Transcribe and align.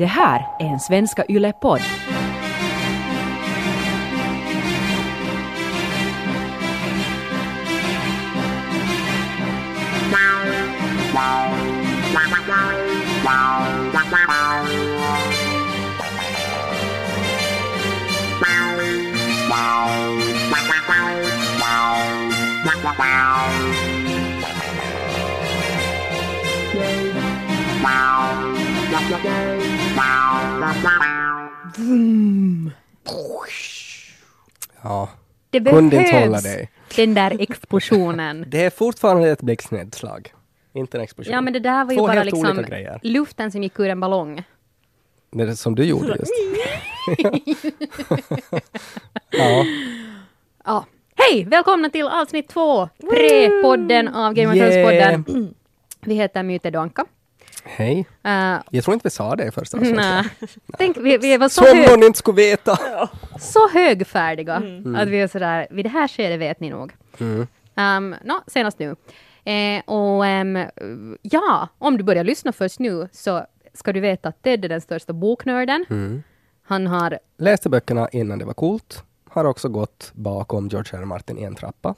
Det 0.00 0.06
här 0.06 0.46
är 0.58 0.66
en 0.66 0.80
Svenska 0.80 1.24
Yle-podd. 1.28 1.80
Ja, 34.82 35.08
Det 35.50 35.60
behövs 35.60 36.46
den 36.96 37.14
där 37.14 37.40
explosionen. 37.40 38.44
Det 38.50 38.64
är 38.64 38.70
fortfarande 38.70 39.30
ett 39.30 39.42
blixtnedslag. 39.42 40.32
Inte 40.72 40.98
en 40.98 41.04
explosion. 41.04 41.32
Ja 41.34 41.40
men 41.40 41.52
det 41.52 41.58
där 41.58 41.84
var 41.84 41.92
ju 41.92 41.98
Två 41.98 42.06
bara 42.06 42.22
liksom 42.22 42.64
luften 43.02 43.52
som 43.52 43.62
gick 43.62 43.80
ur 43.80 43.88
en 43.88 44.00
ballong. 44.00 44.42
Det 45.32 45.42
är 45.42 45.54
som 45.54 45.74
du 45.74 45.84
gjorde 45.84 46.16
just. 46.18 46.32
ja, 49.30 49.64
Ja. 50.64 50.84
Hej! 51.16 51.44
Välkomna 51.44 51.90
till 51.90 52.06
avsnitt 52.06 52.48
två, 52.48 52.88
pre-podden 52.98 54.14
av 54.14 54.34
Game 54.34 54.48
of 54.52 54.54
Thrones-podden. 54.54 55.54
Vi 56.00 56.14
heter 56.14 56.42
Myte 56.42 56.70
Donka. 56.70 57.04
Hej. 57.64 57.98
Uh, 58.26 58.62
Jag 58.70 58.84
tror 58.84 58.94
inte 58.94 59.06
vi 59.06 59.10
sa 59.10 59.36
det 59.36 59.44
i 59.44 59.50
första 59.50 59.78
avsnittet. 59.78 60.26
Tänk, 60.78 60.96
vi, 60.96 61.18
vi 61.18 61.36
var 61.36 61.48
så, 61.48 61.64
Som 61.64 61.78
hög, 61.78 61.90
någon 61.90 62.02
inte 62.02 62.18
skulle 62.18 62.36
veta. 62.36 62.78
så 63.40 63.68
högfärdiga 63.68 64.54
att 64.96 65.08
vi 65.08 65.20
är 65.20 65.26
sådär, 65.28 65.66
vid 65.70 65.84
det 65.84 65.88
här 65.88 66.08
skedet 66.08 66.40
vet 66.40 66.60
ni 66.60 66.70
nog. 66.70 66.92
Mm. 67.18 67.46
Um, 67.76 68.16
no, 68.24 68.34
senast 68.46 68.78
nu. 68.78 68.96
Eh, 69.44 69.82
och 69.84 70.26
ehm, 70.26 70.58
ja, 71.22 71.68
om 71.78 71.96
du 71.96 72.04
börjar 72.04 72.24
lyssna 72.24 72.52
först 72.52 72.78
nu 72.78 73.08
så 73.12 73.46
ska 73.74 73.92
du 73.92 74.00
veta 74.00 74.28
att 74.28 74.42
Ted 74.42 74.64
är 74.64 74.68
den 74.68 74.80
största 74.80 75.12
boknörden. 75.12 75.84
Mm. 75.90 76.22
Han 76.62 76.86
har 76.86 77.18
Läste 77.38 77.68
böckerna 77.68 78.08
innan 78.12 78.38
det 78.38 78.44
var 78.44 78.54
coolt. 78.54 79.04
Har 79.28 79.44
också 79.44 79.68
gått 79.68 80.10
bakom 80.14 80.68
George 80.68 80.90
R. 80.98 81.02
R. 81.02 81.04
Martin 81.04 81.38
i 81.38 81.42
en 81.42 81.54
trappa. 81.54 81.94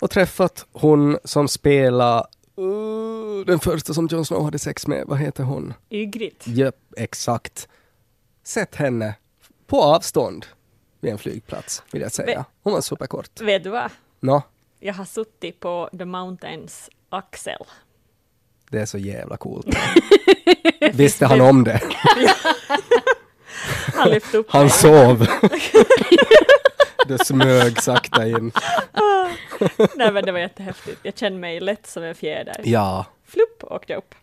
Och 0.00 0.10
träffat 0.10 0.66
hon 0.72 1.18
som 1.24 1.48
spelar 1.48 2.26
uh, 2.58 3.44
den 3.46 3.58
första 3.60 3.94
som 3.94 4.08
Jon 4.10 4.24
Snow 4.24 4.44
hade 4.44 4.58
sex 4.58 4.86
med. 4.86 5.04
Vad 5.06 5.18
heter 5.18 5.44
hon? 5.44 5.74
Ygritte. 5.90 6.50
Japp, 6.50 6.76
exakt. 6.96 7.68
Sett 8.44 8.74
henne 8.74 9.14
på 9.66 9.82
avstånd 9.82 10.46
vid 11.00 11.12
en 11.12 11.18
flygplats, 11.18 11.82
vill 11.92 12.02
jag 12.02 12.12
säga. 12.12 12.44
Hon 12.62 12.72
var 12.72 12.80
superkort. 12.80 13.40
Vet 13.40 13.64
du 13.64 13.70
vad? 13.70 13.90
Nå, 14.20 14.42
Jag 14.80 14.94
har 14.94 15.04
suttit 15.04 15.60
på 15.60 15.90
The 15.98 16.04
Mountains 16.04 16.90
axel. 17.08 17.58
det 18.70 18.78
är 18.80 18.86
så 18.86 18.98
jävla 18.98 19.36
coolt. 19.36 19.66
Visste 20.94 21.26
han 21.26 21.40
om 21.40 21.64
det? 21.64 21.80
Han 23.94 24.10
lyfte 24.10 24.38
upp 24.38 24.46
Han 24.50 24.62
mig. 24.62 24.70
sov. 24.70 25.26
det 27.08 27.24
smög 27.24 27.82
sakta 27.82 28.26
in. 28.26 28.52
Nej 29.96 30.12
men 30.12 30.24
det 30.24 30.32
var 30.32 30.38
jättehäftigt. 30.38 31.00
Jag 31.02 31.16
kände 31.18 31.38
mig 31.38 31.60
lätt 31.60 31.86
som 31.86 32.02
en 32.02 32.14
fjäder. 32.14 32.60
Ja, 32.64 33.06
Flupp 33.24 33.64
åkte 33.64 33.92
jag 33.92 33.98
upp. 33.98 34.14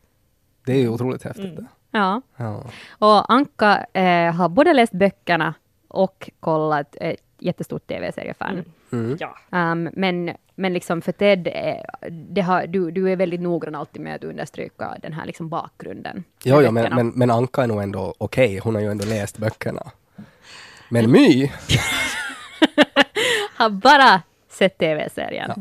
det 0.66 0.74
är 0.74 0.78
ju 0.80 0.90
otroligt 0.90 1.24
häftigt. 1.24 1.46
Mm. 1.46 1.56
det. 1.56 1.66
Ja, 1.92 2.22
Ja. 2.38 2.64
och 3.00 3.34
Anka 3.34 3.86
eh, 3.94 4.34
har 4.34 4.50
både 4.50 4.74
läst 4.74 4.94
böckerna 4.94 5.54
och 5.88 6.30
kollat 6.40 6.96
ett 7.02 7.22
jättestort 7.40 7.88
tv-seriefan. 7.88 8.64
Mm. 8.92 9.18
Ja. 9.20 9.38
Um, 9.72 9.90
men, 9.94 10.32
men 10.56 10.74
liksom 10.74 11.02
för 11.02 11.12
Ted, 11.12 11.48
eh, 11.48 12.10
det 12.12 12.42
har, 12.42 12.68
du, 12.68 12.92
du 12.92 13.12
är 13.12 13.16
väldigt 13.16 13.42
noggrann 13.42 13.76
alltid 13.76 14.02
med 14.02 14.16
att 14.16 14.24
understryka 14.24 14.96
den 15.02 15.14
här 15.14 15.26
liksom 15.26 15.50
bakgrunden. 15.50 16.24
Jo, 16.44 16.62
jo, 16.62 16.72
men, 16.72 16.96
men, 16.96 17.08
men 17.10 17.32
Anka 17.32 17.64
är 17.64 17.68
nog 17.68 17.84
ändå 17.84 18.14
okej. 18.18 18.58
Hon 18.64 18.76
har 18.76 18.82
ju 18.82 18.92
ändå 18.92 19.06
läst 19.06 19.38
böckerna. 19.38 19.92
Men 20.90 21.12
My, 21.12 21.52
Har 23.56 23.70
bara 23.70 24.22
sett 24.50 24.78
tv-serien. 24.78 25.52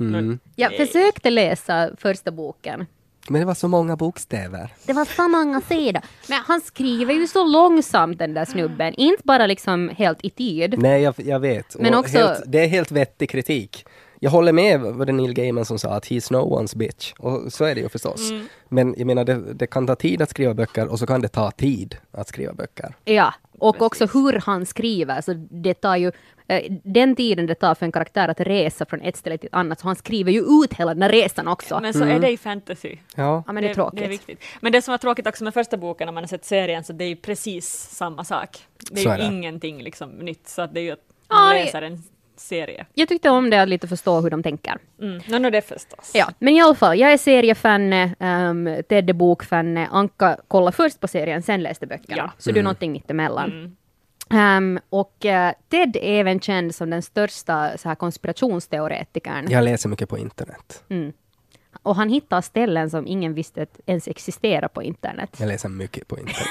mm. 0.00 0.38
Jag 0.56 0.76
försökte 0.76 1.30
läsa 1.30 1.90
första 1.98 2.30
boken. 2.30 2.86
men 3.28 3.40
det 3.40 3.46
var 3.46 3.54
så 3.54 3.68
många 3.68 3.96
bokstäver. 3.96 4.68
Det 4.86 4.92
var 4.92 5.04
så 5.04 5.28
många 5.28 5.60
sidor. 5.60 6.02
Men 6.28 6.38
han 6.46 6.60
skriver 6.60 7.14
ju 7.14 7.26
så 7.26 7.44
långsamt 7.46 8.18
den 8.18 8.34
där 8.34 8.44
snubben. 8.44 8.94
Inte 8.94 9.22
bara 9.24 9.46
liksom 9.46 9.88
helt 9.96 10.18
i 10.22 10.30
tid. 10.30 10.74
Nej, 10.78 11.02
jag, 11.02 11.14
jag 11.16 11.40
vet. 11.40 11.76
Men 11.78 11.94
Och 11.94 12.00
också- 12.00 12.18
helt, 12.18 12.42
det 12.46 12.64
är 12.64 12.68
helt 12.68 12.90
vettig 12.92 13.30
kritik. 13.30 13.86
Jag 14.20 14.30
håller 14.30 14.52
med 14.52 14.80
vad 14.80 15.06
det 15.06 15.12
Neil 15.12 15.32
Gaiman 15.34 15.64
som 15.64 15.78
sa 15.78 15.88
att 15.90 16.06
he's 16.06 16.32
no 16.32 16.36
one's 16.60 16.76
bitch. 16.76 17.12
Och 17.18 17.52
så 17.52 17.64
är 17.64 17.74
det 17.74 17.80
ju 17.80 17.88
förstås. 17.88 18.30
Mm. 18.30 18.46
Men 18.68 18.94
jag 18.98 19.06
menar, 19.06 19.24
det, 19.24 19.54
det 19.54 19.66
kan 19.66 19.86
ta 19.86 19.94
tid 19.94 20.22
att 20.22 20.30
skriva 20.30 20.54
böcker 20.54 20.88
och 20.88 20.98
så 20.98 21.06
kan 21.06 21.20
det 21.20 21.28
ta 21.28 21.50
tid 21.50 21.96
att 22.12 22.28
skriva 22.28 22.52
böcker. 22.52 22.94
Ja, 23.04 23.34
och 23.58 23.82
också 23.82 24.06
hur 24.06 24.32
han 24.32 24.66
skriver. 24.66 25.20
Så 25.20 25.34
det 25.50 25.74
tar 25.74 25.96
ju 25.96 26.12
eh, 26.48 26.72
den 26.84 27.16
tiden 27.16 27.46
det 27.46 27.54
tar 27.54 27.74
för 27.74 27.86
en 27.86 27.92
karaktär 27.92 28.28
att 28.28 28.40
resa 28.40 28.86
från 28.86 29.00
ett 29.00 29.16
ställe 29.16 29.38
till 29.38 29.46
ett 29.46 29.54
annat, 29.54 29.80
så 29.80 29.86
han 29.86 29.96
skriver 29.96 30.32
ju 30.32 30.40
ut 30.40 30.74
hela 30.74 30.94
den 30.94 31.02
här 31.02 31.10
resan 31.10 31.48
också. 31.48 31.78
Men 31.82 31.94
så 31.94 32.04
är 32.04 32.18
det 32.20 32.30
i 32.30 32.36
fantasy. 32.36 32.96
Ja, 33.16 33.42
ja, 33.46 33.52
men 33.52 33.62
det 33.62 33.70
är 33.70 33.74
tråkigt. 33.74 33.98
Det 33.98 34.04
är 34.04 34.08
viktigt. 34.08 34.40
Men 34.60 34.72
det 34.72 34.82
som 34.82 34.92
var 34.92 34.98
tråkigt 34.98 35.26
också 35.26 35.44
med 35.44 35.54
första 35.54 35.76
boken, 35.76 36.06
när 36.06 36.12
man 36.12 36.22
har 36.22 36.28
sett 36.28 36.44
serien, 36.44 36.84
så 36.84 36.92
det 36.92 37.04
är 37.04 37.08
ju 37.08 37.16
precis 37.16 37.68
samma 37.90 38.24
sak. 38.24 38.58
Det 38.90 39.00
är 39.00 39.02
Så 39.02 39.08
ju 39.08 39.14
är 39.14 39.18
det. 39.18 39.24
ingenting 39.24 39.82
liksom 39.82 40.10
nytt, 40.10 40.48
så 40.48 40.62
att 40.62 40.74
det 40.74 40.80
är 40.80 40.84
ju 40.84 40.90
att 40.90 40.98
man 41.30 41.54
det- 41.54 41.64
läser 41.64 41.82
en 41.82 42.02
serie. 42.40 42.86
Jag 42.94 43.08
tyckte 43.08 43.30
om 43.30 43.50
det, 43.50 43.62
att 43.62 43.68
lite 43.68 43.88
förstå 43.88 44.20
hur 44.20 44.30
de 44.30 44.42
tänker. 44.42 44.78
Mm. 45.00 45.22
No, 45.28 45.38
no, 45.38 45.50
det 45.50 45.62
förstås. 45.62 46.10
Ja, 46.14 46.28
men 46.38 46.54
i 46.54 46.60
alla 46.60 46.74
fall, 46.74 46.98
jag 46.98 47.12
är 47.12 47.18
seriefan, 47.18 47.92
um, 47.92 48.82
Ted 48.88 49.10
är 49.10 49.12
bokfan, 49.12 49.76
Anka 49.76 50.36
kollade 50.48 50.76
först 50.76 51.00
på 51.00 51.08
serien, 51.08 51.42
sen 51.42 51.62
läste 51.62 51.86
böckerna. 51.86 52.16
Ja. 52.16 52.32
Så 52.38 52.52
du 52.52 52.58
är 52.58 52.64
någonting 52.64 52.92
mittemellan. 52.92 53.52
Mm. 53.52 53.76
Um, 54.76 54.80
och 54.88 55.24
eh, 55.24 55.52
Ted 55.68 55.96
är 55.96 56.20
även 56.20 56.40
känd 56.40 56.74
som 56.74 56.90
den 56.90 57.02
största 57.02 57.78
så 57.78 57.88
här, 57.88 57.96
konspirationsteoretikern. 57.96 59.46
jag 59.50 59.64
läser 59.64 59.88
mycket 59.88 60.08
på 60.08 60.18
internet. 60.18 60.84
Mm. 60.88 61.12
Och 61.82 61.96
han 61.96 62.08
hittar 62.08 62.40
ställen 62.40 62.90
som 62.90 63.06
ingen 63.06 63.34
visste 63.34 63.62
att 63.62 63.80
ens 63.86 64.08
existerar 64.08 64.68
på 64.68 64.82
internet. 64.82 65.30
Jag 65.38 65.48
läser 65.48 65.68
mycket 65.68 66.08
på 66.08 66.18
internet. 66.18 66.46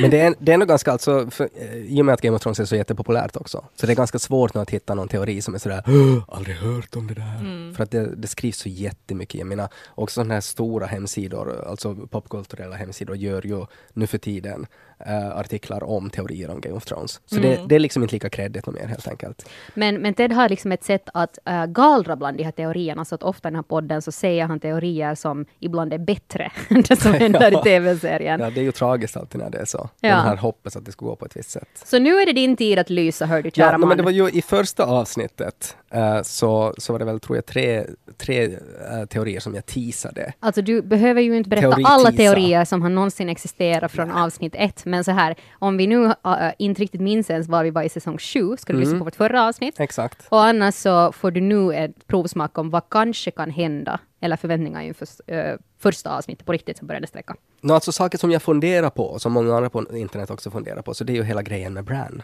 Men 0.00 0.10
det 0.10 0.20
är, 0.20 0.34
det 0.38 0.52
är 0.52 0.54
ändå 0.54 0.66
ganska, 0.66 0.92
alltså, 0.92 1.30
för, 1.30 1.48
eh, 1.54 1.74
i 1.76 2.00
och 2.00 2.04
med 2.06 2.12
att 2.12 2.20
Game 2.20 2.36
of 2.36 2.42
Thrones 2.42 2.60
är 2.60 2.64
så 2.64 2.76
jättepopulärt 2.76 3.36
också, 3.36 3.64
så 3.74 3.86
det 3.86 3.92
är 3.92 3.96
ganska 3.96 4.18
svårt 4.18 4.54
nu 4.54 4.60
att 4.60 4.70
hitta 4.70 4.94
någon 4.94 5.08
teori 5.08 5.42
som 5.42 5.54
är 5.54 5.58
sådär 5.58 5.82
"Åh, 5.86 6.24
aldrig 6.36 6.56
hört 6.56 6.96
om 6.96 7.06
det 7.06 7.14
där. 7.14 7.36
Mm. 7.40 7.74
För 7.74 7.82
att 7.82 7.90
det, 7.90 8.16
det 8.16 8.28
skrivs 8.28 8.58
så 8.58 8.68
jättemycket. 8.68 9.38
Jag 9.38 9.46
menar, 9.46 9.68
också 9.94 10.14
sådana 10.14 10.34
här 10.34 10.40
stora 10.40 10.86
hemsidor, 10.86 11.64
alltså 11.68 11.94
popkulturella 11.94 12.76
hemsidor, 12.76 13.16
gör 13.16 13.46
ju 13.46 13.66
nu 13.92 14.06
för 14.06 14.18
tiden 14.18 14.66
eh, 15.06 15.36
artiklar 15.36 15.84
om 15.84 16.10
teorier 16.10 16.50
om 16.50 16.60
Game 16.60 16.76
of 16.76 16.84
Thrones. 16.84 17.20
Så 17.26 17.34
det, 17.36 17.46
Mm. 17.56 17.68
det 17.68 17.74
är 17.74 17.78
liksom 17.78 18.02
inte 18.02 18.14
lika 18.14 18.30
kreddigt 18.30 18.66
mer 18.66 18.86
helt 18.86 19.08
enkelt. 19.08 19.48
Men, 19.74 19.94
men 20.02 20.14
Ted 20.14 20.32
har 20.32 20.48
liksom 20.48 20.72
ett 20.72 20.84
sätt 20.84 21.08
att 21.14 21.38
uh, 21.50 21.66
gallra 21.66 22.16
bland 22.16 22.36
de 22.36 22.44
här 22.44 22.52
teorierna, 22.52 23.04
så 23.04 23.14
att 23.14 23.22
ofta 23.22 23.50
här 23.56 23.62
podden 23.62 24.02
så 24.02 24.12
säger 24.12 24.44
han 24.46 24.60
teorier 24.60 25.14
som 25.14 25.46
ibland 25.60 25.92
är 25.92 25.98
bättre 25.98 26.52
än 26.68 26.82
det 26.82 26.96
som 26.96 27.12
händer 27.12 27.60
i 27.60 27.62
tv-serien. 27.62 28.40
Ja, 28.40 28.50
det 28.50 28.60
är 28.60 28.64
ju 28.64 28.72
tragiskt 28.72 29.16
alltid 29.16 29.40
när 29.40 29.50
det 29.50 29.58
är 29.58 29.64
så. 29.64 29.88
Ja. 30.00 30.08
Den 30.08 30.20
här 30.26 30.36
hoppet 30.36 30.76
att 30.76 30.84
det 30.84 30.92
ska 30.92 31.06
gå 31.06 31.16
på 31.16 31.26
ett 31.26 31.36
visst 31.36 31.50
sätt. 31.50 31.68
Så 31.84 31.98
nu 31.98 32.10
är 32.20 32.26
det 32.26 32.32
din 32.32 32.56
tid 32.56 32.78
att 32.78 32.90
lysa, 32.90 33.26
hör 33.26 33.42
du 33.42 33.50
kära 33.50 33.72
Ja, 33.72 33.78
man. 33.78 33.88
men 33.88 33.96
det 33.98 34.02
var 34.04 34.10
ju 34.10 34.28
i 34.30 34.42
första 34.42 34.84
avsnittet 34.84 35.76
eh, 35.90 36.22
så, 36.22 36.74
så 36.78 36.92
var 36.92 36.98
det 36.98 37.04
väl, 37.04 37.20
tror 37.20 37.36
jag, 37.36 37.46
tre, 37.46 37.86
tre 38.16 38.44
eh, 38.44 39.04
teorier 39.08 39.40
som 39.40 39.54
jag 39.54 39.66
teasade. 39.66 40.32
Alltså 40.40 40.62
du 40.62 40.82
behöver 40.82 41.20
ju 41.20 41.36
inte 41.36 41.50
berätta 41.50 41.70
Teori-tisa. 41.70 41.88
alla 41.88 42.12
teorier 42.12 42.64
som 42.64 42.82
har 42.82 42.88
någonsin 42.90 43.28
existerat 43.28 43.92
från 43.92 44.10
avsnitt 44.10 44.54
ett, 44.56 44.84
men 44.84 45.04
så 45.04 45.10
här, 45.10 45.36
om 45.58 45.76
vi 45.76 45.86
nu 45.86 46.04
uh, 46.04 46.12
inte 46.58 46.82
riktigt 46.82 47.00
minns 47.00 47.30
ens 47.30 47.48
var 47.48 47.64
vi 47.64 47.70
var 47.70 47.82
i 47.82 47.88
säsong 47.88 48.18
sju, 48.18 48.56
ska 48.56 48.72
du 48.72 48.78
lyssna 48.78 48.90
Mm. 48.92 48.98
på 49.00 49.04
vårt 49.04 49.16
förra 49.16 49.48
avsnitt. 49.48 49.80
Exakt. 49.80 50.26
Och 50.28 50.44
annars 50.44 50.74
så 50.74 51.12
får 51.12 51.30
du 51.30 51.40
nu 51.40 51.74
ett 51.74 52.06
provsmak 52.06 52.58
om 52.58 52.70
vad 52.70 52.82
kanske 52.90 53.30
kan 53.30 53.50
hända, 53.50 54.00
eller 54.20 54.36
förväntningar 54.36 54.82
inför 54.82 55.06
uh, 55.32 55.56
första 55.78 56.16
avsnittet 56.18 56.46
på 56.46 56.52
riktigt 56.52 56.78
som 56.78 56.86
började 56.86 57.06
sträcka. 57.06 57.34
No, 57.60 57.72
alltså 57.72 57.92
saker 57.92 58.18
som 58.18 58.30
jag 58.30 58.42
funderar 58.42 58.90
på, 58.90 59.04
och 59.04 59.22
som 59.22 59.32
många 59.32 59.54
andra 59.56 59.70
på 59.70 59.84
internet 59.96 60.30
också 60.30 60.50
funderar 60.50 60.82
på, 60.82 60.94
så 60.94 61.04
det 61.04 61.12
är 61.12 61.14
ju 61.14 61.22
hela 61.24 61.42
grejen 61.42 61.72
med 61.74 61.84
Bran. 61.84 62.22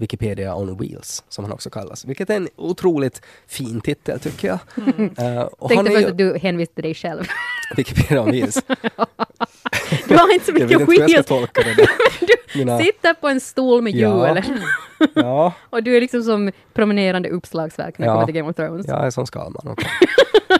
Wikipedia 0.00 0.54
on 0.54 0.76
Wheels, 0.78 1.24
som 1.28 1.44
han 1.44 1.52
också 1.52 1.70
kallas. 1.70 2.04
Vilket 2.04 2.30
är 2.30 2.36
en 2.36 2.48
otroligt 2.56 3.22
fin 3.46 3.80
titel 3.80 4.20
tycker 4.20 4.48
jag. 4.48 4.58
Och 5.58 5.70
han 5.70 5.84
Tänkte 5.84 5.92
först 5.92 6.04
ju 6.06 6.10
att 6.10 6.18
du 6.18 6.38
hänvisade 6.38 6.74
till 6.74 6.82
dig 6.84 6.94
själv. 6.94 7.24
Wikipedia 7.76 8.22
on 8.22 8.30
Wheels. 8.30 8.62
Du 10.08 10.16
har 10.16 10.32
inte 10.34 10.44
så 10.46 10.52
jag 10.58 10.66
vet 10.66 10.80
mycket 10.80 10.80
inte 10.80 10.92
hur 10.92 10.98
jag 11.00 11.24
ska 11.24 11.34
wheels. 11.34 11.52
tolka 11.54 11.62
det. 11.62 11.86
Du 12.52 12.58
Mina- 12.58 12.78
sitter 12.78 13.14
på 13.14 13.28
en 13.28 13.40
stol 13.40 13.82
med 13.82 13.94
Ja. 13.94 14.34
hjul 14.36 14.42
Ja, 15.14 15.52
och 15.70 15.82
du 15.82 15.96
är 15.96 16.00
liksom 16.00 16.22
som 16.22 16.52
promenerande 16.72 17.28
uppslagsverk 17.28 17.98
när 17.98 18.06
det 18.06 18.10
Ja. 18.10 18.14
kommer 18.14 18.26
till 18.26 18.34
Game 18.34 18.50
of 18.50 18.56
Thrones. 18.56 18.86
jag 18.88 19.06
är 19.06 19.10
som 19.10 19.26
Skalman. 19.26 19.62
okej. 19.68 19.88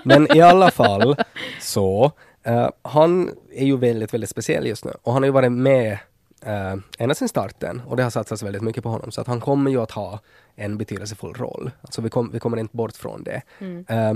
Men 0.05 0.37
i 0.37 0.41
alla 0.41 0.71
fall 0.71 1.17
så 1.61 2.13
Eh, 2.43 2.69
han 2.83 3.31
är 3.55 3.65
ju 3.67 3.77
väldigt, 3.77 4.15
väldigt 4.15 4.31
speciell 4.31 4.67
just 4.67 4.85
nu 4.85 4.91
och 5.03 5.13
han 5.13 5.23
har 5.23 5.27
ju 5.27 5.33
varit 5.33 5.53
med 5.53 5.99
uh, 6.47 6.83
ända 6.99 7.15
sedan 7.15 7.29
starten 7.29 7.83
och 7.87 7.97
det 7.97 8.03
har 8.03 8.11
satsats 8.11 8.43
väldigt 8.43 8.63
mycket 8.63 8.83
på 8.83 8.89
honom 8.89 9.11
så 9.11 9.21
att 9.21 9.27
han 9.27 9.41
kommer 9.41 9.71
ju 9.71 9.83
att 9.83 9.91
ha 9.91 10.21
en 10.55 10.79
betydelsefull 10.79 11.35
roll. 11.35 11.71
Alltså 11.83 12.03
vi, 12.03 12.11
kom, 12.11 12.31
vi 12.33 12.39
kommer 12.39 12.57
inte 12.57 12.77
bort 12.77 12.97
från 12.97 13.25
det. 13.25 13.43
Eh, 13.89 14.15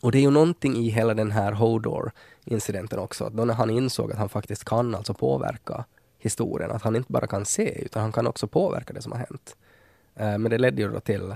och 0.00 0.12
det 0.12 0.18
är 0.18 0.22
ju 0.22 0.30
någonting 0.30 0.76
i 0.76 0.88
hela 0.88 1.14
den 1.14 1.30
här 1.30 1.52
Hodor-incidenten 1.52 2.98
också, 2.98 3.24
att 3.24 3.32
då 3.32 3.44
när 3.44 3.54
han 3.54 3.70
insåg 3.70 4.12
att 4.12 4.18
han 4.18 4.28
faktiskt 4.28 4.64
kan 4.64 4.94
alltså 4.94 5.14
påverka 5.14 5.84
historien, 6.18 6.70
att 6.70 6.82
han 6.82 6.96
inte 6.96 7.12
bara 7.12 7.26
kan 7.26 7.44
se 7.44 7.84
utan 7.84 8.02
han 8.02 8.12
kan 8.12 8.26
också 8.26 8.46
påverka 8.46 8.92
det 8.92 9.02
som 9.02 9.12
har 9.12 9.18
hänt. 9.18 9.56
Eh, 10.16 10.38
men 10.38 10.50
det 10.50 10.58
ledde 10.58 10.82
ju 10.82 10.88
då 10.88 11.00
till 11.00 11.34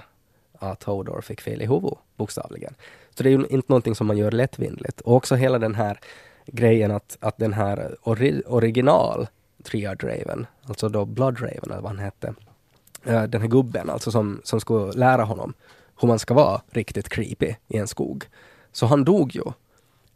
att 0.59 0.83
Hodor 0.83 1.21
fick 1.21 1.41
fel 1.41 1.63
i 1.63 1.67
huvudet, 1.67 1.99
bokstavligen. 2.17 2.75
Så 3.15 3.23
det 3.23 3.29
är 3.29 3.39
ju 3.39 3.47
inte 3.47 3.73
någonting 3.73 3.95
som 3.95 4.07
man 4.07 4.17
gör 4.17 4.31
lättvindigt. 4.31 5.01
Och 5.01 5.17
också 5.17 5.35
hela 5.35 5.59
den 5.59 5.75
här 5.75 6.01
grejen 6.47 6.91
att, 6.91 7.17
att 7.21 7.39
den 7.39 7.53
här 7.53 7.97
ori 8.03 8.43
original 8.47 9.27
Triad 9.65 10.05
Raven, 10.05 10.47
alltså 10.65 10.89
då 10.89 11.05
Blood 11.05 11.41
Raven 11.41 11.71
eller 11.71 11.81
vad 11.81 11.91
han 11.91 11.99
hette, 11.99 12.35
eh, 13.05 13.23
den 13.23 13.41
här 13.41 13.49
gubben 13.49 13.91
alltså 13.91 14.11
som, 14.11 14.41
som 14.45 14.61
skulle 14.61 14.93
lära 14.93 15.25
honom 15.25 15.55
hur 16.01 16.09
man 16.09 16.19
ska 16.19 16.35
vara 16.35 16.63
riktigt 16.71 17.09
creepy 17.09 17.55
i 17.69 17.77
en 17.77 17.89
skog. 17.89 18.25
Så 18.73 18.87
han 18.87 19.05
dog 19.05 19.35
ju 19.35 19.45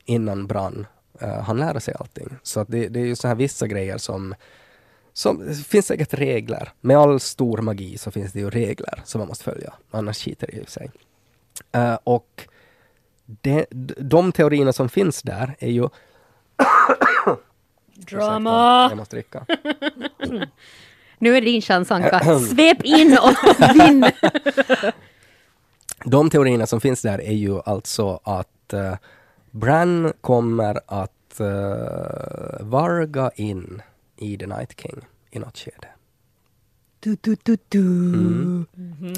innan 0.04 0.46
Brann 0.46 0.86
uh, 1.22 1.28
eh, 1.28 1.42
han 1.42 1.56
lärde 1.56 1.80
sig 1.80 1.94
allting. 1.98 2.36
Så 2.42 2.60
att 2.60 2.68
det, 2.68 2.88
det 2.88 3.00
är 3.00 3.04
ju 3.04 3.16
så 3.16 3.28
här 3.28 3.34
vissa 3.34 3.66
grejer 3.66 3.98
som 3.98 4.34
som, 5.12 5.46
det 5.46 5.54
finns 5.54 5.86
säkert 5.86 6.14
regler. 6.14 6.72
Med 6.80 6.96
all 6.96 7.20
stor 7.20 7.58
magi 7.58 7.98
så 7.98 8.10
finns 8.10 8.32
det 8.32 8.38
ju 8.38 8.50
regler 8.50 9.02
som 9.04 9.18
man 9.18 9.28
måste 9.28 9.44
följa. 9.44 9.74
Annars 9.90 10.24
skiter 10.24 10.46
det 10.46 10.56
ju 10.56 10.64
sig. 10.64 10.90
Uh, 11.76 11.98
och 12.04 12.48
de, 13.26 13.66
de 13.96 14.32
teorierna 14.32 14.72
som 14.72 14.88
finns 14.88 15.22
där 15.22 15.56
är 15.58 15.70
ju... 15.70 15.88
Drama! 17.96 18.86
Jag 18.90 18.96
måste 18.96 19.16
dricka. 19.16 19.46
Nu 21.18 21.36
är 21.36 21.40
det 21.40 21.46
din 21.46 21.62
chans 21.62 21.90
Anka. 21.90 22.20
Svep 22.50 22.82
in 22.82 23.18
och 23.22 23.74
vinn! 23.74 24.10
De 26.04 26.30
teorierna 26.30 26.66
som 26.66 26.80
finns 26.80 27.02
där 27.02 27.20
är 27.20 27.32
ju 27.32 27.60
alltså 27.64 28.20
att 28.24 28.74
uh, 28.74 28.94
Bran 29.50 30.12
kommer 30.20 30.80
att 30.86 31.40
uh, 31.40 31.46
varga 32.60 33.30
in 33.36 33.82
i 34.16 34.38
The 34.38 34.46
Night 34.46 34.80
King 34.80 35.04
i 35.30 35.38
något 35.38 35.58
skede. 35.58 35.88
Du, 37.00 37.16
du, 37.20 37.36
du, 37.42 37.56
du. 37.68 37.80
Mm. 37.80 38.66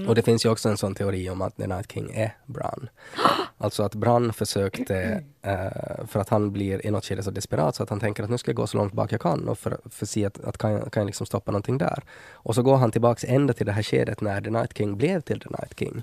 Och 0.08 0.14
det 0.14 0.22
finns 0.22 0.44
ju 0.44 0.48
också 0.48 0.68
en 0.68 0.76
sån 0.76 0.94
teori 0.94 1.30
om 1.30 1.42
att 1.42 1.56
The 1.56 1.66
Night 1.66 1.92
King 1.92 2.10
är 2.14 2.36
Bran. 2.46 2.88
Alltså 3.60 3.82
att 3.82 3.94
Bran 3.94 4.32
försökte, 4.32 5.24
uh, 5.46 6.06
för 6.06 6.20
att 6.20 6.28
han 6.28 6.52
blir 6.52 6.86
i 6.86 6.90
något 6.90 7.04
skede 7.04 7.22
så 7.22 7.30
desperat 7.30 7.74
så 7.74 7.82
att 7.82 7.90
han 7.90 8.00
tänker 8.00 8.22
att 8.22 8.30
nu 8.30 8.38
ska 8.38 8.50
jag 8.50 8.56
gå 8.56 8.66
så 8.66 8.76
långt 8.76 8.92
bak 8.92 9.12
jag 9.12 9.20
kan 9.20 9.48
och 9.48 9.58
för, 9.58 9.78
för 9.90 10.04
att 10.04 10.10
se 10.10 10.24
att, 10.24 10.44
att 10.44 10.58
kan, 10.58 10.80
kan 10.80 11.00
jag 11.00 11.06
liksom 11.06 11.26
stoppa 11.26 11.50
någonting 11.50 11.78
där. 11.78 12.02
Och 12.32 12.54
så 12.54 12.62
går 12.62 12.76
han 12.76 12.90
tillbaks 12.90 13.24
ända 13.24 13.52
till 13.52 13.66
det 13.66 13.72
här 13.72 13.82
skedet 13.82 14.20
när 14.20 14.40
The 14.40 14.50
Night 14.50 14.76
King 14.76 14.96
blev 14.96 15.20
till 15.20 15.40
The 15.40 15.48
Night 15.48 15.78
King. 15.78 16.02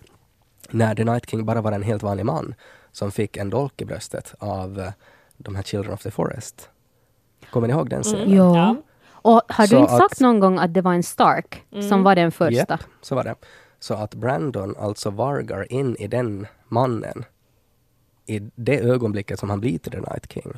När 0.70 0.96
The 0.96 1.04
Night 1.04 1.30
King 1.30 1.46
bara 1.46 1.62
var 1.62 1.72
en 1.72 1.84
helt 1.84 2.04
vanlig 2.04 2.26
man 2.26 2.56
som 2.92 3.12
fick 3.12 3.38
en 3.38 3.50
dolk 3.50 3.82
i 3.82 3.86
bröstet 3.86 4.36
av 4.40 4.80
uh, 4.80 4.90
de 5.38 5.56
här 5.56 5.64
Children 5.64 5.94
of 5.94 6.04
the 6.04 6.12
Forest. 6.12 6.70
Kommer 7.50 7.68
ni 7.68 7.74
ihåg 7.74 7.90
den 7.90 8.04
scenen? 8.04 8.36
Ja. 8.36 8.58
Ja. 8.58 8.76
Och 9.26 9.42
har 9.48 9.68
Så 9.68 9.76
du 9.76 9.82
inte 9.82 9.92
att- 9.94 9.98
sagt 10.00 10.20
någon 10.20 10.40
gång 10.40 10.58
att 10.60 10.74
det 10.74 10.82
var 10.82 10.94
en 10.94 11.04
Stark 11.04 11.64
som 11.90 12.04
var 12.04 12.16
den 12.16 12.32
första? 12.32 12.56
Japp, 12.74 12.84
så 13.02 13.16
var 13.16 13.24
det. 13.24 13.36
Så 13.80 13.94
att 13.94 14.14
Brandon 14.16 14.76
alltså 14.80 15.10
vargar 15.10 15.72
in 15.74 15.96
i 16.00 16.08
den 16.08 16.48
mannen 16.68 17.26
i 18.26 18.40
det 18.56 18.80
ögonblicket 18.80 19.40
som 19.40 19.50
han 19.50 19.60
blir 19.60 19.78
till 19.80 19.92
The 19.92 20.00
Night 20.00 20.32
King. 20.34 20.54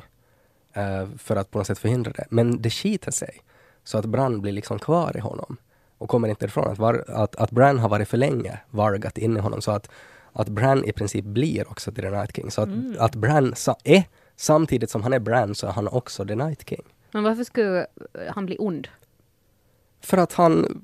eh, 0.72 1.08
för 1.18 1.36
att 1.36 1.50
på 1.50 1.58
något 1.58 1.66
sätt 1.66 1.78
förhindra 1.78 2.12
det. 2.12 2.24
Men 2.30 2.62
det 2.62 2.70
skiter 2.70 3.10
sig. 3.10 3.40
Så 3.84 3.98
att 3.98 4.04
Bran 4.04 4.40
blir 4.40 4.52
liksom 4.52 4.78
kvar 4.78 5.16
i 5.16 5.20
honom. 5.20 5.56
Och 5.98 6.08
kommer 6.08 6.28
inte 6.28 6.44
ifrån 6.44 6.72
att, 6.72 6.78
var, 6.78 7.04
att, 7.08 7.36
att 7.36 7.50
Bran 7.50 7.78
har 7.78 7.88
varit 7.88 8.08
för 8.08 8.16
länge 8.16 8.58
vargat 8.70 9.18
in 9.18 9.36
i 9.36 9.40
honom. 9.40 9.60
Så 9.60 9.70
att, 9.70 9.90
att 10.32 10.48
Bran 10.48 10.84
i 10.84 10.92
princip 10.92 11.24
blir 11.24 11.70
också 11.70 11.92
till 11.92 12.02
The 12.04 12.10
Night 12.10 12.36
King. 12.36 12.50
Så 12.50 12.62
att, 12.62 12.68
att 12.98 13.14
Bran 13.14 13.54
sa, 13.56 13.76
är, 13.84 14.04
samtidigt 14.36 14.90
som 14.90 15.02
han 15.02 15.12
är 15.12 15.18
Bran 15.18 15.54
så 15.54 15.66
är 15.66 15.70
han 15.70 15.88
också 15.88 16.26
The 16.26 16.34
Night 16.34 16.68
King. 16.68 16.84
Men 17.10 17.22
varför 17.22 17.44
skulle 17.44 17.86
han 18.30 18.46
bli 18.46 18.56
ond? 18.58 18.88
För 20.00 20.16
att 20.18 20.32
han... 20.32 20.82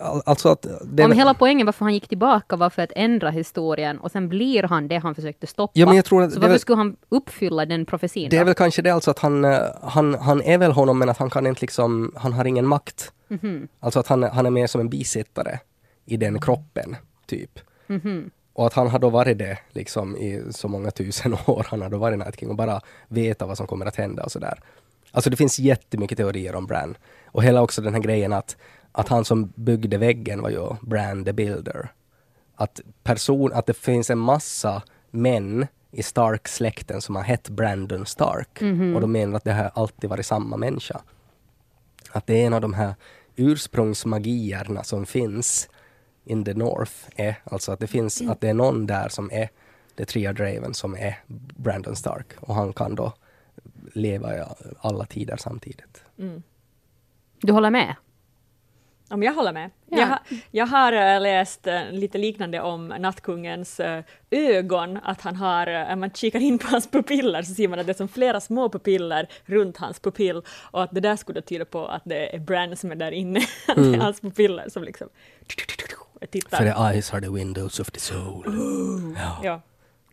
all- 0.00 0.22
Alltså 0.26 0.48
att... 0.48 0.66
Om 1.00 1.12
hela 1.12 1.34
poängen 1.34 1.66
varför 1.66 1.84
han 1.84 1.94
gick 1.94 2.08
tillbaka 2.08 2.56
var 2.56 2.70
för 2.70 2.82
att 2.82 2.92
ändra 2.96 3.30
historien 3.30 3.98
och 3.98 4.10
sen 4.10 4.28
blir 4.28 4.62
han 4.62 4.88
det 4.88 4.96
han 4.98 5.14
försökte 5.14 5.46
stoppa. 5.46 5.72
Ja, 5.74 5.86
men 5.86 5.96
jag 5.96 6.04
tror 6.04 6.22
att 6.22 6.32
så 6.32 6.40
varför 6.40 6.50
väl- 6.50 6.60
skulle 6.60 6.76
han 6.76 6.96
uppfylla 7.08 7.66
den 7.66 7.86
profetin? 7.86 8.30
Det 8.30 8.36
är 8.36 8.40
då? 8.40 8.44
väl 8.44 8.54
kanske 8.54 8.82
det 8.82 8.90
alltså 8.90 9.10
att 9.10 9.18
han, 9.18 9.44
eh, 9.44 9.58
han, 9.82 10.14
han 10.14 10.42
är 10.42 10.58
väl 10.58 10.72
honom 10.72 10.98
men 10.98 11.08
att 11.08 11.18
han 11.18 11.30
kan 11.30 11.46
inte 11.46 11.60
liksom, 11.60 12.12
han 12.16 12.32
har 12.32 12.44
ingen 12.44 12.66
makt. 12.66 13.12
Mhm. 13.28 13.68
Alltså 13.80 14.00
att 14.00 14.06
han, 14.06 14.22
han 14.22 14.46
är 14.46 14.50
mer 14.50 14.66
som 14.66 14.80
en 14.80 14.88
bisittare 14.88 15.58
i 16.06 16.16
den 16.16 16.40
kroppen, 16.40 16.96
typ. 17.26 17.60
Mhm. 17.86 18.30
Och 18.52 18.66
att 18.66 18.74
han 18.74 18.88
har 18.88 18.98
då 18.98 19.10
varit 19.10 19.38
det 19.38 19.58
liksom 19.70 20.16
i 20.16 20.42
så 20.50 20.68
många 20.68 20.90
tusen 20.90 21.34
år, 21.46 21.66
han 21.70 21.82
har 21.82 21.88
då 21.90 21.98
varit 21.98 22.18
Night 22.18 22.40
King 22.40 22.48
och 22.50 22.56
bara 22.56 22.80
veta 23.08 23.46
vad 23.46 23.56
som 23.56 23.66
kommer 23.66 23.86
att 23.86 23.96
hända 23.96 24.24
och 24.24 24.32
sådär. 24.32 24.58
Alltså 25.14 25.30
det 25.30 25.36
finns 25.36 25.58
jättemycket 25.58 26.18
teorier 26.18 26.54
om 26.54 26.66
Bran. 26.66 26.96
Och 27.26 27.42
hela 27.44 27.62
också 27.62 27.82
den 27.82 27.94
här 27.94 28.00
grejen 28.00 28.32
att, 28.32 28.56
att 28.92 29.08
han 29.08 29.24
som 29.24 29.52
byggde 29.56 29.98
väggen 29.98 30.42
var 30.42 30.50
ju 30.50 30.76
Bran 30.82 31.24
the 31.24 31.32
Builder. 31.32 31.92
Att, 32.54 32.80
person, 33.02 33.52
att 33.52 33.66
det 33.66 33.74
finns 33.74 34.10
en 34.10 34.18
massa 34.18 34.82
män 35.10 35.66
i 35.90 36.02
Stark-släkten 36.02 37.00
som 37.00 37.16
har 37.16 37.22
hett 37.22 37.48
Brandon 37.48 38.06
Stark. 38.06 38.62
Och 38.94 39.00
de 39.00 39.12
menar 39.12 39.36
att 39.36 39.44
det 39.44 39.52
har 39.52 39.70
alltid 39.74 40.10
varit 40.10 40.26
samma 40.26 40.56
människa. 40.56 41.00
Att 42.10 42.26
det 42.26 42.42
är 42.42 42.46
en 42.46 42.54
av 42.54 42.60
de 42.60 42.74
här 42.74 42.94
ursprungsmagierna 43.36 44.84
som 44.84 45.06
finns 45.06 45.68
in 46.24 46.44
the 46.44 46.54
North 46.54 46.92
är 47.16 47.36
alltså 47.44 47.72
att 47.72 47.80
det 47.80 47.86
finns, 47.86 48.22
att 48.22 48.40
det 48.40 48.48
är 48.48 48.54
någon 48.54 48.86
där 48.86 49.08
som 49.08 49.30
är 49.32 49.48
The 49.96 50.04
Triad 50.04 50.40
Raven 50.40 50.74
som 50.74 50.94
är 50.96 51.18
Brandon 51.56 51.96
Stark 51.96 52.26
och 52.40 52.54
han 52.54 52.72
kan 52.72 52.94
då 52.94 53.12
leva 53.92 54.36
i 54.38 54.42
alla 54.80 55.04
tider 55.06 55.36
samtidigt. 55.36 56.04
Du 57.40 57.52
håller 57.52 57.70
med? 57.70 57.94
Om 59.10 59.22
jag 59.22 59.34
håller 59.34 59.52
med. 59.52 59.70
Ja. 59.90 59.98
Jag, 59.98 60.06
har- 60.06 60.18
jag 60.50 60.66
har 60.66 60.92
eh, 60.92 61.20
läst 61.20 61.66
eh, 61.66 61.90
lite 61.90 62.18
liknande 62.18 62.60
om 62.60 62.88
nattkungens 62.88 63.80
eh, 63.80 64.04
ögon, 64.30 64.96
att 65.02 65.20
han 65.20 65.36
har, 65.36 65.66
när 65.66 65.96
man 65.96 66.10
kikar 66.10 66.40
in 66.40 66.58
på 66.58 66.66
hans 66.66 66.90
pupiller 66.90 67.42
så 67.42 67.54
ser 67.54 67.68
man 67.68 67.78
att 67.78 67.86
det 67.86 67.92
är 67.92 67.94
som 67.94 68.08
flera 68.08 68.40
små 68.40 68.68
pupiller 68.68 69.28
runt 69.44 69.76
hans 69.76 70.00
pupill 70.00 70.42
och 70.48 70.82
att 70.82 70.90
det 70.92 71.00
där 71.00 71.16
skulle 71.16 71.40
tyda 71.42 71.64
på 71.64 71.86
att 71.86 72.02
det 72.04 72.34
är 72.34 72.38
Bran 72.40 72.76
som 72.76 72.90
är 72.90 72.94
där 72.96 73.12
inne, 73.12 73.40
att 73.68 73.76
det 73.76 73.94
är 73.94 73.98
hans 74.00 74.20
pupiller 74.20 74.68
som 74.68 74.84
liksom 74.84 75.08
tittar. 76.30 76.56
För 76.56 76.64
the 76.64 76.80
eyes 76.94 77.12
are 77.14 77.20
the 77.20 77.28
windows 77.30 77.80
of 77.80 77.90
the 77.90 78.00
soul. 78.00 78.44
Ja. 79.16 79.40
Ja. 79.42 79.60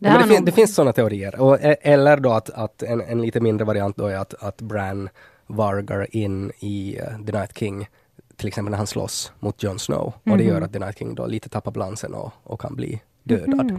Det 0.02 0.08
Ja, 0.08 0.18
men 0.18 0.28
det, 0.28 0.34
fin- 0.34 0.44
det 0.44 0.52
finns 0.52 0.74
sådana 0.74 0.92
teorier. 0.92 1.40
Och, 1.40 1.58
e- 1.60 1.76
eller 1.80 2.16
då 2.16 2.30
att, 2.32 2.50
att 2.50 2.82
en, 2.82 3.00
en 3.00 3.22
lite 3.22 3.40
mindre 3.40 3.64
variant 3.64 3.96
då 3.96 4.06
är 4.06 4.16
att, 4.16 4.34
att 4.42 4.60
Bran 4.60 5.08
vargar 5.46 6.16
in 6.16 6.52
i 6.58 6.98
eh, 6.98 7.04
The 7.26 7.32
Night 7.32 7.58
King, 7.58 7.88
till 8.36 8.48
exempel 8.48 8.70
när 8.70 8.78
han 8.78 8.86
slåss 8.86 9.32
mot 9.40 9.62
Jon 9.62 9.78
Snow. 9.78 10.12
Och 10.30 10.38
det 10.38 10.44
gör 10.44 10.60
att 10.60 10.72
The 10.72 10.78
Night 10.78 10.98
King 10.98 11.14
då 11.14 11.26
lite 11.26 11.48
tappar 11.48 11.70
balansen 11.72 12.14
och, 12.14 12.32
och 12.42 12.60
kan 12.60 12.76
bli 12.76 13.02
dödad 13.22 13.70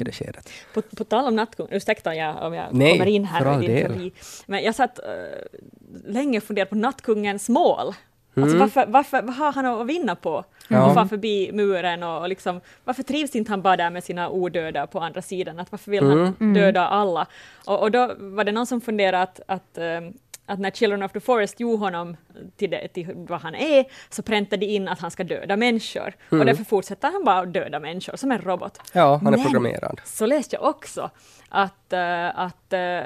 i 0.00 0.04
det 0.04 0.12
skedet. 0.12 0.48
På, 0.74 0.82
på 0.82 1.04
tal 1.04 1.26
om 1.26 1.36
nattkungen, 1.36 1.72
ursäkta 1.72 2.14
jag, 2.14 2.46
om 2.46 2.54
jag 2.54 2.66
Nej, 2.72 2.92
kommer 2.92 3.06
in 3.10 3.24
här 3.24 3.40
för 3.40 3.46
i 3.46 3.54
all 3.54 3.60
din 3.60 3.70
del. 3.70 3.92
teori. 3.92 4.12
Men 4.46 4.62
jag 4.64 4.74
satt 4.74 4.98
uh, 4.98 6.12
länge 6.12 6.38
och 6.38 6.44
funderade 6.44 6.68
på 6.68 6.76
nattkungens 6.76 7.48
mål. 7.48 7.94
Mm. 8.36 8.44
Alltså 8.44 8.58
varför, 8.58 8.86
varför, 8.92 9.22
vad 9.22 9.34
har 9.34 9.52
han 9.52 9.66
att 9.66 9.86
vinna 9.86 10.14
på? 10.14 10.44
Ja. 10.68 10.86
Och 10.86 10.94
fara 10.94 11.08
förbi 11.08 11.50
muren 11.52 12.02
och, 12.02 12.20
och 12.20 12.28
liksom, 12.28 12.60
varför 12.84 13.02
trivs 13.02 13.36
inte 13.36 13.50
han 13.52 13.62
bara 13.62 13.76
där 13.76 13.90
med 13.90 14.04
sina 14.04 14.28
odöda 14.30 14.86
på 14.86 15.00
andra 15.00 15.22
sidan? 15.22 15.58
Att 15.58 15.72
varför 15.72 15.90
vill 15.90 16.02
Mm. 16.02 16.34
han 16.38 16.54
döda 16.54 16.86
alla? 16.88 17.26
Och, 17.66 17.80
och 17.82 17.90
då 17.90 18.14
var 18.18 18.44
det 18.44 18.52
någon 18.52 18.66
som 18.66 18.80
funderade 18.80 19.22
att, 19.22 19.40
att 19.46 19.78
ehm, 19.78 20.12
att 20.52 20.58
när 20.60 20.70
Children 20.70 21.02
of 21.02 21.12
the 21.12 21.20
Forest 21.20 21.60
gjorde 21.60 21.78
honom 21.78 22.16
till, 22.56 22.70
det, 22.70 22.88
till 22.88 23.12
vad 23.28 23.40
han 23.40 23.54
är, 23.54 23.84
så 24.10 24.22
präntade 24.22 24.66
de 24.66 24.66
in 24.66 24.88
att 24.88 24.98
han 25.00 25.10
ska 25.10 25.24
döda 25.24 25.56
människor. 25.56 26.14
Mm. 26.30 26.40
Och 26.40 26.46
därför 26.46 26.64
fortsätter 26.64 27.12
han 27.12 27.24
bara 27.24 27.38
att 27.38 27.52
döda 27.52 27.80
människor 27.80 28.16
som 28.16 28.32
en 28.32 28.40
robot. 28.40 28.78
Ja, 28.92 29.16
han 29.16 29.26
är 29.26 29.30
Men- 29.30 29.42
programmerad. 29.42 30.00
så 30.04 30.26
läste 30.26 30.56
jag 30.56 30.64
också 30.64 31.10
att, 31.48 31.92
eh, 31.92 32.38
att 32.38 32.72
eh, 32.72 33.00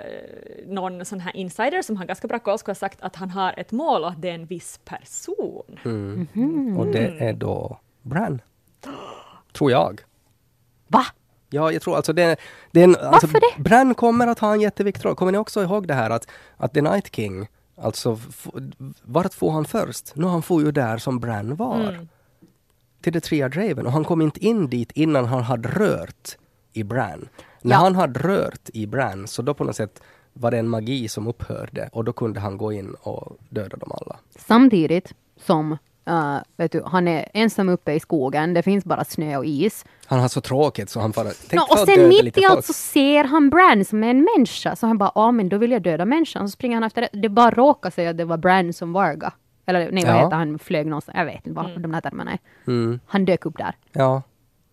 någon 0.66 1.04
sån 1.04 1.20
här 1.20 1.36
insider 1.36 1.82
som 1.82 1.96
har 1.96 2.04
ganska 2.04 2.28
bra 2.28 2.38
koll 2.38 2.58
skulle 2.58 2.70
ha 2.70 2.74
sagt 2.76 3.02
att 3.02 3.16
han 3.16 3.30
har 3.30 3.54
ett 3.56 3.72
mål 3.72 4.02
och 4.02 4.08
att 4.10 4.22
det 4.22 4.30
är 4.30 4.34
en 4.34 4.46
viss 4.46 4.80
person. 4.84 5.78
Mm. 5.84 6.76
Och 6.78 6.86
det 6.86 7.06
är 7.20 7.32
då 7.32 7.80
Bran. 8.02 8.40
Tror 9.52 9.70
jag. 9.70 10.00
Va? 10.88 11.04
Ja, 11.56 11.72
jag 11.72 11.82
tror 11.82 11.96
alltså 11.96 12.12
det, 12.12 12.36
det 12.72 12.80
är 12.80 12.84
en, 12.84 12.96
alltså, 12.96 13.26
Varför 13.26 13.40
det? 13.56 13.62
Bran 13.62 13.94
kommer 13.94 14.26
att 14.26 14.38
ha 14.38 14.52
en 14.52 14.60
jätteviktig 14.60 15.04
roll. 15.06 15.14
Kommer 15.16 15.32
ni 15.32 15.38
också 15.38 15.62
ihåg 15.62 15.88
det 15.88 15.94
här 15.94 16.10
att, 16.10 16.28
att 16.56 16.74
The 16.74 16.82
Night 16.82 17.14
King, 17.16 17.48
alltså 17.80 18.18
vart 19.02 19.34
får 19.34 19.50
han 19.50 19.64
först? 19.64 20.12
Nu 20.16 20.26
han 20.26 20.42
får 20.42 20.62
ju 20.62 20.72
där 20.72 20.98
som 20.98 21.20
Bran 21.20 21.56
var. 21.56 21.80
Mm. 21.80 22.08
Till 23.02 23.12
The 23.12 23.20
Triad 23.20 23.56
Raven 23.56 23.86
och 23.86 23.92
han 23.92 24.04
kom 24.04 24.20
inte 24.20 24.44
in 24.44 24.70
dit 24.70 24.92
innan 24.92 25.24
han 25.24 25.42
hade 25.42 25.68
rört 25.68 26.36
i 26.72 26.82
Bran. 26.84 27.28
När 27.62 27.74
Ja. 27.76 27.78
han 27.80 27.94
hade 27.94 28.20
rört 28.20 28.68
i 28.72 28.86
Bran 28.86 29.26
så 29.28 29.42
då 29.42 29.54
på 29.54 29.64
något 29.64 29.76
sätt 29.76 30.02
var 30.32 30.50
det 30.50 30.58
en 30.58 30.68
magi 30.68 31.08
som 31.08 31.26
upphörde 31.26 31.88
och 31.92 32.04
då 32.04 32.12
kunde 32.12 32.40
han 32.40 32.58
gå 32.58 32.72
in 32.72 32.94
och 33.00 33.36
döda 33.48 33.76
dem 33.76 33.92
alla. 33.92 34.16
Samtidigt 34.38 35.14
som 35.46 35.76
uh, 36.10 36.38
vet 36.56 36.72
du, 36.72 36.82
han 36.86 37.08
är 37.08 37.28
ensam 37.34 37.68
uppe 37.68 37.92
i 37.92 38.00
skogen, 38.00 38.54
det 38.54 38.62
finns 38.62 38.84
bara 38.84 39.04
snö 39.04 39.36
och 39.36 39.44
is. 39.44 39.84
Han 40.06 40.20
har 40.20 40.28
så 40.28 40.40
tråkigt 40.40 40.90
så 40.90 41.00
han 41.00 41.10
bara... 41.10 41.28
Ta 41.50 41.62
och 41.70 41.78
sen 41.78 42.08
mitt 42.08 42.38
i 42.38 42.44
allt 42.44 42.64
så 42.64 42.72
ser 42.72 43.24
han 43.24 43.50
Bran 43.50 43.84
som 43.84 44.04
är 44.04 44.10
en 44.10 44.28
människa. 44.36 44.76
Så 44.76 44.86
han 44.86 44.98
bara, 44.98 45.12
ja 45.14 45.30
men 45.30 45.48
då 45.48 45.58
vill 45.58 45.70
jag 45.70 45.82
döda 45.82 46.04
människan. 46.04 46.48
Så 46.48 46.52
springer 46.52 46.76
han 46.76 46.84
efter 46.84 47.00
det. 47.02 47.08
Det 47.12 47.28
bara 47.28 47.50
råkar 47.50 47.90
sig 47.90 48.06
att 48.06 48.16
det 48.16 48.24
var 48.24 48.36
Bran 48.36 48.72
som 48.72 48.92
Varga. 48.92 49.32
Eller 49.66 49.90
nej, 49.92 50.04
vad 50.04 50.14
Ja. 50.14 50.24
heter 50.24 50.36
han? 50.36 50.58
Flög 50.58 50.86
någonstans. 50.86 51.16
Jag 51.18 51.24
vet 51.24 51.46
inte 51.46 51.50
vad 51.62 51.80
de 51.82 51.94
här 51.94 52.00
termerna 52.00 52.32
är. 52.32 52.38
Mm. 52.66 53.00
Han 53.06 53.24
dök 53.24 53.46
upp 53.46 53.58
där. 53.58 53.74
Ja. 53.92 54.22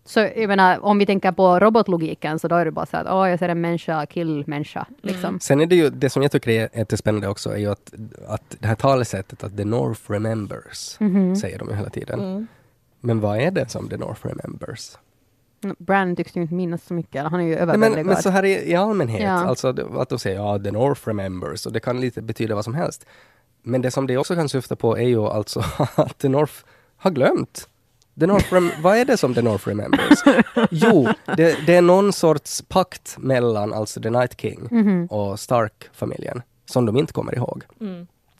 Så 0.05 0.19
jag 0.19 0.47
menar, 0.47 0.85
om 0.85 0.97
vi 0.97 1.05
tänker 1.05 1.31
på 1.31 1.59
robotlogiken 1.59 2.39
så 2.39 2.47
då 2.47 2.55
är 2.55 2.65
det 2.65 2.71
bara 2.71 2.85
så 2.85 2.97
att 2.97 3.07
åh, 3.09 3.29
jag 3.29 3.39
ser 3.39 3.49
en 3.49 3.61
människa, 3.61 4.05
kill 4.05 4.43
människa. 4.47 4.85
Liksom. 5.01 5.39
Sen 5.39 5.61
är 5.61 5.65
det 5.65 5.75
ju, 5.75 5.89
det 5.89 6.09
som 6.09 6.21
jag 6.21 6.31
tycker 6.31 6.51
är 6.51 6.69
jättespännande 6.77 7.27
också 7.27 7.49
är 7.49 7.57
ju 7.57 7.71
att, 7.71 7.93
att 8.27 8.55
det 8.59 8.67
här 8.67 8.75
talesättet 8.75 9.43
att 9.43 9.57
the 9.57 9.65
North 9.65 10.01
remembers, 10.11 10.99
Mhm. 10.99 11.35
säger 11.35 11.59
de 11.59 11.69
ju 11.69 11.75
hela 11.75 11.89
tiden. 11.89 12.47
Men 12.99 13.19
vad 13.19 13.37
är 13.39 13.51
det 13.51 13.69
som 13.71 13.89
the 13.89 13.97
North 13.97 14.27
remembers? 14.27 14.97
Bran 15.77 16.15
tycks 16.15 16.35
ju 16.37 16.41
inte 16.41 16.53
minnas 16.53 16.83
så 16.85 16.93
mycket. 16.93 17.23
Han 17.23 17.39
är 17.39 17.43
ju 17.45 17.55
överväldigad. 17.55 17.95
men, 18.05 18.07
men 18.07 18.21
så 18.23 18.29
här 18.29 18.45
i, 18.45 18.71
i 18.71 18.75
allmänhet, 18.75 19.21
Ja. 19.23 19.29
alltså 19.31 19.67
att 19.97 20.09
de 20.09 20.19
säger 20.19 20.37
ja, 20.37 20.59
the 20.59 20.71
North 20.71 21.07
remembers 21.07 21.65
och 21.65 21.71
det 21.73 21.79
kan 21.79 22.01
lite 22.01 22.21
betyda 22.21 22.55
vad 22.55 22.63
som 22.63 22.73
helst. 22.73 23.05
Men 23.61 23.81
det 23.81 23.91
som 23.91 24.07
det 24.07 24.17
också 24.17 24.35
kan 24.35 24.49
syfta 24.49 24.75
på 24.75 24.97
är 24.97 25.07
ju 25.07 25.19
alltså 25.21 25.63
att 25.95 26.17
the 26.17 26.29
North 26.29 26.53
har 26.97 27.11
glömt. 27.11 27.69
The 28.19 28.27
North 28.27 28.53
rem- 28.53 28.71
vad 28.81 28.97
är 28.97 29.05
det 29.05 29.17
som 29.17 29.33
the 29.33 29.41
North 29.41 29.67
remembers? 29.67 30.19
Jo, 30.71 31.07
det, 31.37 31.57
det 31.67 31.75
är 31.75 31.81
någon 31.81 32.13
sorts 32.13 32.61
pakt 32.67 33.15
mellan 33.19 33.73
alltså 33.73 34.01
the 34.01 34.09
Night 34.09 34.41
King 34.41 34.67
Mhm. 34.71 35.05
och 35.05 35.39
Stark-familjen 35.39 36.41
som 36.65 36.85
de 36.85 36.97
inte 36.97 37.13
kommer 37.13 37.35
ihåg. 37.35 37.63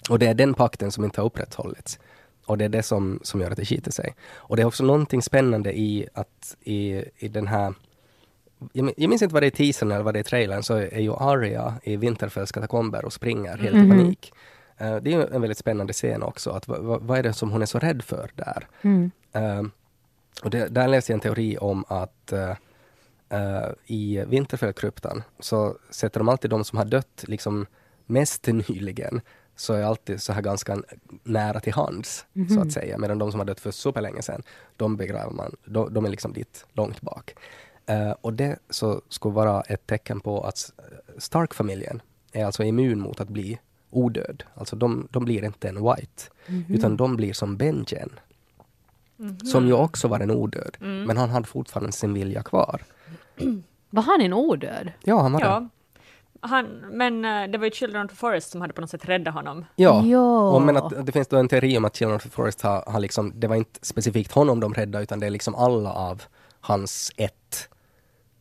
Och 0.10 0.20
det 0.20 0.27
är 0.27 0.34
den 0.34 0.53
pakten 0.53 0.92
som 0.92 1.03
inte 1.03 1.22
har 1.22 1.25
upprätthållits. 1.25 2.00
Och 2.46 2.58
det 2.58 2.65
är 2.65 2.70
det 2.70 2.84
som, 2.84 3.20
som 3.24 3.42
gör 3.42 3.51
att 3.51 3.58
det 3.58 3.65
skiter 3.65 3.92
sig. 3.92 4.15
Och 4.36 4.56
det 4.56 4.62
är 4.62 4.65
också 4.65 4.84
någonting 4.84 5.22
spännande 5.22 5.77
i 5.80 6.08
att 6.13 6.56
i, 6.62 7.03
i 7.18 7.27
den 7.27 7.48
här 7.48 7.74
jag 8.74 8.86
min- 8.86 8.94
jag 8.98 9.10
minns 9.10 9.22
inte 9.22 9.34
vad 9.34 9.44
det 9.44 9.48
är 9.48 9.48
i 9.48 9.51
teasern 9.51 9.92
eller 9.92 10.03
vad 10.03 10.13
det 10.13 10.18
är 10.18 10.22
i 10.22 10.24
trailern, 10.24 10.63
så 10.63 10.74
är 10.75 11.00
ju 11.00 11.13
Arya 11.13 11.74
i 11.84 11.96
Winterfells 11.98 12.51
katakomber 12.51 13.06
och 13.06 13.13
springer 13.13 13.58
helt 13.58 13.75
i 13.75 13.89
panik. 13.89 14.34
Eh, 14.77 14.96
det 14.96 15.13
är 15.13 15.34
en 15.34 15.42
väldigt 15.42 15.58
spännande 15.58 15.94
scen 15.94 16.24
också, 16.24 16.50
att 16.50 16.68
vad, 16.68 17.18
är 17.18 17.24
det 17.24 17.34
som 17.34 17.51
hon 17.51 17.62
är 17.62 17.65
så 17.65 17.80
rädd 17.80 18.03
för 18.03 18.32
där? 18.36 18.68
Mm. 18.82 19.12
Eh, 19.32 19.63
och 20.44 20.50
det, 20.50 20.68
där 20.68 20.88
läste 20.88 21.12
jag 21.12 21.18
en 21.18 21.22
teori 21.22 21.58
om 21.58 21.86
att 21.88 22.32
eh, 22.32 22.56
eh, 23.30 23.70
i 23.86 24.24
Winterfellkryptan 24.27 25.24
så 25.39 25.77
sätter 25.89 26.20
de 26.20 26.30
alltid 26.30 26.50
de 26.50 26.63
som 26.63 26.77
har 26.77 26.86
dött 26.86 27.24
liksom 27.27 27.65
mest 28.06 28.48
nyligen 28.48 29.22
så 29.56 29.74
är 29.74 29.84
alltid 29.84 30.22
så 30.22 30.34
här 30.34 30.42
ganska 30.42 30.84
nära 31.24 31.60
till 31.60 31.74
hands, 31.74 32.25
så 32.53 32.62
att 32.62 32.72
säga. 32.72 32.98
Medan 32.98 33.18
de 33.18 33.32
som 33.32 33.39
har 33.39 33.46
dött 33.46 33.60
för 33.60 33.72
superlänge 33.72 34.22
sedan, 34.22 34.44
de 34.77 34.98
begraver 34.98 35.32
man, 35.32 35.56
de, 35.65 35.94
de 35.94 36.06
är 36.06 36.10
liksom 36.10 36.34
dit 36.34 36.65
långt 36.74 37.01
bak. 37.01 37.36
Eh, 37.86 38.12
och 38.12 38.34
det 38.34 38.60
så 38.70 39.01
skulle 39.10 39.36
vara 39.36 39.62
ett 39.62 39.88
tecken 39.88 40.20
på 40.20 40.44
att 40.44 40.72
Stark-familjen 41.18 42.01
är 42.32 42.46
alltså 42.46 42.63
immun 42.63 43.00
mot 43.00 43.22
att 43.22 43.30
bli 43.30 43.60
odöd. 43.93 44.43
Alltså 44.55 44.75
de, 44.75 45.07
de 45.12 45.25
blir 45.25 45.43
inte 45.43 45.69
en 45.69 45.75
White, 45.75 46.23
utan 46.69 46.97
de 46.97 47.15
blir 47.15 47.33
som 47.33 47.57
Benjen. 47.57 48.09
Som 49.51 49.67
ju 49.67 49.73
också 49.73 50.07
var 50.07 50.19
en 50.19 50.31
odöd, 50.31 50.77
men 50.79 51.17
han 51.17 51.29
hade 51.29 51.47
fortfarande 51.47 51.91
sin 51.91 52.13
vilja 52.13 52.43
kvar. 52.43 52.81
Var 53.89 54.03
han 54.03 54.21
en 54.21 54.33
odöd? 54.33 54.91
Ja, 55.03 55.21
han 55.21 55.31
var 55.33 55.39
det. 55.39 55.45
Ja. 55.45 55.67
Han, 56.41 56.65
men 56.91 57.25
eh, 57.25 57.51
det 57.51 57.57
var 57.57 57.65
ju 57.65 57.71
Children 57.71 58.05
of 58.05 58.12
the 58.12 58.15
Forest 58.15 58.51
som 58.51 58.62
hade 58.62 58.73
på 58.73 58.81
något 58.81 58.89
sätt 58.89 59.09
räddat 59.09 59.33
honom. 59.33 59.65
Ja, 59.75 60.05
Ja. 60.05 60.50
Och 60.51 60.62
men 60.62 60.77
att 60.77 61.05
det 61.05 61.12
finns 61.12 61.27
då 61.27 61.38
en 61.38 61.47
teori 61.47 61.77
om 61.77 61.85
att 61.85 61.95
Children 61.95 62.15
of 62.15 62.23
the 62.23 62.29
Forest 62.29 62.62
har, 62.62 62.83
har 62.88 63.00
liksom, 63.00 63.33
det 63.35 63.47
var 63.47 63.55
inte 63.55 63.79
specifikt 63.81 64.31
honom 64.31 64.59
de 64.59 64.73
räddade 64.73 65.03
utan 65.03 65.19
det 65.19 65.25
är 65.25 65.29
liksom 65.29 65.55
alla 65.55 65.93
av 65.93 66.23
hans 66.59 67.12
ett 67.17 67.69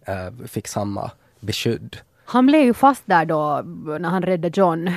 eh, 0.07 0.47
fick 0.47 0.69
samma 0.69 1.11
beskydd. 1.41 1.97
Han 2.25 2.47
blev 2.47 2.61
ju 2.63 2.75
fast 2.75 3.03
där 3.07 3.25
då 3.25 3.63
när 3.99 4.09
han 4.09 4.23
räddade 4.23 4.61
John. 4.61 4.91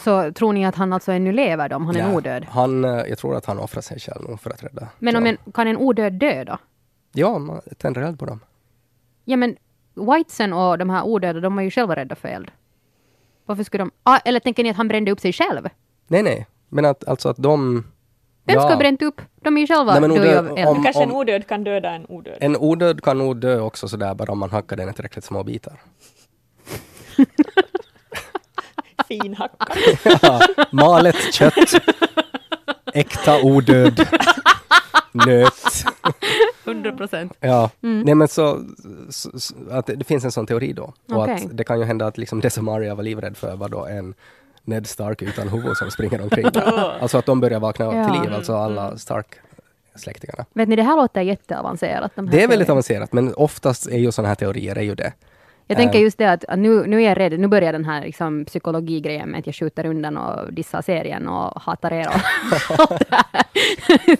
Så 0.00 0.32
tror 0.32 0.52
ni 0.52 0.66
att 0.66 0.74
han 0.74 0.92
alltså 0.92 1.12
ännu 1.12 1.32
lever 1.32 1.68
då, 1.68 1.76
om 1.76 1.86
han 1.86 1.96
är 1.96 2.00
Ja, 2.10 2.16
odöd? 2.16 2.44
Han, 2.44 2.84
eh, 2.84 2.90
jag 2.90 3.18
tror 3.18 3.36
att 3.36 3.46
han 3.46 3.58
offrar 3.58 3.82
sig 3.82 4.00
själv 4.00 4.36
för 4.36 4.50
att 4.50 4.62
rädda 4.62 4.88
Men 4.98 5.16
om 5.16 5.26
en, 5.26 5.36
kan 5.54 5.66
en 5.66 5.76
odöd 5.76 6.12
dö 6.12 6.44
då? 6.44 6.58
Ja, 7.12 7.38
man 7.38 7.60
tänder 7.78 8.02
eld 8.02 8.18
på 8.18 8.26
dem. 8.26 8.40
Ja 9.24 9.36
men 9.36 9.56
Whitesen 9.94 10.52
och 10.52 10.78
de 10.78 10.90
här 10.90 11.02
odöda, 11.02 11.40
de 11.40 11.56
var 11.56 11.62
ju 11.62 11.70
själva 11.70 11.96
rädda 11.96 12.14
för 12.14 12.28
eld. 12.28 12.50
Varför 13.46 13.62
skulle 13.64 13.82
de... 13.84 13.90
Ah, 14.02 14.18
eller 14.24 14.40
tänker 14.40 14.62
ni 14.62 14.70
att 14.70 14.76
han 14.76 14.88
brände 14.88 15.10
upp 15.10 15.20
sig 15.20 15.32
själv? 15.32 15.68
Nej, 16.08 16.22
nej. 16.22 16.46
Men 16.68 16.84
att, 16.84 17.08
alltså 17.08 17.28
att 17.28 17.36
de... 17.36 17.84
Vem 18.44 18.54
ja, 18.54 18.60
ska 18.60 18.68
ha 18.70 18.76
bränt 18.78 19.02
upp? 19.02 19.20
De 19.40 19.56
är 19.56 19.60
ju 19.60 19.66
själva 19.66 20.00
Nej, 20.00 20.10
odöd- 20.10 20.38
av 20.38 20.58
eld. 20.58 20.68
om- 20.68 20.82
Kanske 20.84 21.02
en 21.02 21.12
odöd 21.12 21.46
kan 21.46 21.64
döda 21.64 21.90
en 21.90 22.06
odöd. 22.08 22.36
En 22.40 22.56
odöd 22.56 23.02
kan 23.02 23.18
nog 23.18 23.36
dö 23.40 23.60
också 23.60 23.88
sådär 23.88 24.14
bara 24.14 24.32
om 24.32 24.38
man 24.38 24.50
hackar 24.50 24.76
den 24.76 24.88
i 24.88 24.92
tillräckligt 24.92 25.24
små 25.24 25.44
bitar. 25.44 25.80
Finhackad. 29.08 29.78
Ja, 30.22 30.40
malet 30.70 31.34
kött. 31.34 31.54
Äkta 32.94 33.40
odöd. 33.42 34.08
Nöt. 35.12 35.84
100 36.64 36.92
procent. 36.92 37.32
Ja, 37.40 37.70
nej 37.80 38.14
men 38.14 38.28
så, 38.28 38.60
så, 39.10 39.40
så 39.40 39.54
att 39.70 39.86
det, 39.86 40.04
finns 40.04 40.24
en 40.24 40.32
sån 40.32 40.46
teori 40.46 40.72
då. 40.72 40.82
Och 41.08 41.22
Okej. 41.22 41.34
att 41.34 41.56
det 41.56 41.64
kan 41.64 41.78
ju 41.78 41.84
hända 41.84 42.06
att 42.06 42.18
liksom 42.18 42.40
det 42.40 42.50
som 42.50 42.68
Arya 42.68 42.94
var 42.94 43.02
livrädd 43.02 43.36
för 43.36 43.56
var 43.56 43.68
då 43.68 43.86
en 43.86 44.14
Ned 44.64 44.86
Stark 44.86 45.22
utan 45.22 45.48
huvud 45.48 45.76
som 45.76 45.90
springer 45.90 46.20
omkring 46.22 46.46
där. 46.52 46.98
Alltså 47.00 47.18
att 47.18 47.26
de 47.26 47.40
börjar 47.40 47.60
vakna 47.60 47.84
Ja. 47.84 48.12
till 48.12 48.22
liv, 48.22 48.34
alltså 48.34 48.54
alla 48.56 48.98
Stark-släktingarna. 48.98 50.44
Vet 50.52 50.68
ni, 50.68 50.76
det 50.76 50.82
här 50.82 50.96
låter 50.96 51.20
jätteavancerat. 51.20 52.12
De 52.14 52.26
här 52.28 52.32
Det 52.32 52.42
är 52.42 52.48
väldigt 52.48 52.66
teorierna. 52.66 52.72
avancerat, 52.72 53.12
men 53.12 53.34
oftast 53.34 53.86
är 53.86 53.98
ju 53.98 54.12
sådana 54.12 54.28
här 54.28 54.34
teorier 54.34 54.78
är 54.78 54.82
ju 54.82 54.94
det. 54.94 55.12
Jag 55.68 55.78
tänker 55.78 55.98
Eh. 55.98 56.02
just 56.02 56.18
det 56.18 56.30
att, 56.32 56.44
att 56.44 56.58
nu, 56.58 56.86
nu 56.86 56.96
är 57.02 57.08
jag 57.08 57.18
rädd, 57.20 57.40
nu 57.40 57.46
börjar 57.48 57.72
den 57.72 57.84
här 57.84 58.02
liksom, 58.04 58.44
psykologigrejen 58.44 59.28
med 59.28 59.38
att 59.40 59.46
jag 59.46 59.54
skjuter 59.54 59.86
undan 59.86 60.16
och 60.16 60.52
dissar 60.52 60.82
serien 60.82 61.28
och 61.28 61.62
hatar 61.62 61.92
er 61.92 62.08
och 62.08 62.14
allt 62.90 62.98
det 63.10 63.16
här. 63.16 63.46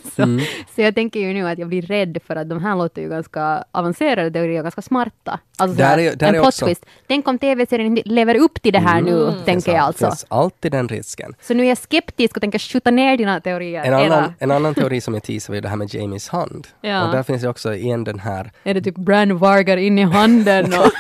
så, 0.17 0.23
Mm. 0.23 0.41
så 0.75 0.81
jag 0.83 0.95
tänker 0.95 1.21
ju 1.21 1.33
nu 1.35 1.49
att 1.49 1.59
jag 1.59 1.69
blir 1.69 1.83
rädd 1.83 2.19
för 2.27 2.37
att 2.37 2.49
de 2.49 2.63
här 2.63 2.77
låter 2.77 3.03
ju 3.03 3.09
ganska 3.09 3.65
avancerade 3.73 4.31
teorier, 4.31 4.63
ganska 4.63 4.83
smarta. 4.83 5.39
Alltså 5.59 5.77
Där 5.79 5.99
är- 5.99 6.17
där 6.17 6.29
en 6.29 6.35
är 6.35 6.41
plot. 6.67 6.79
Tänk 7.07 7.29
om 7.29 7.39
tv-serien 7.39 7.95
lever 8.05 8.35
upp 8.35 8.63
till 8.63 8.73
det 8.73 8.79
här 8.79 9.01
nu, 9.01 9.33
tänker 9.45 9.73
jag 9.73 9.81
all- 9.81 9.87
alltså. 9.87 10.07
finns 10.07 10.27
alltid 10.29 10.73
den 10.73 10.89
risken. 10.89 11.35
Så 11.41 11.55
nu 11.55 11.65
är 11.65 11.69
jag 11.69 11.79
skeptisk 11.79 12.37
och 12.37 12.41
tänker 12.41 12.59
skjuta 12.59 12.91
ner 12.91 13.17
dina 13.17 13.41
teorier. 13.41 13.85
En 13.85 13.93
Era. 13.95 14.17
annan, 14.17 14.33
en 14.39 14.51
annan 14.51 14.75
teori 14.75 15.01
som 15.07 15.15
jag 15.15 15.23
teasade 15.23 15.51
var 15.53 15.55
ju 15.55 15.61
det 15.61 15.69
här 15.69 15.77
med 15.77 15.95
Jamies 15.95 16.29
hand. 16.29 16.67
Ja. 16.81 17.07
Och 17.07 17.13
där 17.13 17.23
finns 17.23 17.45
ju 17.45 17.49
också 17.49 17.75
igen 17.75 18.05
den 18.05 18.19
här 18.19 18.51
Är 18.65 18.75
det 18.75 18.81
typ 18.83 18.95
Bran 18.97 19.39
Vargar 19.39 19.77
in 19.77 19.99
i 19.99 20.03
handen? 20.03 20.65
Och, 20.75 20.91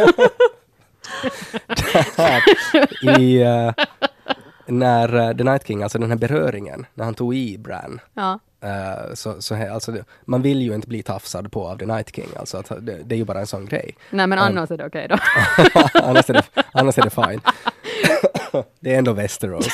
i 3.18 3.42
eh, 3.42 3.70
när 4.66 5.28
eh, 5.28 5.36
The 5.36 5.44
Night 5.44 5.66
King, 5.66 5.82
alltså 5.82 5.98
den 5.98 6.10
här 6.10 6.18
beröringen, 6.18 6.86
när 6.94 7.04
han 7.04 7.14
tog 7.14 7.34
i 7.34 7.58
Bran. 7.58 8.00
ja. 8.14 8.38
eh, 8.60 9.14
så, 9.14 9.42
så 9.42 9.54
här, 9.54 9.70
alltså, 9.70 9.96
man 10.24 10.42
vill 10.42 10.62
ju 10.62 10.74
inte 10.74 10.88
bli 10.88 11.02
tafsad 11.02 11.52
på 11.52 11.68
av 11.68 11.78
The 11.78 11.86
Night 11.86 12.16
King, 12.16 12.28
alltså 12.36 12.58
att 12.58 12.68
det, 12.68 13.02
det 13.04 13.14
är 13.14 13.16
ju 13.16 13.24
bara 13.24 13.40
en 13.40 13.46
sån 13.46 13.66
grej. 13.66 13.96
Nej 14.10 14.26
men 14.26 14.38
Um. 14.38 14.44
annars 14.44 14.70
är 14.70 14.76
det 14.76 14.86
okej 14.86 15.08
då. 15.08 15.16
annars, 16.02 16.30
är 16.30 16.34
det, 16.34 16.44
annars 16.72 16.98
är 16.98 17.02
det 17.02 17.10
fine. 17.10 17.40
det 18.80 18.94
är 18.94 18.98
ändå 18.98 19.12
Västerås. 19.12 19.68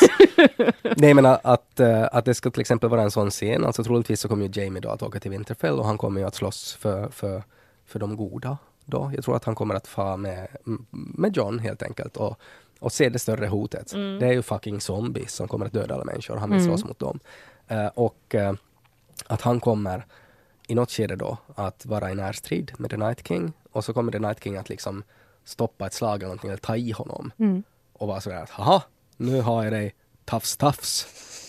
Nej 0.96 1.14
men 1.14 1.26
att, 1.26 1.80
eh, 1.80 2.08
att 2.12 2.24
det 2.24 2.34
ska 2.34 2.50
till 2.50 2.60
exempel 2.60 2.90
vara 2.90 3.02
en 3.02 3.10
sån 3.10 3.30
scen, 3.30 3.64
alltså 3.64 3.84
troligtvis 3.84 4.20
så 4.20 4.28
kommer 4.28 4.46
ju 4.46 4.62
Jamie 4.62 4.80
då 4.80 4.88
att 4.88 5.02
åka 5.02 5.20
till 5.20 5.30
Winterfell 5.30 5.78
och 5.78 5.86
han 5.86 5.98
kommer 5.98 6.20
ju 6.20 6.26
att 6.26 6.34
slåss 6.34 6.76
för, 6.80 7.08
för, 7.08 7.42
för 7.86 7.98
de 7.98 8.16
goda 8.16 8.58
då. 8.92 9.10
Jag 9.14 9.24
tror 9.24 9.36
att 9.36 9.44
han 9.44 9.54
kommer 9.54 9.74
att 9.74 9.86
få 9.86 10.16
med, 10.16 10.48
med 10.90 11.36
John 11.36 11.58
helt 11.58 11.82
enkelt 11.82 12.16
och, 12.16 12.40
och 12.78 12.92
se 12.92 13.08
det 13.08 13.18
större 13.18 13.46
hotet. 13.46 13.92
Det 14.20 14.26
är 14.26 14.32
ju 14.32 14.42
fucking 14.42 14.80
zombies 14.80 15.32
som 15.32 15.48
kommer 15.48 15.66
att 15.66 15.72
döda 15.72 15.94
alla 15.94 16.04
människor 16.04 16.36
han 16.36 16.50
vill 16.50 16.64
slåss 16.64 16.84
mot 16.84 16.98
dem. 16.98 17.18
Eh, 17.68 17.86
och 17.86 18.34
eh, 18.34 18.52
att 19.26 19.40
han 19.40 19.60
kommer 19.60 20.06
i 20.68 20.74
något 20.74 20.90
skede 20.90 21.16
då 21.16 21.36
att 21.54 21.86
vara 21.86 22.10
i 22.10 22.14
närstrid 22.14 22.72
med 22.78 22.90
The 22.90 22.96
Night 22.96 23.28
King 23.28 23.52
och 23.72 23.84
så 23.84 23.92
kommer 23.92 24.12
The 24.12 24.18
Night 24.18 24.44
King 24.44 24.56
att 24.56 24.68
liksom 24.68 25.02
stoppa 25.44 25.86
ett 25.86 25.92
slag 25.94 26.16
eller 26.16 26.26
någonting 26.26 26.50
eller 26.50 26.58
ta 26.58 26.76
i 26.76 26.90
honom 26.90 27.32
och 27.92 28.08
vara 28.08 28.20
sådär 28.20 28.42
att 28.42 28.50
haha, 28.50 28.82
nu 29.16 29.40
har 29.40 29.64
jag 29.64 29.72
dig 29.72 29.94
tafs 30.24 30.56
tafs, 30.56 31.06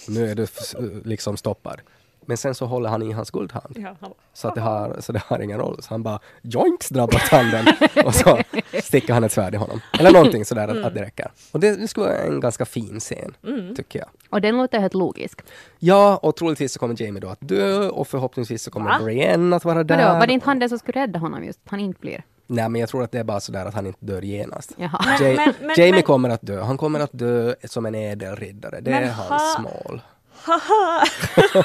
nu 0.10 0.32
är 0.32 0.36
du 0.36 0.48
liksom 1.06 1.38
stoppad. 1.38 1.82
Men 2.26 2.38
sen 2.38 2.56
så 2.56 2.66
håller 2.66 2.90
han 2.90 3.02
i 3.02 3.12
hans 3.12 3.32
guldhand. 3.32 3.76
Ja, 3.80 3.96
han 4.02 4.14
Så, 4.34 4.48
att 4.48 4.56
det 4.56 4.62
har, 4.62 4.96
så 5.00 5.12
det 5.12 5.22
har 5.28 5.40
ingen 5.40 5.58
roll. 5.60 5.78
Så 5.82 5.90
han 5.90 6.04
bara 6.04 6.20
joinks 6.42 6.90
drabbar 6.90 7.20
tanden 7.30 7.66
och 8.06 8.16
så 8.16 8.40
sticker 8.84 9.14
han 9.14 9.24
ett 9.24 9.32
svärd 9.32 9.54
i 9.54 9.58
honom. 9.58 9.82
Eller 10.00 10.12
någonting 10.12 10.46
sådär 10.46 10.68
att, 10.68 10.86
att 10.86 10.94
det 10.94 11.02
räcker. 11.02 11.32
Och 11.52 11.60
det, 11.60 11.76
det 11.76 11.88
skulle 11.88 12.06
vara 12.06 12.18
en 12.18 12.40
ganska 12.40 12.66
fin 12.66 13.00
scen, 13.00 13.36
tycker 13.76 14.00
jag. 14.00 14.10
Och 14.30 14.42
den 14.42 14.58
låter 14.58 14.80
helt 14.80 14.94
logisk. 14.94 15.42
Ja, 15.80 16.18
och 16.22 16.36
troligtvis 16.36 16.74
så 16.74 16.80
kommer 16.80 17.02
Jamie 17.02 17.20
då 17.22 17.30
att 17.30 17.40
dö 17.42 17.90
och 17.90 18.08
förhoppningsvis 18.08 18.64
så 18.64 18.72
kommer 18.72 18.90
Va? 18.90 19.00
Brienne 19.04 19.56
att 19.56 19.66
vara 19.66 19.84
där. 19.84 19.98
Vadå, 20.08 20.20
var 20.20 20.28
det 20.28 20.34
inte 20.34 20.46
han 20.46 20.60
den 20.60 20.70
som 20.70 20.80
skulle 20.80 21.02
rädda 21.02 21.20
honom 21.20 21.44
just? 21.44 21.60
Han 21.66 21.80
inte 21.80 22.00
blir? 22.00 22.24
Nej, 22.48 22.70
men 22.70 22.82
jag 22.82 22.90
tror 22.90 23.04
att 23.04 23.12
det 23.12 23.20
är 23.20 23.24
bara 23.24 23.40
sådär 23.40 23.66
att 23.66 23.74
han 23.74 23.86
inte 23.88 24.06
dör 24.06 24.22
genast. 24.22 24.74
Men- 24.78 24.90
Ja- 24.92 25.00
men- 25.20 25.54
men- 25.62 25.76
Jamie 25.78 25.92
men- 25.92 26.04
kommer 26.04 26.30
att 26.30 26.42
dö. 26.42 26.62
Han 26.62 26.78
kommer 26.78 27.00
att 27.00 27.10
dö 27.14 27.54
som 27.64 27.86
en 27.86 27.96
ädelriddare. 27.96 28.80
Det 28.82 28.92
Men 28.92 29.04
är 29.04 29.08
hans 29.12 29.56
ha- 29.56 29.62
mål. 29.62 30.02
Haha! 30.46 31.06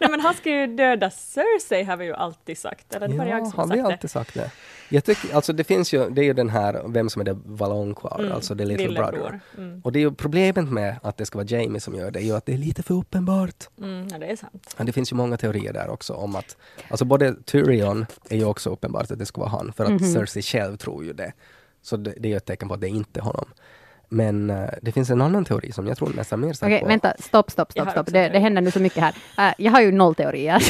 Nej 0.00 0.10
men 0.10 0.20
han 0.20 0.34
ska 0.34 0.50
ju 0.50 0.66
döda 0.66 1.10
Cersei 1.10 1.82
har 1.84 1.96
vi 1.96 2.04
ju 2.04 2.14
alltid 2.14 2.58
sagt. 2.58 2.94
Eller 2.94 3.08
det 3.08 3.14
var 3.18 3.24
jag 3.26 3.40
Ja, 3.40 3.50
som 3.50 3.58
har 3.58 3.66
vi 3.66 3.70
sagt 3.76 3.88
det. 3.88 3.92
alltid 3.94 4.10
sagt 4.10 4.34
det? 4.34 4.50
Jag 4.90 5.04
tycker, 5.04 5.34
alltså 5.34 5.52
det 5.52 5.64
finns 5.64 5.92
ju, 5.92 6.10
det 6.10 6.20
är 6.20 6.24
ju 6.24 6.32
den 6.32 6.48
här, 6.48 6.82
vem 6.86 7.10
som 7.10 7.20
är 7.20 7.24
det 7.24 7.36
Valonqar, 7.44 8.18
Mm, 8.20 8.32
alltså 8.32 8.56
the 8.56 8.64
little 8.64 8.86
lillebror. 8.88 9.12
brother. 9.12 9.40
Mm. 9.58 9.80
Och 9.84 9.92
det 9.92 9.98
är 9.98 10.00
ju 10.00 10.12
problemet 10.14 10.68
med 10.70 10.96
att 11.02 11.16
det 11.16 11.26
ska 11.26 11.38
vara 11.38 11.46
Jamie 11.46 11.80
som 11.80 11.94
gör 11.94 12.10
det, 12.10 12.18
är 12.18 12.22
ju 12.24 12.36
att 12.36 12.46
det 12.46 12.52
är 12.54 12.58
lite 12.58 12.82
för 12.82 12.94
uppenbart. 12.94 13.68
Mm, 13.78 14.08
ja, 14.12 14.18
det 14.18 14.26
är 14.26 14.36
sant. 14.36 14.74
Men 14.76 14.86
det 14.86 14.92
finns 14.92 15.12
ju 15.12 15.16
många 15.16 15.36
teorier 15.36 15.72
där 15.72 15.88
också 15.90 16.12
om 16.14 16.36
att, 16.36 16.56
alltså 16.90 17.04
både 17.04 17.34
Tyrion 17.44 18.06
är 18.30 18.36
ju 18.36 18.44
också 18.44 18.70
uppenbart 18.70 19.10
att 19.10 19.18
det 19.18 19.26
ska 19.26 19.40
vara 19.40 19.50
han, 19.50 19.72
för 19.76 19.84
att 19.84 19.90
Mhm. 19.90 20.12
Cersei 20.14 20.42
själv 20.42 20.76
tror 20.76 21.04
ju 21.04 21.12
det. 21.12 21.32
Så 21.82 21.96
det, 21.96 22.14
det 22.18 22.28
är 22.28 22.30
ju 22.30 22.36
ett 22.36 22.44
tecken 22.46 22.68
på 22.68 22.74
att 22.74 22.80
det 22.80 22.88
inte 22.88 23.20
är 23.20 23.24
honom. 23.24 23.48
Men 24.08 24.50
eh, 24.50 24.68
det 24.82 24.92
finns 24.92 25.10
en 25.10 25.20
annan 25.22 25.44
teori 25.44 25.72
som 25.72 25.86
jag 25.86 25.96
tror 25.98 26.12
nästan 26.16 26.40
mer 26.40 26.54
Okej, 26.62 26.80
på. 26.80 26.86
vänta, 26.86 27.12
stopp, 27.18 27.50
stopp, 27.50 27.72
Jag 27.74 27.84
stopp, 27.84 27.92
stopp. 27.92 28.12
Det, 28.12 28.28
det 28.28 28.38
händer 28.38 28.62
nu 28.62 28.70
så 28.70 28.80
mycket 28.80 29.02
här. 29.02 29.14
Eh, 29.38 29.54
jag 29.58 29.72
har 29.72 29.80
ju 29.80 29.92
noll 29.92 30.14
teorier. 30.14 30.62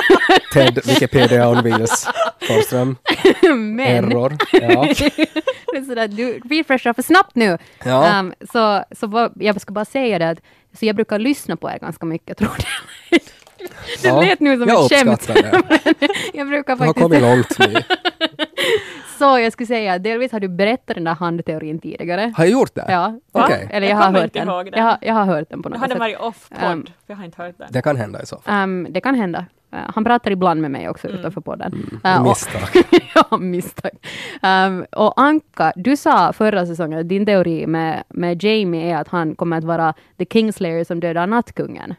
Ted, 0.52 0.78
Wikipedia 0.86 1.48
on 1.48 1.62
wheels, 1.62 2.08
Forsström, 2.48 2.96
Men, 3.76 3.80
error. 3.80 4.36
Ja. 4.52 4.58
det 5.72 5.78
är 5.78 5.84
sådär, 5.84 6.08
du 6.08 6.38
refreshar 6.38 6.92
för 6.92 7.02
snabbt 7.02 7.34
nu. 7.34 7.58
Ja. 7.84 8.18
Um, 8.18 8.34
så 8.52 8.84
så 8.90 9.06
vad, 9.06 9.32
jag 9.36 9.60
ska 9.60 9.72
bara 9.72 9.84
säga 9.84 10.18
det 10.18 10.30
att 10.30 10.38
så 10.78 10.86
jag 10.86 10.96
brukar 10.96 11.18
lyssna 11.18 11.56
på 11.56 11.70
er 11.70 11.78
ganska 11.78 12.06
mycket, 12.06 12.38
tror 12.38 12.56
det. 12.58 13.18
Det 14.02 14.08
Ja, 14.08 14.20
lät 14.20 14.40
nu 14.40 14.58
som 14.58 14.68
jag 14.68 14.84
ett 14.84 14.92
skämt. 14.92 15.12
uppskattar 15.12 15.42
det. 15.42 16.08
Jag 16.34 16.48
brukar 16.48 16.76
Du 16.76 16.80
har 16.82 16.86
faktiskt... 16.86 17.02
kommit 17.04 17.22
långt 17.22 17.58
nu. 17.58 17.82
Så 19.18 19.38
jag 19.38 19.52
skulle 19.52 19.66
säga, 19.66 19.98
delvis 19.98 20.32
har 20.32 20.40
du 20.40 20.48
berättat 20.48 20.94
den 20.94 21.04
där 21.04 21.14
handteorin 21.14 21.78
tidigare. 21.78 22.32
Har 22.36 22.44
jag 22.44 22.52
gjort 22.52 22.74
det? 22.74 22.84
Ja, 22.88 23.14
Okej. 23.32 23.68
eller 23.70 23.86
Jag 23.88 23.96
jag, 23.96 24.02
har 24.02 24.12
hört 24.12 24.24
inte 24.24 24.38
den. 24.38 24.48
ihåg 24.48 24.64
den. 24.64 24.74
Jag, 24.78 24.84
har, 24.84 24.98
jag 25.00 25.14
har 25.14 25.24
hört 25.24 25.50
den 25.50 25.62
på 25.62 25.68
något 25.68 25.78
har 25.78 25.88
den 25.88 25.94
sätt. 25.94 26.00
varit 26.00 26.16
off-podd, 26.20 26.72
Um, 26.72 26.82
för 26.86 26.92
jag 27.06 27.16
har 27.16 27.24
inte 27.24 27.42
hört 27.42 27.54
den. 27.58 27.66
Det 27.70 27.82
kan 27.82 27.96
hända 27.96 28.22
i 28.22 28.26
så 28.26 28.38
fall. 28.40 28.62
Um, 28.64 28.86
det 28.90 29.00
kan 29.00 29.14
hända. 29.14 29.38
Uh, 29.74 29.80
han 29.94 30.04
pratar 30.04 30.30
ibland 30.30 30.60
med 30.60 30.70
mig 30.70 30.88
också 30.88 31.08
utanför 31.08 31.40
podden. 31.40 32.00
Uh, 32.04 32.20
och- 32.20 32.28
Misstag. 32.28 32.84
ja, 33.14 33.36
misstag. 33.38 33.90
Um, 34.42 34.84
och 34.92 35.20
Anka, 35.20 35.72
du 35.76 35.96
sa 35.96 36.32
förra 36.32 36.66
säsongen 36.66 36.98
att 36.98 37.08
din 37.08 37.26
teori 37.26 37.66
med, 37.66 38.02
med 38.08 38.42
Jamie 38.44 38.92
är 38.94 39.00
att 39.00 39.08
han 39.08 39.34
kommer 39.34 39.58
att 39.58 39.64
vara 39.64 39.94
the 40.18 40.24
Kingslayer 40.30 40.84
som 40.84 41.00
dödar 41.00 41.26
nattkungen. 41.26 41.94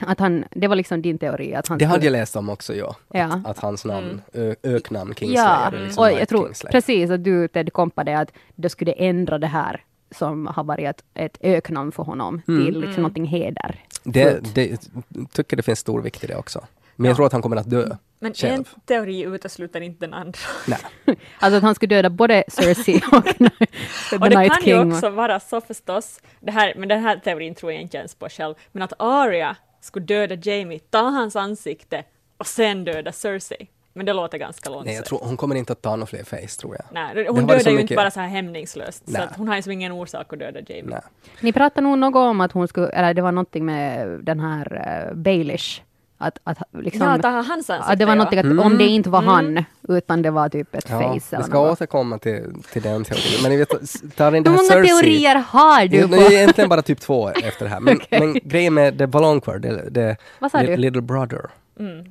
Att 0.00 0.20
han, 0.20 0.44
det 0.50 0.68
var 0.68 0.76
liksom 0.76 1.02
din 1.02 1.18
teori. 1.18 1.54
Att 1.54 1.68
han 1.68 1.78
Det 1.78 1.84
hade 1.84 2.04
jag 2.06 2.12
läst 2.12 2.36
om 2.36 2.48
också, 2.48 2.74
ja. 2.74 2.96
Ja. 3.12 3.24
Att, 3.24 3.46
att 3.46 3.58
hans 3.58 3.84
namn, 3.84 4.22
Mm. 4.34 4.48
ö, 4.50 4.54
öknamn 4.62 5.14
Kingslayer, 5.14 5.70
Ja, 5.72 5.78
liksom 5.84 6.02
och 6.02 6.06
Night 6.08 6.18
jag 6.18 6.28
tror 6.28 6.44
Kingslayer. 6.44 6.72
precis 6.72 7.10
att 7.10 7.24
du 7.24 7.48
Ted 7.48 7.72
kompade 7.72 8.18
att 8.18 8.32
det 8.54 8.68
skulle 8.68 8.92
ändra 8.92 9.38
det 9.38 9.46
här 9.46 9.84
som 10.10 10.46
har 10.46 10.64
varit 10.64 10.84
ett, 10.88 11.02
ett 11.14 11.38
öknamn 11.40 11.92
för 11.92 12.02
honom 12.02 12.42
Mm. 12.48 12.64
till 12.64 12.80
liksom 12.80 13.02
någonting 13.02 13.26
heder. 13.26 13.84
Det, 14.04 14.54
det, 14.54 14.88
tycker 15.32 15.56
det 15.56 15.62
finns 15.62 15.78
stor 15.78 16.02
vikt 16.02 16.24
i 16.24 16.26
det 16.26 16.36
också. 16.36 16.64
Men 16.96 17.04
jag 17.04 17.12
Ja. 17.12 17.16
tror 17.16 17.26
att 17.26 17.32
han 17.32 17.42
kommer 17.42 17.56
att 17.56 17.70
dö. 17.70 17.96
Men 18.18 18.34
själv. 18.34 18.52
en 18.54 18.64
teori 18.86 19.22
utesluter 19.22 19.80
inte 19.80 20.06
den 20.06 20.14
andra. 20.14 20.38
Nej. 20.66 20.78
Alltså 21.38 21.56
att 21.56 21.62
han 21.62 21.74
skulle 21.74 21.94
döda 21.94 22.10
både 22.10 22.44
Cersei 22.48 22.96
och 23.12 23.24
The 23.24 24.16
Och 24.16 24.30
det 24.30 24.38
Night 24.38 24.52
kan 24.52 24.62
King. 24.62 24.74
ju 24.90 24.92
också 24.94 25.10
vara 25.10 25.40
så 25.40 25.60
förstås, 25.60 26.20
det 26.40 26.50
här, 26.50 26.74
men 26.76 26.88
den 26.88 27.02
här 27.02 27.16
teorin 27.16 27.54
tror 27.54 27.72
jag 27.72 27.82
inte 27.82 27.96
ens 27.98 28.14
på 28.14 28.28
själv, 28.28 28.54
men 28.72 28.82
att 28.82 28.92
Arya 28.98 29.56
skulle 29.86 30.06
döda 30.06 30.34
Jamie, 30.34 30.78
ta 30.78 30.98
hans 31.02 31.36
ansikte 31.36 32.04
och 32.38 32.46
sen 32.46 32.84
döda 32.84 33.12
Cersei. 33.12 33.68
Men 33.92 34.06
det 34.06 34.12
låter 34.12 34.38
ganska 34.38 34.70
långsökt. 34.70 34.86
Nej, 34.86 34.94
jag 34.94 35.04
tror, 35.04 35.18
hon 35.22 35.36
kommer 35.36 35.54
inte 35.54 35.72
att 35.72 35.82
ta 35.82 35.96
något 35.96 36.08
fler 36.08 36.24
face, 36.24 36.60
tror 36.60 36.76
jag. 36.76 36.84
Nej, 36.92 37.26
hon 37.28 37.46
dödar 37.46 37.54
ju 37.54 37.70
mycket- 37.70 37.80
inte 37.80 37.94
bara 37.94 38.10
så 38.10 38.20
här 38.20 38.28
hämningslöst, 38.28 39.02
Nej. 39.06 39.22
så 39.22 39.28
att 39.28 39.36
hon 39.36 39.48
har 39.48 39.56
ju 39.56 39.62
som 39.62 39.72
ingen 39.72 39.92
orsak 39.92 40.32
att 40.32 40.38
döda 40.38 40.60
Jamie. 40.60 40.84
Nej. 40.84 41.00
Ni 41.40 41.52
pratade 41.52 41.80
nog 41.80 41.98
något 41.98 42.16
om 42.16 42.40
att 42.40 42.52
hon 42.52 42.68
skulle, 42.68 42.88
eller 42.88 43.14
det 43.14 43.22
var 43.22 43.32
någonting 43.32 43.64
med 43.64 44.08
den 44.08 44.40
här 44.40 44.72
uh, 45.10 45.16
Baelish. 45.16 45.82
Att, 46.18 46.38
att 46.44 46.58
liksom, 46.72 47.06
Ja, 47.06 47.18
ta 47.22 47.28
hans 47.28 47.48
ansikte. 47.48 47.92
att 47.92 47.98
det 47.98 48.04
var 48.04 48.12
ja. 48.12 48.14
någonting 48.16 48.38
att 48.58 48.66
om 48.66 48.78
det 48.78 48.84
inte 48.86 49.10
var 49.10 49.22
han, 49.22 49.64
utan 49.88 50.22
det 50.22 50.30
var 50.30 50.48
typ 50.48 50.74
ett 50.74 50.86
Ja, 50.90 50.98
face 50.98 51.12
vi 51.30 51.36
eller 51.36 51.44
ska 51.46 51.54
något. 51.62 51.72
återkomma 51.72 52.18
till, 52.18 52.44
till 52.72 52.82
den 52.82 53.04
teorin. 53.04 53.42
Men 53.42 53.50
ni 53.50 53.56
vet, 53.56 53.68
ta 54.16 54.30
den 54.30 54.44
Hur 54.44 54.50
många 54.52 54.58
Cersei. 54.68 54.88
teorier 54.88 55.44
har 55.48 55.80
du? 55.86 56.00
Det 56.06 56.08
På? 56.08 56.14
är 56.14 56.32
egentligen 56.32 56.68
bara 56.70 56.82
typ 56.82 57.00
två 57.00 57.28
efter 57.28 57.64
det 57.64 57.70
här. 57.70 57.80
Men, 57.86 57.96
Okej. 57.96 58.20
men 58.20 58.32
grejen 58.44 58.74
med 58.74 58.98
The 58.98 59.06
Balonquer, 59.06 59.58
det, 59.58 59.90
det 59.90 60.16
Vad 60.38 60.50
sa 60.50 60.60
Li- 60.60 60.66
du? 60.66 60.76
Little 60.76 61.02
Brother. 61.02 61.40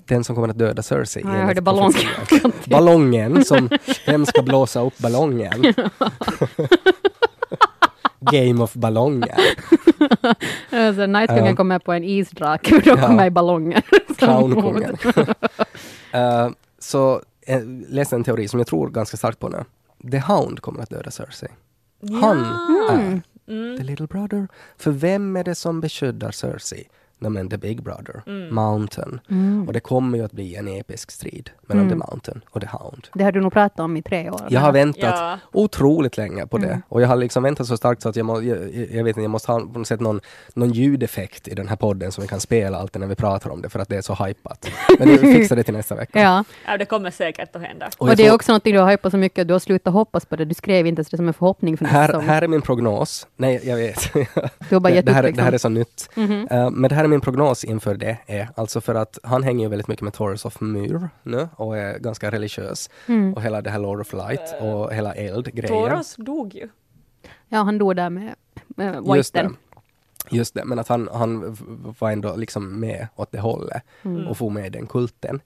Den 0.06 0.24
som 0.24 0.36
kommer 0.36 0.48
att 0.50 0.58
döda 0.58 0.84
Cersei. 0.84 1.22
Ja, 1.26 1.38
jag 1.38 1.46
hörde 1.46 1.62
ballong. 1.62 1.94
Ballongen, 2.65 3.46
som, 3.46 3.70
vem 4.06 4.26
ska 4.26 4.41
blåsa 4.41 4.82
upp 4.82 4.98
ballongen? 4.98 5.52
Game 8.32 8.63
of 8.63 8.74
ballonger. 8.74 9.36
alltså, 10.72 11.06
Nightkungen 11.06 11.46
Ja. 11.46 11.56
kommer 11.56 11.80
på 11.80 11.94
en 11.94 12.04
isdrake 12.04 12.76
och 12.76 12.82
då 12.82 12.90
Ja. 12.92 13.08
kommer 13.08 13.30
ballongen. 13.30 13.82
Clownkungen. 14.18 14.92
uh, 16.16 16.50
så 16.80 17.22
jag 17.48 17.62
läste 17.90 18.16
en 18.16 18.24
teori 18.24 18.48
som 18.48 18.60
jag 18.60 18.68
tror 18.68 18.90
ganska 18.90 19.18
starkt 19.18 19.40
på 19.40 19.50
nu. 19.50 19.64
The 20.12 20.20
Hound 20.20 20.60
kommer 20.62 20.84
att 20.84 20.90
döda 20.90 21.12
Cersei. 21.12 21.50
Han 22.22 22.40
är 22.92 23.22
Mm. 23.48 23.78
the 23.78 23.84
little 23.84 24.08
brother. 24.08 24.48
För 24.78 24.92
vem 24.92 25.36
är 25.36 25.44
det 25.44 25.56
som 25.56 25.82
beskyddar 25.82 26.32
Cersei? 26.32 26.88
Men 27.19 27.49
the 27.49 27.58
big 27.58 27.84
brother, 27.84 28.21
Mm. 28.28 28.56
Mountain. 28.56 29.19
Och 29.67 29.73
det 29.73 29.80
kommer 29.80 30.17
ju 30.17 30.25
att 30.25 30.32
bli 30.32 30.56
en 30.56 30.67
episk 30.67 31.12
strid 31.12 31.49
mellan 31.62 31.89
the 31.89 31.95
Mountain 31.95 32.41
och 32.49 32.62
the 32.62 32.67
Hound. 32.67 33.08
Det 33.13 33.23
har 33.23 33.32
du 33.32 33.41
nog 33.41 33.54
pratat 33.54 33.80
om 33.80 33.97
i 33.97 34.01
tre 34.01 34.30
år. 34.30 34.41
Jag 34.49 34.62
har 34.62 34.71
väntat 34.71 35.15
Ja. 35.19 35.39
otroligt 35.51 36.17
länge 36.17 36.47
på 36.47 36.58
det. 36.58 36.67
Mm. 36.67 36.82
Och 36.89 37.01
jag 37.01 37.08
har 37.08 37.15
liksom 37.15 37.43
väntat 37.43 37.67
så 37.67 37.78
starkt 37.78 38.01
så 38.01 38.10
att 38.10 38.15
jag, 38.15 38.25
må, 38.25 38.41
jag, 38.41 38.58
jag 38.91 39.04
vet 39.04 39.08
inte, 39.08 39.21
jag 39.21 39.30
måste 39.32 39.51
ha 39.51 39.60
på 39.60 39.80
något 39.80 39.88
sätt 39.88 39.99
någon, 39.99 40.21
någon 40.54 40.71
ljudeffekt 40.71 41.47
i 41.47 41.56
den 41.56 41.67
här 41.67 41.75
podden 41.75 42.12
som 42.12 42.21
vi 42.21 42.28
kan 42.28 42.39
spela 42.39 42.78
alltid 42.78 42.99
när 42.99 43.08
vi 43.08 43.15
pratar 43.15 43.49
om 43.49 43.62
det 43.62 43.69
för 43.69 43.80
att 43.80 43.89
det 43.89 43.95
är 43.97 44.01
så 44.01 44.13
hypat. 44.25 44.69
Men 44.99 45.08
vi 45.10 45.17
fixar 45.36 45.56
det 45.56 45.63
till 45.63 45.73
nästa 45.73 45.95
vecka. 45.95 46.19
Ja, 46.21 46.43
Ja, 46.67 46.78
det 46.78 46.86
kommer 46.86 47.12
säkert 47.12 47.56
att 47.56 47.62
hända. 47.62 47.89
och, 47.97 48.10
jag 48.10 48.17
det 48.17 48.25
är 48.28 48.34
också 48.34 48.51
något 48.54 48.63
du 48.63 48.80
har 48.80 48.91
hypat 48.91 49.12
så 49.12 49.17
mycket 49.17 49.41
att 49.41 49.47
du 49.47 49.54
har 49.54 49.60
slutat 49.60 49.93
hoppas 49.93 50.25
på 50.25 50.36
det. 50.36 50.45
Du 50.45 50.54
skrev 50.56 50.88
inte 50.88 50.99
ens 50.99 51.10
det 51.10 51.17
som 51.17 51.28
en 51.28 51.34
förhoppning 51.34 51.78
för 51.78 51.84
nästa 51.86 51.97
här, 51.99 52.19
här 52.19 52.41
är 52.41 52.47
min 52.47 52.62
prognos. 52.62 53.28
Nej, 53.38 53.62
jag 53.63 53.75
vet. 53.78 54.13
Du 54.69 54.75
har 54.75 54.80
bara 54.80 54.89
det, 54.89 54.95
gett 54.95 55.06
det, 55.06 55.12
upp 55.12 55.15
här, 55.15 55.23
liksom. 55.23 55.38
det 55.38 55.43
här 55.43 55.51
är 55.54 55.58
så 55.58 55.69
nytt. 55.69 56.10
Mhm. 56.15 56.47
Eh, 56.51 56.69
men 56.69 56.89
det 56.89 56.95
här 56.95 57.05
är 57.06 57.10
min 57.10 57.22
prognos 57.22 57.63
inför 57.63 57.96
det. 57.96 58.18
Är, 58.26 58.50
alltså 58.56 58.82
för 58.82 58.96
att 58.96 59.20
han 59.24 59.44
hänger 59.44 59.65
ju 59.65 59.70
väldigt 59.70 59.88
mycket 59.88 60.04
med 60.04 60.13
Taurus 60.13 60.46
of 60.46 60.62
Myr 60.62 61.10
nu 61.24 61.48
och 61.56 61.78
är 61.78 62.00
ganska 62.00 62.32
religiös. 62.32 62.89
Mm. 63.08 63.34
Och 63.34 63.41
hela 63.41 63.62
det 63.62 63.70
här 63.70 63.80
Lord 63.80 64.02
of 64.02 64.13
Light 64.13 64.56
och 64.62 64.94
hela 64.94 65.13
eld-grejen. 65.13 65.68
Toros 65.89 66.15
dog 66.15 66.56
ju. 66.56 66.70
Ja, 67.50 67.58
han 67.62 67.78
dog 67.78 67.96
där 67.96 68.10
med, 68.10 68.36
med 68.68 69.04
Just 69.15 69.34
det. 69.34 69.41
Whiten. 69.41 69.58
Just 70.32 70.54
det, 70.54 70.65
men 70.65 70.80
att 70.80 70.88
han, 70.88 71.10
han 71.13 71.58
var 72.00 72.12
ändå 72.12 72.36
liksom 72.36 72.80
med 72.80 73.08
åt 73.15 73.32
det 73.32 73.39
hållet 73.39 73.84
Mm. 74.04 74.28
och 74.28 74.38
får 74.38 74.50
med 74.50 74.65
i 74.65 74.70
den 74.70 74.88
kulten. 74.88 75.41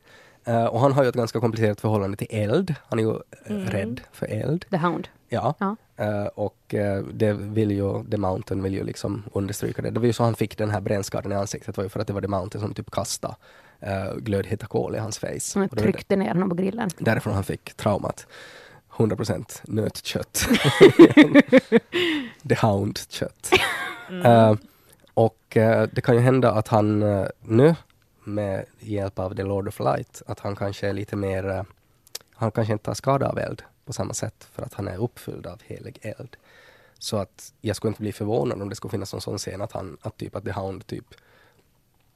Eh, 0.50 0.66
och 0.66 0.80
han 0.80 0.92
har 0.92 1.04
ju 1.04 1.10
ett 1.10 1.16
ganska 1.16 1.40
komplicerat 1.40 1.82
förhållande 1.82 2.18
till 2.18 2.28
eld. 2.30 2.76
Han 2.88 3.00
är 3.00 3.04
ju 3.04 3.14
eh, 3.46 3.56
rädd 3.56 4.02
för 4.12 4.26
eld. 4.26 4.66
The 4.70 4.78
Hound. 4.78 5.08
Ja. 5.30 5.54
Ja. 5.60 5.76
Eh, 5.98 6.26
och 6.26 6.74
eh, 6.74 7.04
det 7.04 7.34
vill 7.34 7.72
ju, 7.72 8.04
The 8.04 8.18
Mountain 8.18 8.64
vill 8.64 8.74
ju 8.74 8.84
liksom 8.84 9.24
understryka 9.34 9.82
det. 9.82 9.90
Det 9.90 10.00
var 10.00 10.08
ju 10.08 10.14
så 10.14 10.24
han 10.24 10.36
fick 10.36 10.58
den 10.58 10.70
här 10.70 10.82
brännskadan 10.82 11.32
i 11.32 11.36
ansiktet, 11.36 11.78
var 11.78 11.84
ju 11.84 11.90
för 11.90 12.00
att 12.00 12.08
det 12.08 12.14
var 12.14 12.22
The 12.22 12.28
Mountain 12.28 12.62
som 12.62 12.74
typ 12.74 12.92
kastade 12.92 13.36
uh, 13.88 14.18
glödheta 14.18 14.68
kol 14.68 14.96
i 14.96 14.98
hans 14.98 15.20
face. 15.20 15.60
Var 15.60 15.68
tryckte 15.68 16.16
ner 16.16 16.34
honom 16.34 16.50
på 16.50 16.56
grillen. 16.56 16.90
därifrån 16.98 17.34
han 17.34 17.44
fick 17.44 17.74
traumat. 17.74 18.28
100% 18.92 19.62
nötkött. 19.64 20.34
The 22.50 22.56
Hound-kött. 22.56 23.52
Eh, 24.24 24.54
och 25.14 25.38
det 25.92 26.04
kan 26.04 26.16
ju 26.16 26.22
hända 26.22 26.52
att 26.52 26.68
han 26.68 27.00
nu 27.42 27.76
med 28.34 28.66
hjälp 28.80 29.20
av 29.20 29.36
The 29.36 29.44
Lord 29.44 29.68
of 29.68 29.80
Light, 29.80 30.22
att 30.28 30.40
han 30.40 30.56
kanske 30.56 30.88
är 30.88 30.94
lite 30.94 31.16
mer, 31.16 31.50
eh, 31.50 31.64
han 32.34 32.52
kanske 32.52 32.74
inte 32.74 32.86
tar 32.86 32.94
skada 32.94 33.30
av 33.30 33.40
eld 33.40 33.64
på 33.86 33.94
samma 33.94 34.14
sätt 34.14 34.48
för 34.52 34.64
att 34.64 34.74
han 34.74 34.88
är 34.88 34.98
uppfylld 35.04 35.48
av 35.48 35.62
helig 35.66 36.00
eld. 36.02 36.36
Så 37.00 37.18
att 37.18 37.54
jag 37.62 37.76
skulle 37.76 37.90
inte 37.90 38.02
bli 38.02 38.12
förvånad 38.12 38.62
om 38.62 38.70
det 38.70 38.76
skulle 38.76 38.92
finnas 38.92 39.14
någon 39.14 39.22
sån 39.22 39.38
scen 39.38 39.62
att 39.62 39.72
han, 39.72 39.98
att 40.02 40.18
typ 40.18 40.36
att 40.36 40.44
The 40.46 40.52
Hound 40.52 40.88
typ 40.88 41.06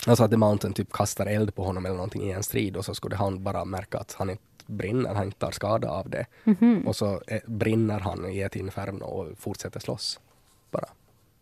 Alltså 0.08 0.24
att 0.24 0.32
The 0.32 0.38
Mountain 0.38 0.74
typ 0.74 0.92
kastar 0.94 1.26
eld 1.26 1.56
på 1.56 1.64
honom 1.64 1.86
eller 1.86 1.96
någonting 1.96 2.24
i 2.24 2.32
en 2.32 2.44
strid 2.44 2.78
och 2.78 2.86
så 2.86 2.96
skulle 2.96 3.16
Hound 3.16 3.42
bara 3.42 3.66
märka 3.66 3.98
att 3.98 4.14
han 4.14 4.30
inte 4.30 4.44
brinner, 4.66 5.14
han 5.14 5.26
inte 5.26 5.40
tar 5.40 5.52
skada 5.52 5.90
av 5.90 6.10
det. 6.10 6.26
Mhm. 6.44 6.88
Och 6.88 6.96
så 6.96 7.22
eh, 7.28 7.42
brinner 7.46 8.00
han 8.00 8.26
i 8.26 8.40
ett 8.40 8.56
inferno 8.56 9.04
och 9.06 9.38
fortsätter 9.40 9.80
slåss. 9.80 10.20
Bara. 10.72 10.86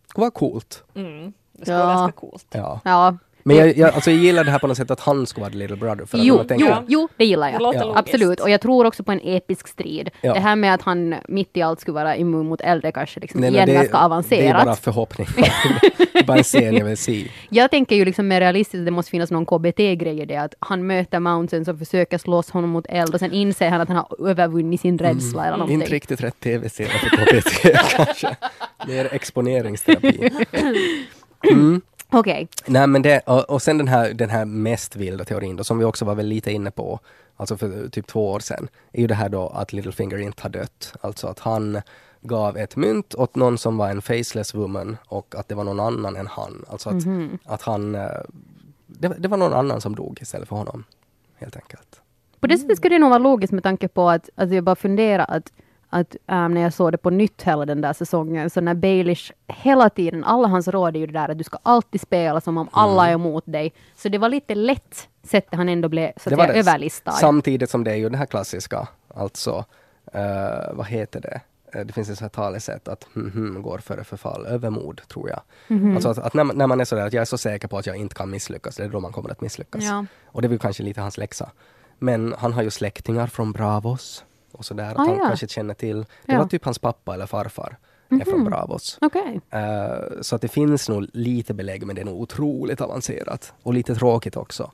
Det 0.03 0.09
skulle 0.09 0.21
vara 0.21 0.31
coolt. 0.31 0.83
Mm. 0.93 1.33
Det 1.51 1.61
skulle 1.61 1.77
Ja. 1.77 1.85
vara 1.85 1.95
ganska 1.95 2.19
coolt. 2.19 2.45
Ja. 2.49 2.79
Ja, 2.85 3.17
Men 3.43 3.57
jag, 3.57 3.77
jag, 3.77 3.93
alltså 3.93 4.11
jag 4.11 4.19
gillar 4.19 4.43
det 4.43 4.51
här 4.51 4.59
på 4.59 4.67
något 4.67 4.77
sätt 4.77 4.91
att 4.91 4.99
han 4.99 5.27
skulle 5.27 5.41
vara 5.41 5.51
the 5.51 5.57
little 5.57 5.75
brother. 5.75 6.05
För 6.05 6.17
att 6.17 6.23
Jo, 6.23 6.43
jo, 6.57 6.75
jo, 6.87 7.07
det 7.17 7.25
gillar 7.25 7.47
Det 7.47 7.53
jag. 7.53 7.61
logiskt. 7.61 7.85
Absolut, 7.95 8.39
och 8.39 8.49
jag 8.49 8.61
tror 8.61 8.85
också 8.85 9.03
på 9.03 9.11
en 9.11 9.19
episk 9.23 9.67
strid. 9.67 10.09
Ja. 10.21 10.33
Det 10.33 10.39
här 10.39 10.55
med 10.55 10.73
att 10.73 10.81
han 10.81 11.15
mitt 11.27 11.57
i 11.57 11.61
allt 11.61 11.79
skulle 11.81 11.95
vara 11.95 12.15
immun 12.15 12.45
mot 12.45 12.61
äldre 12.61 12.91
kanske 12.91 13.19
liksom 13.19 13.41
Nej, 13.41 13.51
men 13.51 13.55
igen 13.55 13.67
det, 13.67 13.73
ganska 13.73 13.97
det 13.97 14.01
är 14.01 14.05
avancerat. 14.05 14.65
bara 14.65 14.75
förhoppning. 14.75 15.27
det 15.35 16.19
är 16.19 16.23
bara 16.23 16.37
en 16.37 16.43
scen 16.43 16.75
jag 16.77 16.85
vill 16.85 16.97
se. 16.97 17.27
Jag 17.49 17.71
tänker 17.71 17.95
ju 17.95 18.05
liksom 18.05 18.27
mer 18.27 18.39
realistiskt 18.39 18.79
att 18.79 18.85
det 18.85 18.91
måste 18.91 19.11
finnas 19.11 19.31
någon 19.31 19.45
KBT-grej 19.45 20.21
i 20.21 20.25
det, 20.25 20.35
att 20.37 20.53
han 20.59 20.87
möter 20.87 21.19
Mountain 21.19 21.65
som 21.65 21.77
försöker 21.79 22.17
slåss 22.17 22.49
honom 22.49 22.69
mot 22.69 22.85
eld 22.89 23.13
och 23.13 23.19
sen 23.19 23.31
inser 23.31 23.69
han 23.69 23.81
att 23.81 23.87
han 23.89 23.97
har 23.97 24.29
övervunnit 24.29 24.81
sin 24.81 24.97
rädsla 24.97 25.41
eller 25.45 25.57
någonting. 25.57 25.75
Mm. 25.75 25.81
Inte 25.83 25.95
riktigt 25.95 26.21
rätt 26.21 26.39
tv-serie 26.39 26.89
för 26.89 27.09
KBT 27.09 27.77
kanske. 27.95 28.35
Mer 28.87 29.13
exponeringsterapi. 29.13 30.29
Mm. 31.51 31.81
Okej, 32.11 32.47
Nej 32.65 32.87
men 32.87 33.01
det, 33.01 33.19
och, 33.19 33.49
och 33.49 33.61
sen 33.61 33.77
den 33.77 33.87
här, 33.87 34.13
den 34.13 34.29
här 34.29 34.45
mest 34.45 34.95
vilda 34.95 35.25
teorin 35.25 35.55
då, 35.55 35.63
som 35.63 35.77
vi 35.77 35.85
också 35.85 36.05
var 36.05 36.15
väl 36.15 36.25
lite 36.25 36.51
inne 36.51 36.71
på, 36.71 36.99
alltså 37.37 37.57
för 37.57 37.89
typ 37.89 38.07
två 38.07 38.31
år 38.31 38.39
sedan, 38.39 38.67
är 38.91 39.01
ju 39.01 39.07
det 39.07 39.15
här 39.15 39.29
då 39.29 39.47
att 39.47 39.73
Littlefinger 39.73 40.17
inte 40.17 40.43
har 40.43 40.49
dött. 40.49 40.93
Alltså 41.01 41.27
att 41.27 41.39
han 41.39 41.81
gav 42.21 42.57
ett 42.57 42.75
mynt 42.75 43.15
åt 43.15 43.35
någon 43.35 43.57
som 43.57 43.77
var 43.77 43.89
en 43.89 44.01
faceless 44.01 44.53
woman 44.53 44.97
och 45.07 45.35
att 45.35 45.47
det 45.47 45.55
var 45.55 45.63
någon 45.63 45.79
annan 45.79 46.15
än 46.15 46.27
han. 46.27 46.65
Alltså 46.69 46.89
att, 46.89 47.03
att 47.45 47.61
han, 47.61 47.95
eh, 47.95 48.09
det, 48.87 49.07
det 49.07 49.27
var 49.27 49.37
någon 49.37 49.53
annan 49.53 49.81
som 49.81 49.95
dog 49.95 50.17
istället 50.21 50.49
för 50.49 50.55
honom. 50.55 50.83
Helt 51.35 51.55
enkelt. 51.55 52.01
på 52.39 52.47
det 52.47 52.57
sättet 52.57 52.77
skulle 52.77 52.95
det 52.95 52.99
nog 52.99 53.09
vara 53.09 53.19
logiskt 53.19 53.53
med 53.53 53.63
tanke 53.63 53.87
på 53.87 54.09
att, 54.09 54.29
att 54.35 54.51
jag 54.51 54.63
bara 54.63 54.75
funderar 54.75 55.25
att, 55.27 55.51
att 55.93 56.15
ähm, 56.27 56.53
när 56.53 56.61
jag 56.61 56.73
såg 56.73 56.91
det 56.91 56.97
på 56.97 57.09
nytt 57.09 57.41
hela 57.43 57.65
den 57.65 57.81
där 57.81 57.93
säsongen, 57.93 58.49
så 58.49 58.61
när 58.61 58.73
Baelish 58.73 59.31
hela 59.47 59.89
tiden, 59.89 60.23
alla 60.23 60.47
hans 60.47 60.67
råd 60.67 60.95
är 60.95 60.99
ju 60.99 61.07
det 61.07 61.13
där 61.13 61.29
att 61.29 61.37
du 61.37 61.43
ska 61.43 61.57
alltid 61.63 62.01
spela 62.01 62.41
som 62.41 62.57
om 62.57 62.69
alla 62.71 63.09
är 63.09 63.13
emot 63.13 63.43
dig. 63.47 63.73
Så 63.95 64.09
det 64.09 64.17
var 64.17 64.29
lite 64.29 64.55
lätt 64.55 65.07
sättet 65.23 65.53
han 65.55 65.69
ändå 65.69 65.89
blev 65.89 66.11
så 66.17 66.33
att 66.33 66.39
säga, 66.39 66.53
överlistad. 66.53 67.11
Samtidigt 67.11 67.69
som 67.69 67.83
det 67.83 67.91
är 67.91 67.95
ju 67.95 68.09
det 68.09 68.17
här 68.17 68.25
klassiska, 68.25 68.87
alltså, 69.15 69.65
eh, 70.13 70.73
vad 70.73 70.85
heter 70.87 71.21
det? 71.21 71.41
Eh, 71.73 71.85
Det 71.85 71.93
finns 71.93 72.09
ett 72.09 72.17
sånt 72.17 72.35
här 72.35 72.43
talesätt 72.43 72.87
att 72.87 73.07
hm, 73.13 73.31
hm, 73.31 73.61
går 73.61 73.77
före 73.77 74.03
förfall, 74.03 74.45
övermod 74.45 75.01
tror 75.07 75.29
jag. 75.29 75.41
Mhm. 75.67 75.95
Alltså 75.95 76.09
att, 76.09 76.17
att 76.17 76.33
när, 76.33 76.43
man, 76.43 76.57
när 76.57 76.67
man 76.67 76.81
är 76.81 76.85
sådär 76.85 77.07
att 77.07 77.13
jag 77.13 77.21
är 77.21 77.25
så 77.25 77.37
säker 77.37 77.67
på 77.67 77.77
att 77.77 77.85
jag 77.85 77.95
inte 77.95 78.15
kan 78.15 78.29
misslyckas, 78.29 78.75
det 78.75 78.83
är 78.83 78.89
då 78.89 78.99
man 78.99 79.11
kommer 79.11 79.29
att 79.29 79.41
misslyckas. 79.41 79.83
Ja. 79.83 80.05
Och 80.25 80.41
det 80.41 80.45
är 80.45 80.49
väl 80.49 80.59
kanske 80.59 80.83
lite 80.83 81.01
hans 81.01 81.17
läxa. 81.17 81.51
Men 81.99 82.35
han 82.37 82.53
har 82.53 82.63
ju 82.63 82.69
släktingar 82.69 83.27
från 83.27 83.51
Bravos 83.51 84.23
och 84.61 84.65
sådär, 84.65 84.91
att 84.91 84.97
Ah, 84.99 85.01
han 85.01 85.17
ja. 85.17 85.27
kanske 85.27 85.47
känner 85.47 85.73
till. 85.73 85.97
Det 85.99 86.05
Ja. 86.25 86.33
Mhm. 86.33 86.41
var 86.41 86.47
typ 86.47 86.65
hans 86.65 86.79
pappa 86.79 87.13
eller 87.13 87.25
farfar 87.25 87.77
är 88.09 88.25
från 88.25 88.43
Bravos. 88.43 88.97
Okej. 89.01 89.41
Eh, 89.49 90.21
så 90.21 90.35
att 90.35 90.41
det 90.41 90.47
finns 90.47 90.89
nog 90.89 91.07
lite 91.13 91.53
belägg, 91.53 91.85
men 91.85 91.95
det 91.95 92.01
är 92.01 92.05
nog 92.05 92.21
otroligt 92.21 92.81
avancerat. 92.81 93.53
Och 93.63 93.73
lite 93.73 93.95
tråkigt 93.95 94.35
också. 94.35 94.71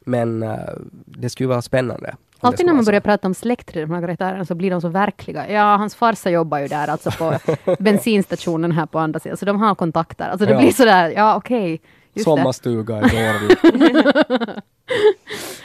Men 0.00 0.42
eh, 0.42 0.58
det 1.04 1.30
skulle 1.30 1.48
vara 1.48 1.62
spännande. 1.62 2.14
Alltid 2.40 2.66
när 2.66 2.72
man 2.72 2.84
så. 2.84 2.88
börjar 2.88 3.00
prata 3.00 3.28
om 3.28 3.34
släkt 3.34 3.74
de 3.74 3.90
här 3.90 4.00
karaktärerna 4.00 4.44
så 4.44 4.54
blir 4.54 4.70
de 4.70 4.80
så 4.80 4.88
verkliga. 4.88 5.50
Ja, 5.50 5.76
hans 5.76 5.94
farsa 5.94 6.30
jobbar 6.30 6.58
ju 6.58 6.68
där, 6.68 6.88
alltså 6.88 7.10
på 7.10 7.38
bensinstationen 7.82 8.72
här 8.72 8.86
på 8.86 8.98
andra 8.98 9.20
sidan, 9.20 9.36
så 9.36 9.44
de 9.44 9.60
har 9.60 9.74
kontakter. 9.74 10.28
Alltså 10.28 10.46
det 10.46 10.52
Ja. 10.52 10.58
blir 10.58 10.72
sådär, 10.72 11.10
ja 11.16 11.36
okej. 11.36 11.80
det. 12.12 12.22
Sommarstuga 12.22 12.98
i 12.98 13.00
Dårvik. 13.00 13.58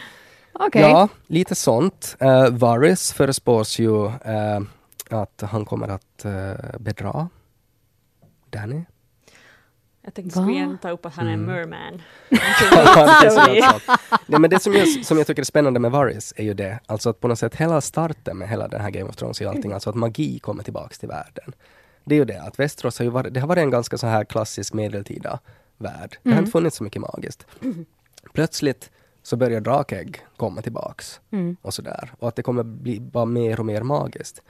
Okej. 0.62 0.82
Ja, 0.82 1.08
lite 1.28 1.56
sånt. 1.56 2.18
Uh, 2.22 2.50
Varys 2.50 3.14
förespås 3.14 3.80
ju 3.80 4.06
eh, 4.06 4.60
att 5.10 5.42
han 5.42 5.66
kommer 5.66 5.88
att 5.88 6.26
uh, 6.26 6.80
bedra 6.80 7.30
Danny. 8.50 8.84
Jag 10.02 10.14
tänkte 10.14 10.40
Va? 10.40 10.46
skulle 10.46 10.78
ta 10.82 10.90
upp 10.90 11.06
att 11.06 11.16
han 11.16 11.28
är 11.28 11.34
en 11.34 11.44
Mm. 11.50 11.56
merman. 11.56 12.02
Nej, 14.28 14.40
men 14.40 14.50
det 14.50 14.60
som 14.60 14.74
jag, 14.74 15.06
som 15.06 15.18
jag 15.18 15.28
tycker 15.28 15.42
är 15.42 15.46
spännande 15.46 15.80
med 15.80 15.92
Varys 15.92 16.34
är 16.38 16.44
ju 16.44 16.54
det, 16.54 16.80
alltså 16.86 17.10
att 17.10 17.20
på 17.20 17.28
något 17.28 17.40
sätt 17.40 17.56
hela 17.56 17.82
starten 17.82 18.38
med 18.38 18.50
hela 18.50 18.68
den 18.68 18.82
här 18.82 18.90
Game 18.90 19.10
of 19.10 19.16
Thrones 19.16 19.42
och 19.42 19.48
allting, 19.48 19.72
alltså 19.72 19.90
att 19.90 19.96
magi 19.96 20.40
kommer 20.40 20.64
tillbaks 20.64 21.00
till 21.00 21.10
världen. 21.10 21.54
Det 22.04 22.16
är 22.16 22.20
ju 22.20 22.26
det 22.26 22.42
att 22.42 22.60
Västerås 22.60 22.98
har 23.00 23.04
ju 23.04 23.10
varit, 23.12 23.34
det 23.34 23.40
har 23.40 23.48
varit 23.48 23.62
en 23.62 23.70
ganska 23.70 23.98
så 23.98 24.08
här 24.08 24.24
klassisk 24.26 24.74
medeltida 24.74 25.40
värld. 25.78 26.18
Det 26.24 26.32
har 26.32 26.40
inte 26.40 26.52
funnits 26.52 26.78
så 26.78 26.84
mycket 26.84 27.02
magiskt. 27.02 27.46
Plötsligt 28.34 28.92
så 29.24 29.36
börjar 29.38 29.62
drakägg 29.62 30.26
komma 30.38 30.62
tillbaks 30.62 31.22
Mm. 31.32 31.58
och 31.62 31.74
sådär. 31.74 32.12
Och 32.20 32.28
att 32.28 32.36
det 32.36 32.44
kommer 32.44 32.64
bli 32.64 33.00
bara 33.00 33.26
mer 33.26 33.60
och 33.60 33.66
mer 33.66 33.82
magiskt. 33.82 34.42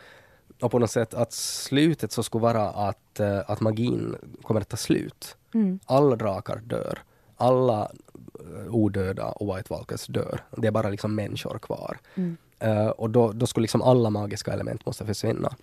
Och 0.62 0.72
på 0.72 0.80
något 0.80 0.92
sätt 0.92 1.14
att 1.14 1.34
slutet 1.34 2.12
så 2.12 2.24
skulle 2.24 2.42
vara 2.42 2.70
att, 2.70 3.20
eh, 3.20 3.40
att 3.48 3.62
magin 3.62 4.16
kommer 4.42 4.62
att 4.62 4.70
ta 4.70 4.78
slut. 4.78 5.38
Mm. 5.54 5.80
Alla 5.86 6.16
drakar 6.16 6.56
dör. 6.56 7.00
Alla 7.38 7.92
eh, 8.40 8.76
odöda 8.76 9.26
och 9.26 9.58
White 9.58 9.74
Walkers 9.74 10.08
dör. 10.08 10.44
Det 10.58 10.68
är 10.68 10.72
bara 10.72 10.90
liksom 10.90 11.16
människor 11.16 11.60
kvar. 11.60 11.98
Mm. 12.16 12.38
Eh, 12.60 12.88
och 12.88 13.10
då, 13.10 13.32
då 13.32 13.48
skulle 13.48 13.62
liksom 13.64 13.82
alla 13.82 14.10
magiska 14.10 14.54
element 14.54 14.86
måste 14.86 15.06
försvinna. 15.06 15.56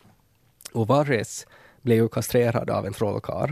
Och 0.72 0.86
Varys 0.88 1.46
blev 1.82 1.96
ju 1.96 2.08
kastrerad 2.08 2.70
av 2.70 2.86
en 2.86 2.92
trollkarl. 2.92 3.50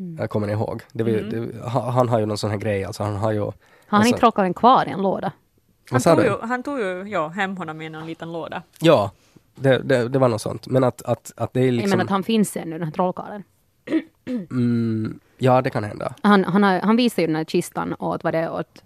Mm. 0.00 0.18
Eh, 0.20 0.26
Kommer 0.26 0.48
ihåg? 0.48 0.82
Det 0.92 1.02
var, 1.04 1.10
ju- 1.10 1.30
det, 1.30 1.58
ha- 1.68 1.90
han 1.90 2.08
har 2.08 2.18
ju 2.20 2.26
någon 2.26 2.38
sån 2.38 2.50
här 2.50 2.56
grej, 2.58 2.84
alltså 2.84 3.02
han 3.02 3.16
har 3.16 3.32
ju... 3.32 3.40
Har 3.40 3.52
han 3.86 3.98
alltså- 3.98 4.08
inte 4.08 4.20
trollkarlen 4.20 4.54
kvar 4.54 4.84
i 4.88 4.90
en 4.90 5.02
låda? 5.02 5.32
Han 5.90 6.00
tog, 6.00 6.24
ju, 6.24 6.36
han 6.42 6.62
tog 6.62 6.78
ju 6.78 7.02
ja, 7.08 7.28
hem 7.28 7.56
honom 7.56 7.82
i 7.82 7.86
en 7.86 8.06
liten 8.06 8.32
låda. 8.32 8.62
Ja, 8.80 9.10
det, 9.54 9.78
det, 9.78 10.08
det 10.08 10.18
var 10.18 10.28
något 10.28 10.40
sånt. 10.42 10.66
Men 10.68 10.84
att, 10.84 11.02
att, 11.02 11.32
att 11.36 11.52
det 11.52 11.60
är 11.60 11.64
Jag 11.64 11.72
liksom... 11.72 11.90
menar 11.90 12.04
att 12.04 12.10
han 12.10 12.22
finns 12.22 12.56
ännu, 12.56 12.78
den 12.78 12.84
här 12.88 12.92
trollkarlen. 12.92 13.42
mm, 14.50 15.20
ja, 15.38 15.62
det 15.62 15.70
kan 15.70 15.84
hända. 15.84 16.14
Han, 16.22 16.44
han, 16.44 16.62
har, 16.62 16.80
han 16.80 16.96
visade 16.96 17.22
ju 17.22 17.26
den 17.26 17.36
här 17.36 17.44
kistan 17.44 17.94
åt, 17.98 18.24
vad 18.24 18.34
det 18.34 18.50
åt 18.50 18.82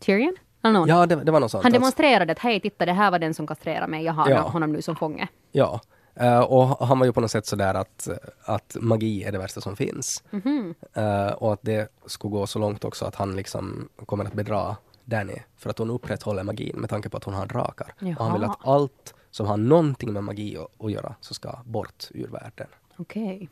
Tyrion? 0.00 0.36
Eller 0.62 0.72
någon? 0.72 0.88
Ja, 0.88 1.06
det, 1.06 1.16
det 1.16 1.32
var 1.32 1.40
något 1.40 1.50
sånt. 1.50 1.62
han 1.64 1.72
demonstrerade 1.72 2.32
att 2.32 2.38
hej, 2.38 2.60
titta 2.60 2.86
det 2.86 2.92
här 2.92 3.10
var 3.10 3.18
den 3.18 3.34
som 3.34 3.46
kastrerade 3.46 3.86
mig, 3.86 4.04
jag 4.04 4.12
har 4.12 4.30
Ja. 4.30 4.40
honom 4.40 4.72
nu 4.72 4.82
som 4.82 4.96
fånge. 4.96 5.28
Ja, 5.52 5.80
Eh, 6.16 6.38
och 6.38 6.86
han 6.86 6.98
var 6.98 7.06
ju 7.06 7.12
på 7.12 7.20
något 7.20 7.30
sätt 7.30 7.46
sådär 7.46 7.74
att, 7.74 8.08
att 8.44 8.76
magi 8.80 9.24
är 9.24 9.32
det 9.32 9.38
värsta 9.38 9.60
som 9.60 9.76
finns. 9.76 10.24
Mhm. 10.30 10.74
Eh, 10.92 11.28
och 11.28 11.52
att 11.52 11.62
det 11.62 11.92
skulle 12.06 12.32
gå 12.32 12.46
så 12.46 12.58
långt 12.58 12.84
också 12.84 13.04
att 13.04 13.14
han 13.14 13.36
liksom 13.36 13.88
kommer 14.06 14.24
att 14.24 14.32
bedra 14.32 14.76
Danny 15.04 15.36
för 15.56 15.70
att 15.70 15.78
hon 15.78 15.90
upprätthåller 15.90 16.42
magin 16.42 16.76
med 16.76 16.90
tanke 16.90 17.08
på 17.08 17.16
att 17.16 17.24
hon 17.24 17.34
har 17.34 17.46
drakar. 17.46 17.94
Och 18.00 18.24
han 18.24 18.32
vill 18.32 18.42
Jaha. 18.42 18.52
att 18.52 18.68
allt 18.68 19.14
som 19.30 19.46
har 19.46 19.56
någonting 19.56 20.12
med 20.12 20.24
magi 20.24 20.56
att, 20.56 20.84
att 20.84 20.92
göra 20.92 21.14
så 21.20 21.34
ska 21.34 21.58
bort 21.64 22.04
ur 22.14 22.28
världen. 22.28 22.66
Okej. 22.96 23.48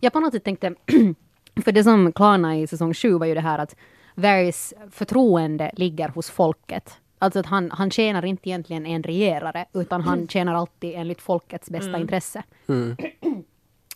Jag 0.00 0.12
på 0.12 0.20
något 0.20 0.32
sätt 0.32 0.44
tänkte, 0.44 0.74
för 1.64 1.72
det 1.72 1.84
som 1.84 2.12
klarnade 2.12 2.56
i 2.56 2.66
säsong 2.66 2.94
sju 2.94 3.12
var 3.12 3.26
ju 3.26 3.34
det 3.34 3.40
här 3.40 3.58
att 3.58 3.76
Varys 4.14 4.74
förtroende 4.90 5.70
ligger 5.76 6.08
hos 6.08 6.30
folket. 6.30 7.00
Alltså 7.18 7.40
att 7.40 7.46
han, 7.46 7.70
han 7.70 7.90
tjänar 7.90 8.24
inte 8.24 8.48
egentligen 8.48 8.86
en 8.86 9.02
regerare, 9.02 9.64
utan 9.72 10.00
han 10.02 10.28
tjänar 10.28 10.54
alltid 10.54 10.92
enligt 10.94 11.22
folkets 11.22 11.70
bästa 11.70 11.98
intresse. 11.98 12.42
Mm. 12.68 12.96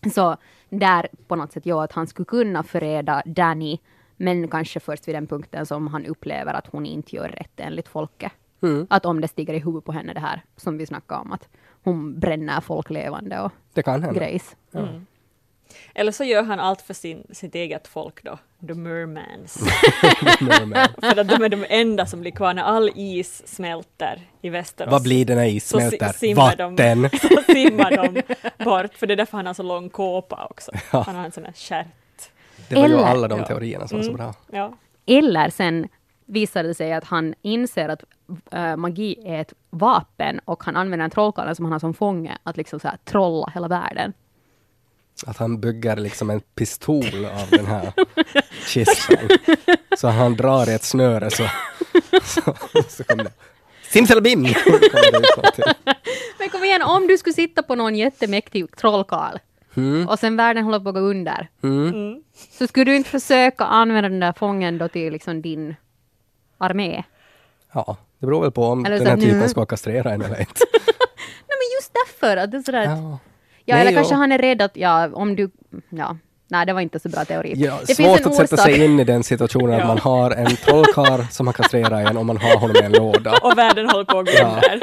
Så 0.15 0.37
där 0.69 1.09
på 1.27 1.37
något 1.37 1.53
sätt, 1.53 1.67
ja, 1.67 1.85
att 1.85 1.93
han 1.93 2.07
skulle 2.07 2.27
kunna 2.27 2.63
förräda 2.63 3.23
Danny, 3.27 3.79
men 4.17 4.49
kanske 4.49 4.81
först 4.81 5.09
vid 5.09 5.15
den 5.15 5.27
punkten 5.27 5.67
som 5.67 5.87
han 5.87 6.07
upplever 6.07 6.55
att 6.55 6.67
hon 6.67 6.87
inte 6.87 7.17
gör 7.17 7.29
rätt 7.29 7.61
enligt 7.61 7.89
folket. 7.89 8.33
Mm. 8.63 8.87
Att 8.91 9.07
om 9.07 9.21
det 9.21 9.29
stiger 9.29 9.55
i 9.55 9.59
huvudet 9.59 9.85
på 9.85 9.93
henne 9.93 10.13
det 10.13 10.21
här 10.21 10.43
som 10.57 10.79
vi 10.79 10.87
snackade 10.87 11.21
om, 11.21 11.33
att 11.33 11.49
hon 11.83 12.19
bränner 12.21 12.61
folk 12.61 12.91
levande 12.91 13.41
och 13.41 13.53
Det 13.75 13.83
kan 13.83 14.03
hända. 14.03 14.21
grejs. 14.21 14.57
Ja. 14.71 14.89
Eller 15.95 16.13
så 16.13 16.25
gör 16.25 16.43
han 16.43 16.61
allt 16.61 16.83
för 16.83 16.95
sin, 16.95 17.27
sitt 17.33 17.55
eget 17.55 17.89
folk 17.89 18.23
då, 18.25 18.39
the 18.67 18.75
mermans. 18.75 19.59
För 21.01 21.19
att 21.21 21.29
de 21.29 21.45
är 21.45 21.49
de 21.49 21.67
enda 21.69 22.07
som 22.07 22.21
blir 22.21 22.31
kvar 22.33 22.55
när 22.55 22.63
all 22.63 22.91
is 22.95 23.43
smälter 23.49 24.21
i 24.43 24.49
Västerås. 24.49 24.93
Vad 24.93 25.03
blir 25.03 25.25
det 25.25 25.35
när 25.35 25.45
is 25.47 25.69
Så 25.69 25.81
si- 25.81 25.89
smälter? 25.89 26.13
simmar 26.19 26.57
de- 26.57 26.71
Vatten! 26.77 27.11
Så 27.21 27.53
simmar 27.53 27.91
de 27.91 28.23
bort, 28.65 28.95
för 28.95 29.07
det 29.07 29.15
är 29.15 29.17
därför 29.17 29.37
han 29.37 29.47
har 29.47 29.55
så 29.55 29.63
lång 29.63 29.89
kåpa 29.91 30.47
också. 30.51 30.73
Ja. 30.93 31.03
Han 31.07 31.15
har 31.17 31.25
en 31.25 31.33
sån 31.33 31.45
här 31.45 31.53
stjärt. 31.53 31.87
Det 32.69 32.75
var 32.75 32.89
ju 32.89 32.95
Eller- 32.95 33.05
alla 33.05 33.29
de 33.29 33.39
Ja. 33.39 33.47
teorierna 33.47 33.89
som 33.89 33.99
var 33.99 34.03
så 34.05 34.11
Mm. 34.11 34.19
bra. 34.21 34.35
Ja. 34.53 34.73
Eller 35.07 35.51
sen 35.51 35.89
visar 36.27 36.63
det 36.63 36.75
sig 36.75 36.93
att 36.93 37.05
han 37.05 37.35
inser 37.43 37.89
att 37.89 38.05
äh, 38.53 38.77
magi 38.77 39.17
är 39.25 39.41
ett 39.41 39.53
vapen 39.71 40.41
och 40.45 40.65
han 40.65 40.77
använder 40.77 41.05
en 41.05 41.11
trollkarl 41.11 41.55
som 41.55 41.65
han 41.65 41.73
har 41.73 41.79
som 41.79 41.95
fånge 41.95 42.39
att 42.43 42.57
liksom 42.57 42.81
så 42.81 42.89
här 42.89 42.99
trolla 43.05 43.51
hela 43.55 43.69
världen. 43.69 44.13
Att 45.27 45.37
han 45.37 45.61
bygger 45.61 45.97
liksom 45.97 46.31
en 46.31 46.41
pistol 46.41 47.25
av 47.25 47.51
den 47.51 47.67
här 47.67 47.93
kistan. 48.67 49.29
Så 49.97 50.09
han 50.09 50.37
drar 50.37 50.69
i 50.71 50.75
ett 50.75 50.85
snöre 50.85 51.31
så, 51.31 51.47
så, 52.23 52.55
så 52.89 53.05
kommer 53.05 53.25
det 53.25 53.33
Simsalabim! 53.83 54.43
Men 56.39 56.49
kom 56.49 56.65
igen, 56.65 56.83
om 56.83 57.07
du 57.07 57.19
skulle 57.19 57.35
sitta 57.35 57.63
på 57.63 57.75
någon 57.75 57.95
jättemäktig 57.97 58.77
trollkarl 58.77 59.39
Mm. 59.77 60.09
och 60.09 60.19
sen 60.19 60.37
världen 60.37 60.65
håller 60.65 60.81
på 60.81 60.89
att 60.89 60.95
gå 60.95 61.01
under, 61.01 61.49
Mm. 61.63 61.89
Mm. 61.89 62.23
så 62.59 62.67
skulle 62.67 62.85
du 62.85 62.97
inte 62.97 63.11
försöka 63.11 63.65
använda 63.65 64.09
den 64.09 64.21
där 64.21 64.33
fången 64.33 64.79
då 64.79 64.89
till 64.89 65.13
liksom 65.13 65.43
din 65.43 65.77
armé? 66.59 67.03
Ja, 67.73 67.97
det 68.19 68.27
beror 68.27 68.41
väl 68.43 68.51
på 68.51 68.65
om 68.65 68.85
Eller 68.87 68.99
den 68.99 69.07
här 69.07 69.17
typen 69.17 69.35
Mm. 69.37 69.49
ska 69.49 69.67
kastrera 69.67 70.11
en 70.13 70.23
eller 70.23 70.41
inte. 70.41 70.61
Nej 71.49 71.57
men 71.59 71.69
just 71.81 71.93
därför 71.95 72.37
att 72.37 72.51
det 72.51 72.57
är 72.57 72.63
sådär 72.63 72.87
att, 72.87 73.21
Ja. 73.71 73.77
Nej, 73.77 73.81
eller 73.81 73.93
jo. 73.93 73.97
kanske 73.97 74.15
han 74.15 74.33
är 74.33 74.39
rädd 74.39 74.63
att, 74.63 74.77
ja 74.77 75.09
om 75.13 75.37
du, 75.37 75.51
ja, 75.91 76.17
Nej, 76.53 76.67
det 76.67 76.73
var 76.73 76.81
inte 76.81 76.99
så 77.01 77.09
bra 77.09 77.25
teori. 77.25 77.53
Ja, 77.57 77.79
det 77.87 77.95
svårt 77.95 78.27
att 78.27 78.35
sätta 78.35 78.57
sig 78.57 78.85
in 78.85 79.01
i 79.01 79.05
den 79.05 79.23
situationen 79.23 79.71
Ja. 79.73 79.81
att 79.81 79.87
man 79.89 79.99
har 79.99 80.31
en 80.31 80.57
trollkarl 80.57 81.21
som 81.31 81.45
man 81.45 81.55
kastrerar 81.55 82.01
en 82.01 82.17
och 82.17 82.27
man 82.27 82.37
har 82.37 82.57
honom 82.57 82.77
i 82.77 82.85
en 82.85 82.93
låda. 82.93 83.39
Och 83.43 83.59
världen 83.59 83.91
håller 83.91 84.05
på 84.05 84.19
att 84.19 84.27
gå 84.27 84.33
Ja. 84.35 84.47
under. 84.47 84.81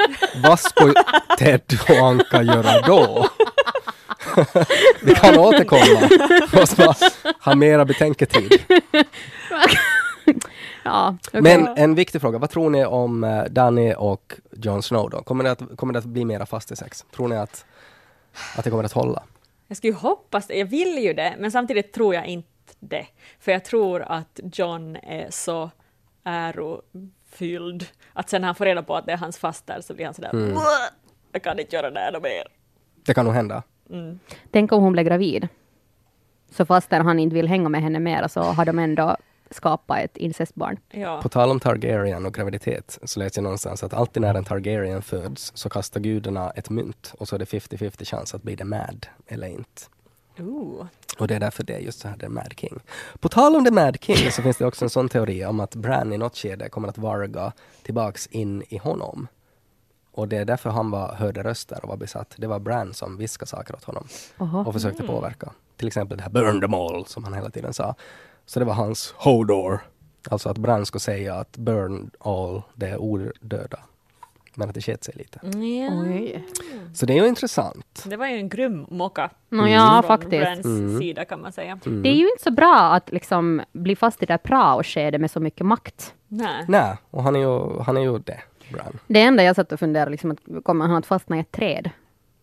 Vad 0.48 0.60
skulle 0.60 0.94
Ted 1.38 1.62
och 1.88 1.96
Anka 2.08 2.42
göra 2.42 2.80
då? 2.86 3.26
Vi 5.02 5.14
kan 5.14 5.38
återkomma. 5.38 6.08
Måste 6.52 6.94
ha 7.44 7.54
mera 7.54 7.84
betänketid. 7.84 8.52
Ja, 10.84 11.16
okej. 11.28 11.42
Men 11.42 11.68
en 11.76 11.94
viktig 11.94 12.20
fråga, 12.20 12.38
vad 12.38 12.50
tror 12.50 12.70
ni 12.70 12.84
om 12.84 13.24
eh, 13.24 13.42
Danny 13.50 13.94
och 13.98 14.34
Jon 14.56 14.82
Snow 14.82 15.10
då? 15.10 15.22
Kommer 15.22 15.44
det 15.44 15.50
att, 15.50 15.62
kommer 15.76 15.92
det 15.92 15.98
att 15.98 16.04
bli 16.04 16.24
mera 16.24 16.46
fast 16.46 16.70
i 16.72 16.76
sex? 16.76 17.04
Tror 17.16 17.28
ni 17.28 17.36
att, 17.36 17.64
att 18.56 18.64
det 18.64 18.70
kommer 18.70 18.84
att 18.84 18.92
hålla? 18.92 19.22
Jag 19.66 19.76
skulle 19.76 19.90
ju 19.92 19.98
hoppas 19.98 20.46
det, 20.46 20.54
jag 20.58 20.66
vill 20.66 20.98
ju 20.98 21.12
det, 21.12 21.34
men 21.38 21.50
samtidigt 21.52 21.92
tror 21.92 22.14
jag 22.14 22.26
inte 22.26 22.48
det. 22.80 23.06
För 23.40 23.52
jag 23.52 23.64
tror 23.64 24.02
att 24.02 24.40
John 24.52 24.96
är 24.96 25.26
så 25.30 25.70
ärofylld 26.24 27.86
att 28.12 28.28
sen 28.30 28.40
när 28.40 28.48
han 28.48 28.54
får 28.54 28.64
reda 28.64 28.82
på 28.82 28.96
att 28.96 29.06
det 29.06 29.12
är 29.12 29.16
hans 29.16 29.38
faster 29.38 29.80
så 29.80 29.94
blir 29.94 30.04
han 30.04 30.14
sådär 30.14 30.30
Mm. 30.32 30.54
"Wah! 30.54 30.62
Jag 31.32 31.42
kan 31.42 31.58
inte 31.60 31.76
göra 31.76 31.90
det 31.90 32.00
här 32.00 32.20
mer. 32.20 32.46
Det 33.04 33.14
kan 33.14 33.24
nog 33.24 33.34
hända. 33.34 33.62
Tänk 34.50 34.72
om 34.72 34.82
hon 34.82 34.92
blev 34.92 35.04
gravid. 35.06 35.48
Så 36.50 36.66
fastän 36.66 37.06
han 37.06 37.18
inte 37.18 37.34
vill 37.34 37.48
hänga 37.48 37.68
med 37.68 37.82
henne 37.82 37.98
mer 37.98 38.28
så 38.28 38.40
har 38.42 38.64
de 38.64 38.78
ändå 38.78 39.16
skapat 39.50 39.98
ett 39.98 40.16
incestbarn. 40.16 40.78
Ja. 40.90 41.22
På 41.22 41.28
tal 41.28 41.50
om 41.50 41.60
Targaryen 41.60 42.26
och 42.26 42.34
graviditet 42.34 42.98
så 43.02 43.20
läste 43.20 43.38
jag 43.38 43.42
någonstans 43.42 43.82
att 43.82 43.94
alltid 43.94 44.22
när 44.22 44.34
en 44.34 44.44
Targaryen 44.44 45.02
föds 45.02 45.52
så 45.54 45.68
kastar 45.68 46.00
gudarna 46.00 46.50
ett 46.50 46.70
mynt 46.70 47.14
och 47.18 47.28
så 47.28 47.34
är 47.34 47.38
det 47.38 47.44
50-50 47.44 48.04
chans 48.04 48.34
att 48.34 48.42
bli 48.42 48.54
det 48.54 48.64
Mad 48.64 49.06
eller 49.26 49.46
inte. 49.46 49.82
Ooh. 50.38 50.86
Och 51.18 51.28
det 51.28 51.34
är 51.34 51.40
därför 51.40 51.64
det 51.64 51.74
är 51.74 51.78
just 51.78 52.00
så 52.00 52.08
här 52.08 52.16
The 52.16 52.28
Mad 52.28 52.52
King. 52.56 52.80
På 53.20 53.28
tal 53.28 53.56
om 53.56 53.64
The 53.64 53.70
Mad 53.70 53.96
King 54.00 54.30
så 54.30 54.42
finns 54.42 54.56
det 54.56 54.66
också 54.66 54.84
en 54.84 54.90
sån 54.90 55.08
teori 55.08 55.44
om 55.44 55.60
att 55.60 55.74
Bran 55.74 56.12
i 56.12 56.18
något 56.18 56.36
skede 56.36 56.68
kommer 56.68 56.88
att 56.88 56.98
varga 56.98 57.52
tillbaks 57.82 58.26
in 58.26 58.62
i 58.68 58.78
honom. 58.78 59.28
Och 60.12 60.28
det 60.28 60.36
är 60.36 60.44
därför 60.44 60.70
han 60.70 60.90
var, 60.90 61.14
hörde 61.14 61.42
röster 61.42 61.78
och 61.82 61.88
var 61.88 61.96
besatt. 61.96 62.34
Det 62.36 62.46
var 62.46 62.58
Bran 62.58 62.94
som 62.94 63.16
viskade 63.16 63.48
saker 63.48 63.74
åt 63.74 63.84
honom 63.84 64.06
Oho. 64.38 64.64
och 64.64 64.72
försökte 64.72 65.02
påverka. 65.02 65.52
Till 65.76 65.86
exempel 65.86 66.16
det 66.16 66.22
här 66.22 66.30
burn 66.30 66.60
them 66.60 66.74
all 66.74 67.06
som 67.06 67.24
han 67.24 67.34
hela 67.34 67.50
tiden 67.50 67.74
sa. 67.74 67.94
Så 68.48 68.58
det 68.58 68.64
var 68.64 68.74
hans 68.74 69.14
Hodor. 69.16 69.80
Alltså 70.30 70.48
att 70.48 70.58
Bran 70.58 70.86
skulle 70.86 71.00
säga 71.00 71.34
att 71.34 71.56
burn 71.56 72.10
all, 72.18 72.62
det 72.74 72.86
är 72.88 72.98
odöda. 72.98 73.78
Men 74.54 74.68
att 74.68 74.74
det 74.74 74.80
sket 74.80 75.04
sig 75.04 75.14
lite. 75.16 75.40
Ja. 75.42 76.02
Oj. 76.02 76.44
Så 76.94 77.06
det 77.06 77.12
är 77.18 77.22
ju 77.22 77.28
intressant. 77.28 78.02
Det 78.06 78.16
var 78.16 78.26
ju 78.26 78.36
en 78.36 78.48
grym 78.48 78.86
mocka 78.90 79.30
Nå 79.48 79.66
ja, 79.66 80.02
från 80.02 80.08
faktiskt. 80.08 80.30
Brans 80.42 80.64
Mm. 80.64 80.98
sida 81.00 81.24
kan 81.24 81.40
man 81.40 81.52
säga. 81.52 81.78
Det 81.84 82.08
är 82.08 82.14
ju 82.14 82.28
inte 82.30 82.42
så 82.42 82.50
bra 82.50 82.76
att 82.94 83.12
liksom 83.12 83.62
bli 83.72 83.96
fast 83.96 84.22
i 84.22 84.26
det 84.26 84.32
där 84.32 84.38
prao-skedet 84.38 85.20
med 85.20 85.30
så 85.30 85.40
mycket 85.40 85.66
makt. 85.66 86.14
Nej. 86.28 86.64
Nej, 86.68 86.96
och 87.10 87.22
han 87.22 87.36
är 87.36 87.40
ju, 87.40 87.80
han 87.80 87.96
är 87.96 88.00
ju 88.00 88.18
det, 88.18 88.40
Bran. 88.72 88.98
Det 89.06 89.20
enda 89.20 89.42
jag 89.42 89.56
satt 89.56 89.72
och 89.72 89.78
funderade, 89.80 90.10
liksom, 90.10 90.30
att 90.30 90.64
kommer 90.64 90.86
han 90.86 90.96
att 90.96 91.06
fastna 91.06 91.36
i 91.36 91.40
ett 91.40 91.52
träd? 91.52 91.90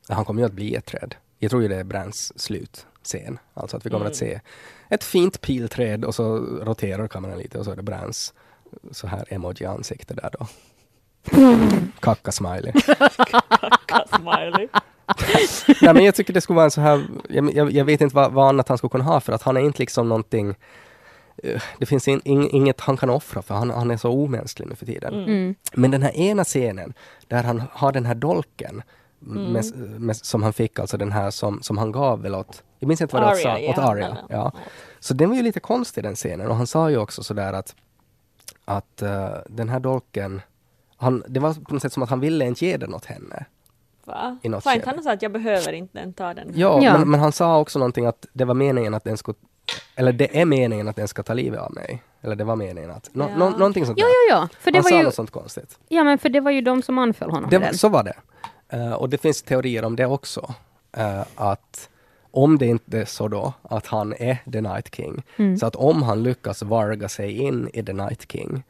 Han 0.09 0.25
kommer 0.25 0.41
ju 0.41 0.45
att 0.45 0.53
bli 0.53 0.75
ett 0.75 0.85
träd. 0.85 1.15
Jag 1.39 1.51
tror 1.51 1.61
ju 1.61 1.67
det 1.67 1.75
är 1.75 1.83
Brans 1.83 2.39
slutscen. 3.05 3.39
Alltså 3.53 3.77
att 3.77 3.85
vi 3.85 3.89
kommer 3.89 4.05
att 4.05 4.15
se 4.15 4.39
ett 4.89 5.03
fint 5.03 5.41
pilträd 5.41 6.05
och 6.05 6.15
så 6.15 6.37
roterar 6.37 7.07
kameran 7.07 7.37
lite 7.37 7.59
och 7.59 7.65
så 7.65 7.71
är 7.71 7.75
det 7.75 7.83
Brans 7.83 8.33
så 8.91 9.07
här 9.07 9.25
emoji-ansikte 9.29 10.13
där 10.13 10.29
då. 10.39 10.47
Kacka-smiley. 11.99 12.73
Smiley. 14.17 14.67
Nej 15.81 15.93
men 15.93 16.05
jag 16.05 16.15
tycker 16.15 16.33
det 16.33 16.41
skulle 16.41 16.55
vara 16.55 16.65
en 16.65 16.71
så 16.71 16.81
här, 16.81 17.07
jag, 17.29 17.53
jag, 17.53 17.71
jag 17.71 17.85
vet 17.85 18.01
inte 18.01 18.15
vad, 18.15 18.31
vad 18.31 18.49
annat 18.49 18.69
han 18.69 18.77
skulle 18.77 18.91
kunna 18.91 19.03
ha 19.03 19.19
för 19.19 19.33
att 19.33 19.41
han 19.41 19.57
är 19.57 19.61
inte 19.61 19.79
liksom 19.79 20.09
någonting 20.09 20.55
eh, 21.43 21.61
det 21.79 21.85
finns 21.85 22.07
in, 22.07 22.21
in, 22.25 22.49
inget 22.49 22.81
han 22.81 22.97
kan 22.97 23.09
offra 23.09 23.41
för 23.41 23.55
han, 23.55 23.69
han 23.69 23.91
är 23.91 23.97
så 23.97 24.09
omänsklig 24.09 24.67
nu 24.67 24.75
för 24.75 24.85
tiden. 24.85 25.13
Mm. 25.13 25.55
Men 25.73 25.91
den 25.91 26.03
här 26.03 26.11
ena 26.17 26.43
scenen 26.43 26.93
där 27.27 27.43
han 27.43 27.63
har 27.71 27.91
den 27.91 28.05
här 28.05 28.15
dolken 28.15 28.81
med, 29.25 29.65
med, 30.01 30.15
som 30.15 30.43
han 30.43 30.53
fick, 30.53 30.79
alltså 30.79 30.97
den 30.97 31.11
här 31.11 31.31
som, 31.31 31.61
som 31.61 31.77
han 31.77 31.91
gav 31.91 32.21
väl 32.21 32.35
åt, 32.35 32.63
jag 32.79 32.87
minns 32.87 33.01
inte 33.01 33.15
vad 33.15 33.23
det 33.23 33.27
Arya, 33.27 33.43
sa, 33.43 33.59
ja. 33.59 33.69
åt 33.71 33.77
Arya. 33.77 34.05
Eller- 34.05 34.23
Ja. 34.29 34.51
Så 34.99 35.13
den 35.13 35.29
var 35.29 35.35
ju 35.37 35.43
lite 35.43 35.59
konstig 35.59 36.03
den 36.03 36.15
scenen 36.15 36.47
och 36.47 36.55
han 36.55 36.67
sa 36.67 36.89
ju 36.89 36.97
också 36.97 37.23
sådär 37.23 37.53
att, 37.53 37.75
att 38.65 39.01
eh, 39.01 39.27
den 39.49 39.69
här 39.69 39.79
dolken, 39.79 40.41
han, 40.97 41.23
det 41.27 41.39
var 41.39 41.53
på 41.53 41.73
något 41.73 41.81
sätt 41.81 41.93
som 41.93 42.03
att 42.03 42.09
han 42.09 42.19
ville 42.19 42.45
inte 42.45 42.65
ge 42.65 42.77
den 42.77 42.93
åt 42.93 43.05
henne. 43.05 43.45
Va? 44.05 44.37
I 44.43 44.49
något 44.49 44.63
Fan, 44.63 44.81
han 44.85 45.03
sa 45.03 45.11
att 45.11 45.21
jag 45.21 45.31
behöver 45.31 45.73
inte 45.73 45.99
den, 45.99 46.13
ta 46.13 46.33
den. 46.33 46.51
Ja, 46.55 46.79
Ja. 46.83 46.97
Men, 46.97 47.09
men 47.09 47.19
han 47.19 47.31
sa 47.31 47.59
också 47.59 47.79
någonting 47.79 48.05
att 48.05 48.25
det 48.33 48.45
var 48.45 48.53
meningen 48.53 48.93
att 48.93 49.03
den 49.03 49.17
skulle 49.17 49.37
eller 49.95 50.13
det 50.13 50.41
är 50.41 50.45
meningen 50.45 50.87
att 50.87 50.95
den 50.95 51.07
ska 51.07 51.23
ta 51.23 51.33
livet 51.33 51.59
av 51.59 51.73
mig. 51.73 52.03
Eller 52.21 52.35
det 52.35 52.43
var 52.43 52.55
meningen 52.55 52.91
att, 52.91 53.09
nå, 53.13 53.27
Ja. 53.29 53.37
nå, 53.37 53.49
någonting 53.49 53.85
sånt 53.85 53.97
där. 53.97 54.05
jo, 54.29 54.37
jo. 54.41 54.47
För 54.59 54.71
det 54.71 54.77
han 54.77 54.83
var 54.83 54.89
sa 54.89 54.97
ju, 54.97 55.03
något 55.03 55.15
sånt 55.15 55.31
konstigt. 55.31 55.79
ja, 55.87 56.03
men 56.03 56.17
för 56.17 56.29
det 56.29 56.39
var 56.39 56.51
ju 56.51 56.61
de 56.61 56.81
som 56.81 56.97
anföll 56.97 57.29
honom. 57.31 57.49
Det, 57.49 57.57
var- 57.57 57.71
så 57.71 57.89
var 57.89 58.03
det. 58.03 58.13
Eh, 58.69 58.93
och 58.93 59.09
det 59.09 59.17
finns 59.17 59.41
teorier 59.41 59.85
om 59.85 59.95
det 59.95 60.05
också. 60.05 60.53
Eh, 60.97 61.23
att 61.35 61.89
om 62.31 62.57
det 62.57 62.65
inte 62.65 62.99
är 62.99 63.05
så 63.05 63.27
då 63.27 63.53
att 63.61 63.87
han 63.87 64.13
är 64.13 64.37
The 64.51 64.61
Night 64.61 64.95
King, 64.95 65.23
Mm. 65.37 65.57
så 65.57 65.65
att 65.65 65.75
om 65.75 66.03
han 66.03 66.23
lyckas 66.23 66.61
varga 66.61 67.09
sig 67.09 67.31
in 67.31 67.69
i 67.73 67.83
The 67.83 67.93
Night 67.93 68.31
King 68.31 68.63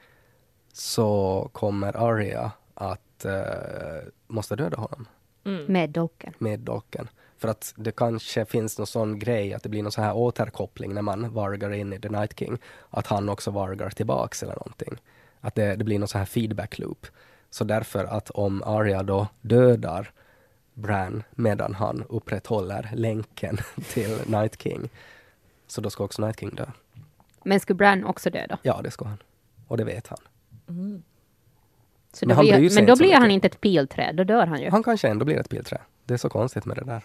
så 0.74 1.50
kommer 1.54 1.98
Arya 1.98 2.52
att 2.74 3.26
uh, 3.26 3.32
måste 4.28 4.56
döda 4.56 4.78
honom 4.78 5.08
Med 5.68 5.90
dolken. 5.90 6.34
med 6.38 6.60
dolken. 6.60 7.08
För 7.38 7.48
att 7.48 7.74
det 7.78 7.92
kanske 7.92 8.46
finns 8.46 8.78
någon 8.78 8.88
sån 8.88 9.20
grej 9.20 9.54
att 9.54 9.64
det 9.64 9.70
blir 9.70 9.84
någon 9.84 9.92
så 9.92 10.02
här 10.02 10.16
återkoppling 10.16 10.94
när 10.94 11.02
man 11.02 11.34
vargar 11.34 11.74
in 11.74 11.94
i 11.94 12.00
The 12.00 12.10
Night 12.10 12.40
King. 12.40 12.58
Att 12.90 13.08
han 13.08 13.30
också 13.30 13.52
vargar 13.52 13.90
tillbaks 13.90 14.44
eller 14.44 14.54
någonting. 14.56 14.96
Att 15.42 15.56
det, 15.56 15.76
det 15.76 15.84
blir 15.84 16.00
någon 16.00 16.08
så 16.08 16.18
här 16.18 16.26
feedback 16.26 16.80
loop. 16.80 17.08
Så 17.56 17.64
därför 17.64 18.06
att 18.06 18.30
om 18.30 18.64
Arya 18.66 19.04
då 19.04 19.28
dödar 19.42 20.12
Bran 20.74 21.24
medan 21.32 21.74
han 21.74 22.04
upprätthåller 22.10 22.90
länken 22.94 23.58
till 23.94 24.18
Night 24.28 24.62
King. 24.62 24.90
Så 25.68 25.82
då 25.82 25.90
ska 25.90 26.04
också 26.04 26.22
Night 26.22 26.40
King 26.40 26.56
dö. 26.56 26.66
Men 27.44 27.60
skulle 27.60 27.76
Bran 27.78 28.04
också 28.06 28.30
döda? 28.30 28.58
Ja, 28.62 28.82
det 28.84 28.92
ska 28.92 29.06
han. 29.06 29.18
Och 29.68 29.78
det 29.78 29.84
vet 29.84 30.08
han. 30.08 30.18
Så 32.14 32.26
Men 32.26 32.30
då 32.30 32.36
han 32.36 32.46
blir, 32.60 32.76
men 32.76 32.86
då 32.86 32.96
blir 32.96 33.14
han 33.14 33.32
inte 33.32 33.48
ett 33.48 33.62
pilträd, 33.62 34.16
då 34.16 34.24
dör 34.24 34.46
han 34.46 34.62
ju. 34.62 34.70
Han 34.70 34.84
kanske 34.84 35.08
ändå 35.08 35.26
blir 35.26 35.40
ett 35.40 35.50
pilträ. 35.50 35.82
Det 36.06 36.14
är 36.14 36.18
så 36.18 36.30
konstigt 36.30 36.66
med 36.66 36.78
det 36.78 36.84
där. 36.84 37.04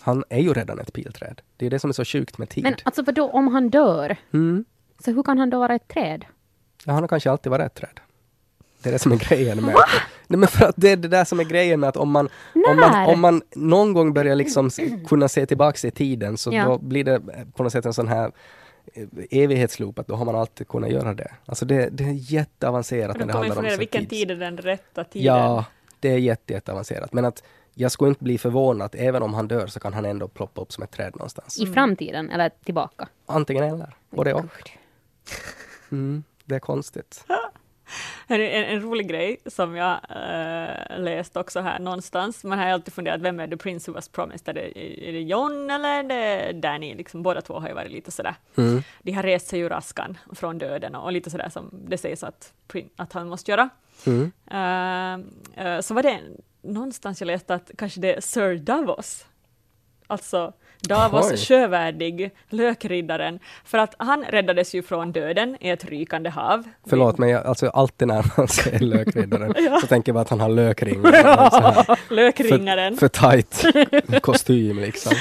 Han 0.00 0.24
är 0.28 0.40
ju 0.40 0.52
redan 0.52 0.78
ett 0.78 0.92
pilträd. 0.92 1.40
Det 1.56 1.66
är 1.66 1.70
det 1.70 1.78
som 1.78 1.90
är 1.90 1.94
så 1.94 2.04
sjukt 2.04 2.38
med 2.38 2.48
tid. 2.48 2.64
Men 2.64 2.74
alltså 2.84 3.02
vadå, 3.02 3.30
om 3.30 3.48
han 3.48 3.70
dör, 3.70 4.16
Mm. 4.32 4.64
så 5.04 5.10
hur 5.10 5.22
kan 5.22 5.38
han 5.38 5.50
då 5.50 5.58
vara 5.58 5.74
ett 5.74 5.88
träd? 5.88 6.24
Ja, 6.84 6.92
han 6.92 7.02
har 7.02 7.08
kanske 7.08 7.30
alltid 7.30 7.50
varit 7.50 7.66
ett 7.66 7.74
träd. 7.74 8.00
Det 8.82 8.88
är 8.88 8.92
det 8.92 8.98
som 8.98 9.12
är 9.12 9.16
grejen 9.16 9.64
med... 9.64 9.74
Nej, 10.26 10.38
men 10.38 10.48
för 10.48 10.66
att 10.66 10.74
det 10.76 10.90
är 10.90 10.96
det 10.96 11.08
där 11.08 11.24
som 11.24 11.40
är 11.40 11.44
grejen 11.44 11.80
med 11.80 11.88
att 11.88 11.96
om 11.96 12.10
man, 12.10 12.28
om 12.68 12.76
man, 12.76 13.08
om 13.08 13.20
man 13.20 13.42
någon 13.54 13.92
gång 13.92 14.12
börjar 14.12 14.34
liksom 14.36 14.66
s- 14.66 14.78
kunna 15.08 15.28
se 15.28 15.46
tillbaks 15.46 15.84
i 15.84 15.90
tiden 15.90 16.36
så 16.38 16.52
Ja. 16.52 16.64
då 16.64 16.78
blir 16.78 17.04
det 17.04 17.20
på 17.56 17.62
något 17.62 17.72
sätt 17.72 17.86
en 17.86 17.92
sån 17.94 18.08
här 18.08 18.32
eh, 18.94 19.06
evighetsloop, 19.30 19.98
att 19.98 20.06
då 20.06 20.14
har 20.14 20.24
man 20.24 20.36
alltid 20.36 20.68
kunnat 20.68 20.90
göra 20.90 21.14
det. 21.14 21.32
Alltså 21.46 21.64
det, 21.64 21.88
det 21.92 22.04
är 22.04 22.32
jätteavancerat 22.32 23.16
när 23.16 23.18
Men 23.18 23.26
det 23.26 23.32
då 23.32 23.38
kommer 23.38 23.54
handlar 23.54 23.72
om 23.72 23.78
vilken 23.78 24.02
tids- 24.06 24.08
tid 24.10 24.30
är 24.30 24.36
den 24.36 24.56
rätta 24.56 25.04
tiden? 25.04 25.26
Ja, 25.34 25.64
det 26.00 26.08
är 26.12 26.18
jätte, 26.18 26.52
jätteavancerat. 26.52 27.12
Men 27.12 27.24
att 27.24 27.42
jag 27.74 27.92
skulle 27.92 28.08
inte 28.08 28.24
bli 28.24 28.38
förvånad, 28.38 28.94
även 28.98 29.22
om 29.22 29.34
han 29.34 29.48
dör 29.48 29.66
så 29.66 29.80
kan 29.80 29.94
han 29.94 30.04
ändå 30.04 30.28
ploppa 30.28 30.60
upp 30.60 30.72
som 30.72 30.84
ett 30.84 30.90
träd 30.90 31.12
någonstans. 31.16 31.58
I 31.60 31.66
framtiden, 31.66 32.30
eller 32.30 32.50
tillbaka? 32.64 33.08
Antingen 33.26 33.64
eller, 33.64 33.94
både 34.10 34.34
och. 34.34 34.44
Mm, 35.92 36.24
det 36.44 36.54
är 36.54 36.58
konstigt. 36.60 37.24
En, 38.26 38.40
en, 38.40 38.64
en 38.64 38.80
rolig 38.82 39.08
grej 39.08 39.36
som 39.46 39.76
jag 39.76 39.98
äh, 40.08 40.98
läst 41.00 41.36
också 41.36 41.60
här 41.60 41.78
någonstans, 41.78 42.44
man 42.44 42.58
har 42.58 42.66
alltid 42.66 42.94
funderat, 42.94 43.20
vem 43.20 43.40
är 43.40 43.48
the 43.48 43.56
prince 43.56 43.90
who 43.90 43.94
was 43.94 44.08
promised? 44.08 44.48
Är 44.48 44.54
det, 44.54 44.78
är 45.08 45.12
det 45.12 45.20
John 45.20 45.70
eller 45.70 45.88
är 45.88 46.02
det 46.02 46.52
Danny? 46.52 46.94
Liksom, 46.94 47.22
båda 47.22 47.40
två 47.40 47.58
har 47.58 47.68
ju 47.68 47.74
varit 47.74 47.92
lite 47.92 48.10
sådär, 48.10 48.34
Mm. 48.56 48.82
de 49.02 49.12
har 49.12 49.22
rest 49.22 49.46
sig 49.46 49.60
ur 49.60 49.72
askan 49.72 50.18
från 50.34 50.58
döden 50.58 50.94
och, 50.94 51.04
och 51.04 51.12
lite 51.12 51.30
sådär 51.30 51.48
som 51.48 51.70
det 51.88 51.98
sägs 51.98 52.22
att, 52.24 52.52
att 52.96 53.12
han 53.12 53.28
måste 53.28 53.50
göra. 53.50 53.68
Mm. 54.06 54.32
Eh, 54.50 55.64
eh, 55.66 55.80
så 55.80 55.94
var 55.94 56.02
det 56.02 56.20
någonstans 56.62 57.20
jag 57.20 57.26
läste 57.26 57.54
att 57.54 57.70
kanske 57.78 58.00
det 58.00 58.14
är 58.14 58.20
Sir 58.20 58.56
Davos, 58.56 59.26
alltså 60.06 60.52
Davos 60.82 61.30
Oj. 61.30 61.36
sjövärdig, 61.36 62.30
lökriddaren, 62.48 63.38
för 63.64 63.78
att 63.78 63.94
han 63.98 64.24
räddades 64.24 64.74
ju 64.74 64.82
från 64.82 65.12
döden 65.12 65.56
i 65.60 65.70
ett 65.70 65.84
rykande 65.84 66.30
hav. 66.30 66.68
Förlåt, 66.86 67.18
men 67.18 67.28
jag, 67.28 67.46
alltså 67.46 67.68
alltid 67.68 68.08
när 68.08 68.24
man 68.36 68.48
ser 68.48 68.78
lökriddaren 68.78 69.54
så 69.80 69.86
tänker 69.86 70.12
man 70.12 70.22
att 70.22 70.28
han 70.28 70.40
har 70.40 70.48
lökring. 70.48 71.00
och 71.04 71.14
en 71.14 71.50
så 71.50 71.60
här 71.60 71.98
Lökringaren. 72.14 72.96
För, 72.96 73.08
för 73.08 73.32
tight 73.32 74.22
kostym 74.22 74.78
liksom. 74.78 75.12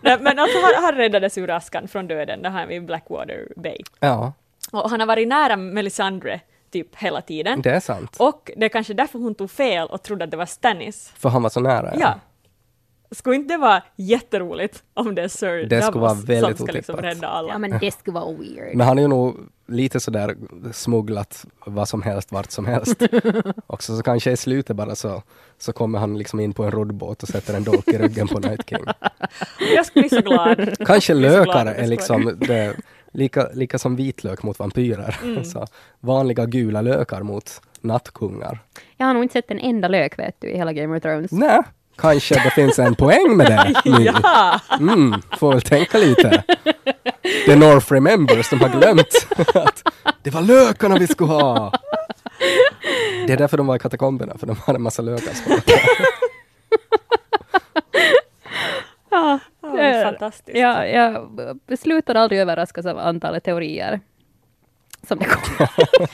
Nej, 0.00 0.18
men 0.20 0.38
alltså 0.38 0.58
han, 0.62 0.84
han 0.84 0.94
räddades 0.94 1.38
ur 1.38 1.50
askan 1.50 1.88
från 1.88 2.08
döden, 2.08 2.42
det 2.42 2.50
här 2.50 2.66
vid 2.66 2.86
Blackwater 2.86 3.48
Bay. 3.56 3.78
Ja, 4.00 4.32
Och 4.72 4.90
han 4.90 5.00
har 5.00 5.06
varit 5.06 5.28
nära 5.28 5.56
Melisandre 5.56 6.40
typ 6.70 6.96
hela 6.96 7.20
tiden. 7.20 7.62
det 7.62 7.70
är 7.70 7.80
sant. 7.80 8.16
Och 8.18 8.50
det 8.56 8.64
är 8.64 8.68
kanske 8.68 8.94
därför 8.94 9.18
hon 9.18 9.34
tog 9.34 9.50
fel 9.50 9.88
och 9.88 10.02
trodde 10.02 10.24
att 10.24 10.30
det 10.30 10.36
var 10.36 10.46
Stannis. 10.46 11.12
För 11.16 11.28
han 11.28 11.42
var 11.42 11.50
så 11.50 11.60
nära. 11.60 11.94
Ja. 11.98 12.14
Skulle 13.12 13.36
inte 13.36 13.54
det 13.54 13.58
vara 13.58 13.82
jätteroligt 13.96 14.82
om 14.94 15.14
det 15.14 15.22
är 15.22 15.28
Sir 15.28 15.66
Det 15.66 15.82
skulle 15.82 16.00
vara 16.00 16.14
väldigt 16.14 16.56
som 16.56 16.66
ska 16.66 16.72
liksom 16.76 16.94
otippat. 16.94 17.16
rädda 17.16 17.28
alla? 17.28 17.48
Ja, 17.48 17.58
men 17.58 17.78
det 17.80 17.90
skulle 17.90 18.14
vara 18.14 18.32
weird. 18.32 18.76
Men 18.76 18.86
han 18.86 18.98
är 18.98 19.02
ju 19.02 19.08
nog 19.08 19.36
lite 19.66 20.00
sådär 20.00 20.36
smugglat 20.72 21.44
vad 21.66 21.88
som 21.88 22.02
helst, 22.02 22.32
vart 22.32 22.50
som 22.50 22.66
helst. 22.66 23.02
Också 23.66 23.96
så 23.96 24.02
kanske 24.02 24.30
i 24.30 24.36
slutet 24.36 24.76
bara 24.76 24.94
så, 24.94 25.22
så 25.58 25.72
kommer 25.72 25.98
han 25.98 26.18
liksom 26.18 26.40
in 26.40 26.52
på 26.52 26.64
en 26.64 26.70
roddbåt 26.70 27.22
och 27.22 27.28
sätter 27.28 27.54
en 27.54 27.64
dolk 27.64 27.88
i 27.88 27.98
ryggen 27.98 28.28
på 28.28 28.38
Night 28.38 28.68
King. 28.68 28.84
Jag 29.76 29.86
skulle 29.86 30.02
bli 30.02 30.10
så 30.10 30.22
glad. 30.22 30.76
Kanske 30.86 31.12
så 31.12 31.20
lökar 31.20 31.66
är 31.66 31.86
liksom 31.86 32.38
det, 32.40 32.76
lika, 33.12 33.48
lika 33.54 33.78
som 33.78 33.96
vitlök 33.96 34.42
mot 34.42 34.58
vampyrer. 34.58 35.18
Mm. 35.22 35.44
Så 35.52 35.66
vanliga 36.00 36.46
gula 36.46 36.80
lökar 36.80 37.22
mot 37.22 37.60
nattkungar. 37.80 38.58
Jag 38.96 39.06
har 39.06 39.14
nog 39.14 39.22
inte 39.22 39.32
sett 39.32 39.50
en 39.50 39.58
enda 39.58 39.88
lök 39.88 40.18
vet 40.18 40.36
du 40.38 40.48
i 40.48 40.56
hela 40.56 40.72
Game 40.72 40.96
of 40.96 41.02
Thrones. 41.02 41.32
Nej, 41.32 41.62
kanske 41.96 42.34
det 42.34 42.50
finns 42.50 42.78
en 42.78 42.94
poäng 42.94 43.36
med 43.36 43.46
det 43.46 43.80
nu. 43.98 44.04
Ja! 44.04 44.60
Mm, 44.80 45.14
får 45.38 45.52
väl 45.52 45.62
tänka 45.62 45.98
lite. 45.98 46.42
The 47.46 47.56
North 47.56 47.92
Remembers, 47.92 48.50
de 48.50 48.60
har 48.60 48.68
glömt 48.68 49.26
att 49.54 49.82
det 50.22 50.30
var 50.30 50.40
lökarna 50.42 50.96
vi 50.98 51.06
skulle 51.06 51.32
ha. 51.32 51.72
Det 53.26 53.32
är 53.32 53.36
därför 53.36 53.56
de 53.56 53.66
var 53.66 53.76
i 53.76 53.78
katakomberna, 53.78 54.38
för 54.38 54.46
de 54.46 54.56
hade 54.56 54.76
en 54.76 54.82
massa 54.82 55.02
lökar. 55.02 55.32
Ja, 59.10 59.38
det 59.60 59.80
är 59.82 60.04
fantastiskt. 60.04 60.58
Ja, 60.58 60.86
jag 60.86 61.28
slutar 61.78 62.14
aldrig 62.14 62.40
överraskas 62.40 62.86
av 62.86 62.98
antalet 62.98 63.44
teorier. 63.44 64.00
Som 65.08 65.18
det 65.18 65.24
kommer. 65.24 65.70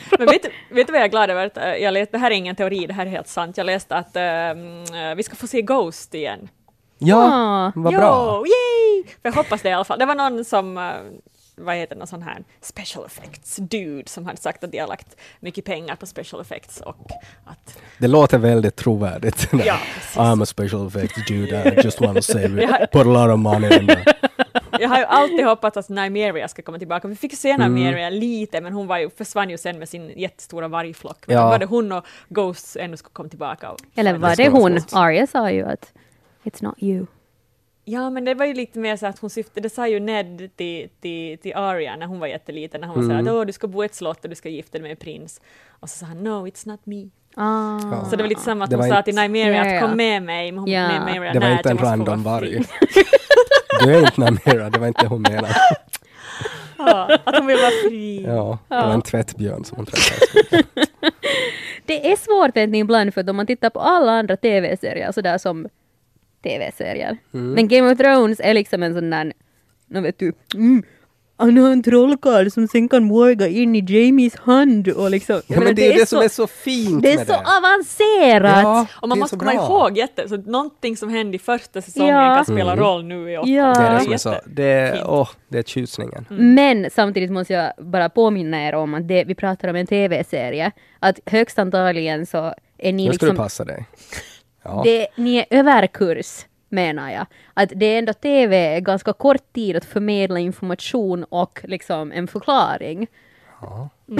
Men 0.19 0.27
vet, 0.27 0.45
vet 0.71 0.87
du 0.87 0.93
vad 0.93 1.01
jag 1.01 1.05
är 1.05 1.09
glad 1.11 1.31
över? 1.31 1.47
Att, 1.47 1.57
eh, 1.57 1.65
jag 1.75 1.95
läste, 1.95 2.13
det 2.13 2.19
här 2.19 2.31
är 2.31 2.35
ingen 2.35 2.57
teori, 2.57 2.87
det 2.87 2.93
här 2.95 3.07
är 3.07 3.11
helt 3.11 3.29
sant. 3.29 3.57
Jag 3.57 3.67
läste 3.67 3.97
att 3.97 4.17
eh, 4.17 5.15
vi 5.17 5.23
ska 5.23 5.37
få 5.37 5.47
se 5.47 5.63
Ghost 5.63 6.15
igen. 6.15 6.49
Ja, 6.99 7.17
Ah. 7.33 7.73
vad 7.75 7.95
bra. 7.95 8.45
yay! 8.47 9.05
För 9.23 9.29
jag 9.29 9.33
hoppas 9.33 9.63
det 9.63 9.69
i 9.69 9.73
alla 9.73 9.85
fall. 9.85 9.99
Det 9.99 10.07
var 10.07 10.15
någon 10.15 10.45
som, 10.45 10.79
eh, 10.79 10.93
vad 11.57 11.77
heter 11.77 11.95
det, 11.95 11.99
någon 11.99 12.07
sån 12.09 12.23
här 12.23 12.45
special 12.61 13.07
effects 13.07 13.57
dude 13.57 14.09
som 14.09 14.27
hade 14.27 14.39
sagt 14.41 14.65
att 14.65 14.73
de 14.73 14.79
har 14.79 14.87
lagt 14.89 15.17
mycket 15.41 15.65
pengar 15.65 15.97
på 15.97 16.07
special 16.07 16.43
effects 16.43 16.81
och 16.81 17.07
att 17.45 17.79
Det 17.99 18.09
låter 18.09 18.39
väldigt 18.39 18.77
trovärdigt. 18.77 19.49
Ja, 19.53 19.79
precis. 19.95 20.17
I'm 20.17 20.43
a 20.43 20.47
special 20.47 20.87
effects 20.87 21.27
dude, 21.29 21.75
I 21.77 21.81
just 21.85 22.01
want 22.01 22.17
to 22.17 22.23
save 22.23 22.63
it. 22.83 22.91
Put 22.93 23.07
a 23.07 23.11
lot 23.27 23.31
of 23.31 23.39
money 23.39 23.79
in 23.79 23.87
that. 23.87 24.17
jag 24.81 24.89
har 24.89 24.99
ju 24.99 25.05
alltid 25.05 25.45
hoppats 25.45 25.77
att 25.77 25.89
Nymeria 25.89 26.49
ska 26.49 26.63
komma 26.63 26.79
tillbaka. 26.79 27.09
Vi 27.09 27.17
fick 27.17 27.35
se 27.37 27.51
Mm. 27.51 27.75
Nymeria 27.75 28.11
lite, 28.11 28.61
men 28.61 28.73
hon 28.73 28.87
var 28.87 28.99
ju, 28.99 29.11
försvann 29.11 29.51
ju 29.51 29.59
sen 29.59 29.79
med 29.79 29.89
sin 29.89 30.13
jättestora 30.17 30.69
vargflock. 30.69 31.25
Men 31.27 31.37
Ja. 31.37 31.49
var 31.49 31.59
det 31.59 31.67
hon 31.67 31.93
och 31.93 32.05
Ghosts 32.29 32.77
ännu 32.77 32.97
skulle 32.97 33.13
komma 33.13 33.29
tillbaka? 33.29 33.75
Eller 33.95 34.19
var 34.19 34.37
det 34.37 34.49
hon? 34.49 34.79
Arya 34.93 35.27
sa 35.27 35.51
ju 35.51 35.63
att 35.67 35.93
It's 36.45 36.65
not 36.65 36.75
you. 36.83 37.07
Ja, 37.85 38.11
men 38.11 38.25
det 38.25 38.35
var 38.35 38.45
ju 38.47 38.55
lite 38.55 38.79
mer 38.79 38.97
så 38.97 39.07
att 39.07 39.19
hon 39.19 39.31
syftade, 39.31 39.61
det 39.61 39.71
sa 39.75 39.89
ju 39.89 40.01
Ned 40.01 40.51
till, 40.57 40.89
till, 41.01 41.39
till 41.39 41.53
Arya 41.57 41.97
när 41.97 42.07
hon 42.07 42.21
var 42.21 42.27
jätteliten, 42.27 42.81
när 42.81 42.89
hon 42.89 42.97
var 42.97 43.03
Mm. 43.05 43.25
så 43.27 43.31
här 43.31 43.37
att 43.37 43.41
"Åh, 43.41 43.47
du 43.47 43.53
ska 43.53 43.67
bo 43.67 43.83
i 43.83 43.87
ett 43.87 43.95
slott 43.95 44.25
och 44.25 44.31
du 44.31 44.37
ska 44.37 44.49
gifta 44.49 44.73
dig 44.73 44.83
med 44.83 44.91
en 44.91 44.97
prins. 44.97 45.41
Och 45.81 45.91
så 45.91 45.99
sa 45.99 46.07
han 46.07 46.25
no, 46.25 46.47
it's 46.47 46.69
not 46.69 46.81
me. 46.85 47.09
Ah. 47.37 48.05
Så 48.11 48.17
det 48.17 48.23
var 48.23 48.29
lite 48.29 48.41
samma 48.41 48.65
att 48.65 48.71
Det 48.71 48.77
hon 48.77 48.81
var 48.89 48.89
sa 48.95 48.99
inte- 48.99 49.13
till 49.13 49.21
Nymeria 49.21 49.67
Ja, 49.67 49.75
att 49.77 49.83
kom 49.89 49.97
med 49.97 50.23
mig, 50.23 50.53
men 50.53 50.59
hon 50.59 50.71
Ja. 50.71 50.89
Nymeria, 50.89 51.33
Det 51.33 51.39
var 51.39 51.49
"Nej, 51.49 51.57
inte 51.57 51.71
en 51.71 51.79
random 51.79 52.23
vara 52.23 52.41
fri." 52.41 52.55
varg. 52.57 52.65
Du 53.85 53.95
är 53.95 54.01
inte 54.01 54.21
Namira, 54.21 54.71
det 54.71 54.79
var 54.79 54.87
inte 54.87 55.07
hon 55.07 55.23
menade. 55.23 55.55
Ja, 56.81 57.19
att 57.25 57.37
hon 57.37 57.47
vill 57.47 57.57
vara 57.57 57.71
fri. 57.89 58.25
Ja, 58.27 58.59
det 58.69 58.75
var 58.75 58.95
en 58.95 59.03
tvättbjörn 59.03 59.65
som 59.65 59.77
hon 59.77 59.87
träffade. 59.87 60.63
Det 61.85 62.13
är 62.13 62.17
svårt 62.17 62.75
ibland 62.75 63.15
för 63.15 63.21
att 63.21 63.29
om 63.29 63.37
man 63.37 63.47
tittar 63.47 63.71
på 63.71 63.81
alla 63.81 64.13
andra 64.13 64.37
tv-serier 64.37 65.13
sådär 65.13 65.39
som 65.39 65.69
tv-serier. 66.43 67.17
Mm. 67.35 67.53
Men 67.53 67.69
Game 67.69 67.93
of 67.93 67.99
Thrones 67.99 68.41
är 68.41 68.55
liksom 68.55 68.83
en 68.83 68.95
sån 68.95 69.11
där, 69.11 69.33
nu 69.87 70.01
vet 70.01 70.19
du, 70.19 70.33
mm, 70.55 70.83
han 71.39 71.57
har 71.57 71.71
en 71.73 71.83
trollkarl 71.83 72.51
som 72.51 72.69
sen 72.69 72.89
kan 72.89 73.05
morga 73.05 73.47
in 73.49 73.77
i 73.77 73.85
Jamies 73.89 74.37
hand 74.37 74.89
och 74.89 75.11
liksom. 75.11 75.41
Ja, 75.47 75.61
men 75.61 75.75
det 75.75 75.87
är 75.87 75.93
ju 75.93 75.99
det 75.99 76.07
som 76.07 76.19
är 76.23 76.29
så 76.29 76.47
fint 76.47 77.03
Det 77.03 77.13
är 77.13 77.17
med 77.17 77.27
så 77.27 77.33
det. 77.33 77.39
avancerat! 77.59 78.63
Ja, 78.63 78.87
Och 79.03 79.09
man 79.09 79.19
det 79.19 79.19
är 79.19 79.21
måste 79.21 79.37
komma 79.37 79.53
bra. 79.53 79.65
ihåg 79.65 79.99
jätte, 79.99 80.29
så 80.29 80.37
någonting 80.37 80.97
som 80.97 81.09
hände 81.09 81.37
i 81.37 81.39
första 81.39 81.83
säsongen 81.83 82.15
Ja. 82.15 82.35
kan 82.37 82.45
spela 82.45 82.73
Mm. 82.73 82.85
roll 82.85 83.05
nu 83.05 83.33
i 83.33 83.37
åtta. 83.39 83.49
Ja. 83.49 83.75
Det 83.75 83.81
är 83.81 83.95
det 83.95 84.01
som 84.05 84.13
är 84.13 84.17
så, 84.17 84.35
det 84.47 84.65
är, 84.65 85.05
åh, 85.11 85.29
det 85.49 85.59
är 85.59 85.63
tjusningen. 85.63 86.25
Men 86.29 86.91
samtidigt 86.91 87.31
måste 87.31 87.53
jag 87.53 87.73
bara 87.79 88.09
påminna 88.09 88.69
er 88.69 88.75
om 88.75 88.95
att 88.95 89.09
det, 89.09 89.25
vi 89.25 89.35
pratar 89.35 89.69
om 89.69 89.77
en 89.77 89.87
tv-serie. 89.87 90.71
Att 91.01 91.19
högst 91.27 91.59
antagligen 91.59 92.27
så 92.27 92.55
är 92.79 92.93
ni 92.93 93.07
Nu 93.09 93.13
ska 93.13 93.27
du 93.27 93.31
liksom 93.33 93.45
passa 93.45 93.65
dig. 93.65 93.85
Ja. 94.65 94.81
Det, 94.85 95.07
ni 95.17 95.37
är 95.39 95.47
överkurs 95.51 96.45
menar 96.69 97.11
jag. 97.11 97.27
Att 97.55 97.73
det 97.77 97.87
är 97.87 97.99
ändå 97.99 98.13
TV 98.13 98.57
är 98.77 98.81
ganska 98.81 99.13
kort 99.13 99.53
tid 99.53 99.77
att 99.77 99.85
förmedla 99.85 100.39
information 100.39 101.25
och 101.25 101.61
liksom 101.65 102.13
en 102.13 102.27
förklaring. 102.29 103.07
Ja. 103.61 103.89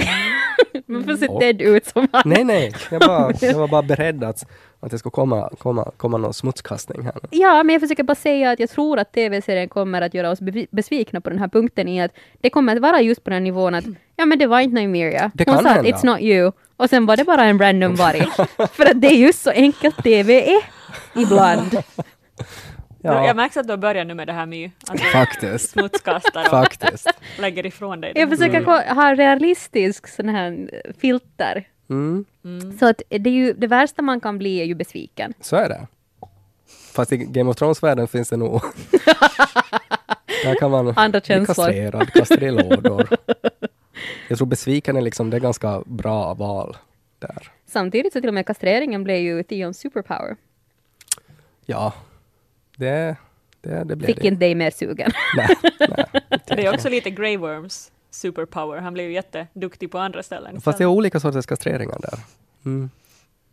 Varför 0.85 1.15
ser 1.17 1.31
Och- 1.31 1.39
Ted 1.41 1.61
ut 1.61 1.85
som 1.85 2.07
han? 2.11 2.21
Nej, 2.25 2.43
nej, 2.43 2.71
jag, 2.91 3.01
bara, 3.01 3.33
jag 3.41 3.53
var 3.53 3.67
bara 3.67 3.81
beredd 3.81 4.23
att, 4.23 4.45
att 4.79 4.91
det 4.91 4.97
ska 4.99 5.09
komma, 5.09 5.49
komma, 5.59 5.91
komma 5.97 6.17
någon 6.17 6.33
smutskastning 6.33 7.01
här. 7.05 7.13
Ja, 7.29 7.63
men 7.63 7.73
jag 7.73 7.81
försöker 7.81 8.03
bara 8.03 8.15
säga 8.15 8.51
att 8.51 8.59
jag 8.59 8.69
tror 8.69 8.99
att 8.99 9.11
TV-serien 9.13 9.69
kommer 9.69 10.01
att 10.01 10.13
göra 10.13 10.29
oss 10.29 10.39
besvikna 10.71 11.21
på 11.21 11.29
den 11.29 11.39
här 11.39 11.47
punkten 11.47 11.87
i 11.87 12.01
att 12.01 12.11
det 12.41 12.49
kommer 12.49 12.75
att 12.75 12.81
vara 12.81 13.01
just 13.01 13.23
på 13.23 13.29
den 13.29 13.43
nivån 13.43 13.75
att 13.75 13.85
ja 14.15 14.25
men 14.25 14.39
det 14.39 14.47
var 14.47 14.59
inte 14.59 14.75
Nymeria. 14.75 15.31
Det 15.33 15.47
Hon 15.47 15.55
kan 15.55 15.63
sa 15.63 15.69
att 15.69 15.75
hända. 15.75 15.89
it's 15.91 16.05
not 16.05 16.21
you. 16.21 16.51
Och 16.77 16.89
sen 16.89 17.05
var 17.05 17.17
det 17.17 17.23
bara 17.23 17.43
en 17.43 17.59
random 17.59 17.95
varg. 17.95 18.21
För 18.71 18.85
att 18.85 19.01
det 19.01 19.07
är 19.07 19.17
just 19.17 19.41
så 19.41 19.49
enkelt 19.49 20.03
TV 20.03 20.51
är 20.55 20.61
ibland. 21.15 21.77
Ja, 23.01 23.27
Jag 23.27 23.35
märker 23.35 23.59
att 23.59 23.67
du 23.67 23.77
börjar 23.77 24.05
nu 24.05 24.13
med 24.13 24.27
det 24.27 24.33
här 24.33 24.45
My, 24.45 24.71
att 24.87 24.99
faktiskt. 25.01 25.69
smutskastar 25.69 26.41
och 26.41 26.47
Faktiskt. 26.49 27.07
lägger 27.39 27.65
ifrån 27.65 28.01
dig 28.01 28.13
det. 28.13 28.19
Jag 28.19 28.29
försöker 28.29 28.63
ko- 28.63 28.93
ha 28.95 29.15
realistisk 29.15 30.07
sån 30.07 30.29
här 30.29 30.69
filter. 30.99 31.67
Mm, 31.89 32.25
Så 32.79 32.85
att 32.89 33.01
det, 33.09 33.29
är 33.29 33.33
ju, 33.33 33.53
det 33.53 33.67
värsta 33.67 34.01
man 34.01 34.19
kan 34.19 34.37
bli 34.37 34.61
är 34.61 34.65
ju 34.65 34.75
besviken. 34.75 35.33
så 35.41 35.55
är 35.55 35.69
det. 35.69 35.87
Fast 36.93 37.11
i 37.13 37.17
Game 37.17 37.49
of 37.49 37.55
Thrones-världen 37.55 38.07
finns 38.07 38.29
det 38.29 38.37
nog... 38.37 38.61
Där 40.43 40.55
kan 40.59 40.71
man 40.71 40.87
Andra 40.95 41.19
bli 41.19 41.27
känslor. 41.27 41.55
kastrerad, 41.55 42.13
kastad 42.13 42.45
i 42.45 42.51
lådor. 42.51 43.07
Jag 44.27 44.37
tror 44.37 44.47
besviken 44.47 44.97
är 44.97 45.01
liksom, 45.01 45.29
det 45.29 45.37
är 45.37 45.41
ganska 45.41 45.81
bra 45.85 46.33
val 46.33 46.77
där. 47.19 47.51
Samtidigt 47.67 48.13
så 48.13 48.19
till 48.21 48.27
och 48.27 48.33
med 48.33 48.45
kastreringen 48.45 49.03
blev 49.03 49.17
ju 49.17 49.43
Theons 49.43 49.77
superpower. 49.79 50.35
Ja, 51.65 51.93
det, 52.79 53.15
det, 53.61 53.83
det 53.83 53.95
blev 53.95 54.07
Fick 54.07 54.21
det. 54.21 54.27
inte 54.27 54.39
dig 54.39 54.55
mer 54.55 54.71
sugen. 54.71 55.11
Nej, 55.37 55.55
nej. 55.79 56.05
Det 56.47 56.65
är 56.65 56.73
också 56.73 56.89
lite 56.89 57.09
Grey 57.09 57.37
Worms 57.37 57.91
superpower. 58.09 58.77
Han 58.77 58.93
blev 58.93 59.05
ju 59.05 59.13
jätteduktig 59.13 59.91
på 59.91 59.97
andra 59.99 60.23
ställen. 60.23 60.61
Fast 60.61 60.77
det 60.77 60.83
är 60.83 60.87
olika 60.87 61.19
sorters 61.19 61.45
kastreringar 61.45 61.97
där. 62.01 62.19
Mm. 62.65 62.89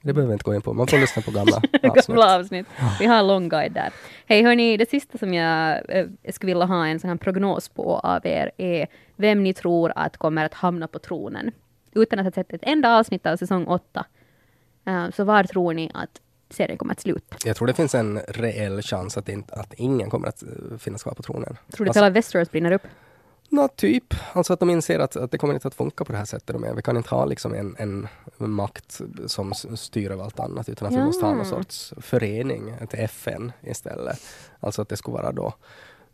Det 0.03 0.13
behöver 0.13 0.29
vi 0.29 0.33
inte 0.33 0.45
gå 0.45 0.55
in 0.55 0.63
på, 0.63 0.73
man 0.73 0.87
får 0.87 0.99
lyssna 0.99 1.23
på 1.23 1.31
gamla 1.31 1.57
avsnitt. 1.83 2.07
Gamla 2.07 2.37
avsnitt. 2.37 2.67
Vi 3.01 3.07
har 3.07 3.19
en 3.19 3.27
lång 3.27 3.49
guide 3.49 3.73
där. 3.73 3.93
Hej 4.27 4.43
hörni, 4.43 4.77
det 4.77 4.91
sista 4.91 5.19
som 5.19 5.35
jag 5.35 5.81
eh, 5.89 6.07
skulle 6.31 6.53
vilja 6.53 6.67
ha 6.67 6.87
en 6.87 7.01
sån 7.01 7.11
här 7.11 7.17
prognos 7.17 7.69
på 7.69 7.99
av 7.99 8.27
er 8.27 8.51
är 8.57 8.87
vem 9.17 9.43
ni 9.43 9.55
tror 9.55 9.93
att 9.97 10.17
kommer 10.17 10.45
att 10.45 10.55
hamna 10.55 10.89
på 10.89 10.99
tronen. 10.99 11.51
Utan 11.95 12.19
att 12.19 12.25
ha 12.25 12.33
sett 12.33 12.53
ett 12.53 12.63
enda 12.63 12.99
avsnitt 12.99 13.27
av 13.27 13.37
säsong 13.37 13.67
åtta. 13.67 14.07
Eh, 14.87 15.11
så 15.11 15.25
var 15.25 15.45
tror 15.45 15.73
ni 15.73 15.91
att 15.95 16.21
serien 16.51 16.79
kommer 16.79 16.93
att 16.93 17.01
sluta? 17.01 17.37
Jag 17.45 17.57
tror 17.57 17.67
det 17.69 17.75
finns 17.75 17.95
en 17.95 18.19
reell 18.29 18.83
chans 18.83 19.17
att, 19.17 19.29
inte, 19.29 19.55
att 19.55 19.75
ingen 19.75 20.11
kommer 20.11 20.29
att 20.29 20.43
eh, 20.43 20.79
finnas 20.79 21.03
kvar 21.03 21.13
på 21.13 21.23
tronen. 21.23 21.45
Tror 21.45 21.57
du 21.69 21.75
att 21.85 21.89
Alltså, 21.89 21.99
hela 21.99 22.11
Westeros 22.11 22.51
brinner 22.51 22.73
upp? 22.73 22.83
Nå, 23.49 23.69
typ. 23.69 24.15
Alltså 24.33 24.53
att 24.53 24.61
de 24.61 24.71
inser 24.71 24.99
att, 24.99 25.17
att 25.17 25.31
det 25.31 25.39
kommer 25.39 25.55
inte 25.55 25.69
att 25.69 25.75
funka 25.75 26.05
på 26.05 26.13
det 26.13 26.19
här 26.19 26.25
sättet. 26.25 26.57
Vi 26.77 26.83
kan 26.83 26.97
inte 26.97 27.11
ha 27.15 27.25
liksom 27.25 27.55
en, 27.55 27.77
en 27.79 28.09
makt 28.39 29.01
som 29.27 29.55
styr 29.55 30.11
över 30.11 30.25
allt 30.25 30.41
annat, 30.41 30.69
utan 30.69 30.89
att 30.89 30.95
vi 30.95 30.99
Ja. 30.99 31.05
måste 31.05 31.27
ha 31.27 31.35
någon 31.35 31.47
sorts 31.47 31.93
förening, 32.01 32.75
ett 32.81 32.95
FN 32.95 33.53
istället. 33.63 34.21
Alltså 34.61 34.83
att 34.83 34.89
det 34.89 34.97
skulle 34.97 35.15
vara 35.15 35.33
då 35.33 35.53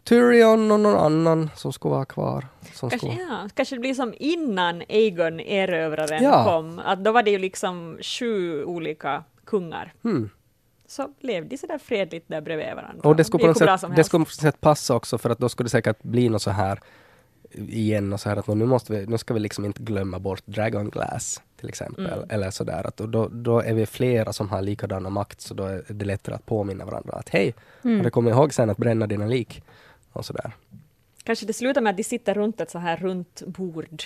Tyrion 0.05 0.71
och 0.71 0.81
någon 0.81 0.97
annan 0.97 1.51
som 1.57 1.73
skulle 1.73 1.95
vara 1.95 2.05
kvar. 2.05 2.47
Som 2.75 2.91
Kanske, 2.91 3.09
skulle... 3.09 3.23
ja, 3.23 3.49
kanske 3.55 3.77
det 3.77 3.81
blir 3.81 3.95
som 3.95 4.15
innan 4.17 4.83
Aegon 4.89 5.41
erövraren 5.41 6.23
Ja. 6.25 6.45
kom, 6.45 6.79
att 6.79 7.05
då 7.05 7.13
var 7.13 7.23
det 7.23 7.31
ju 7.31 7.39
liksom 7.39 7.99
sju 8.03 8.65
olika 8.65 9.25
kungar. 9.45 9.93
Hmm. 10.03 10.31
Så 10.87 11.09
levde 11.21 11.49
de 11.49 11.57
sådär 11.57 11.79
fredligt 11.79 12.29
där 12.29 12.41
bredvid 12.41 12.75
varandra. 12.75 13.09
Och 13.09 13.17
det 13.17 13.25
skulle, 13.25 13.41
på 13.43 13.47
något 13.49 13.81
sätt, 13.81 13.97
det 13.97 14.05
skulle 14.05 14.25
på 14.25 14.31
sätt 14.31 14.61
passa 14.61 14.95
också 14.95 15.19
för 15.19 15.31
att 15.31 15.39
då 15.39 15.49
skulle 15.49 15.65
det 15.65 15.71
säkert 15.71 16.03
bli 16.03 16.29
något 16.29 16.43
så 16.43 16.51
här 16.51 16.81
igen 17.55 18.13
och 18.13 18.21
så 18.21 18.29
här 18.29 18.37
att 18.37 18.47
nu 18.47 18.65
måste 18.67 18.93
vi, 18.93 19.07
nu 19.07 19.19
ska 19.19 19.35
vi 19.35 19.41
liksom 19.41 19.65
inte 19.65 19.83
glömma 19.83 20.19
bort 20.19 20.43
Dragon 20.47 20.91
Glass 20.91 21.43
till 21.57 21.69
exempel. 21.69 22.07
Mm. 22.07 22.31
Eller 22.31 22.51
sådär 22.51 22.87
att 22.87 22.97
då, 22.97 23.29
då 23.29 23.61
är 23.61 23.75
vi 23.75 23.87
flera 23.87 24.33
som 24.33 24.49
har 24.49 24.63
likadana 24.63 25.11
makt 25.11 25.41
så 25.41 25.55
då 25.55 25.65
är 25.65 25.85
det 25.89 26.05
lättare 26.05 26.35
att 26.35 26.47
påminna 26.47 26.85
varandra 26.85 27.13
att 27.13 27.29
hej, 27.29 27.55
Mm. 27.85 27.97
har 27.97 28.05
du 28.05 28.11
kommit 28.11 28.35
ihåg 28.35 28.55
sen 28.55 28.71
att 28.71 28.77
bränna 28.77 29.07
dina 29.07 29.27
lik? 29.27 29.63
Och 30.13 30.25
sådär. 30.25 30.53
Kanske 31.25 31.47
det 31.47 31.53
slutar 31.53 31.81
med 31.81 31.91
att 31.91 31.97
de 31.97 32.05
sitter 32.05 32.35
runt 32.35 32.61
ett 32.61 32.71
så 32.71 32.79
här 32.79 32.97
runt 32.97 33.43
bord. 33.47 34.03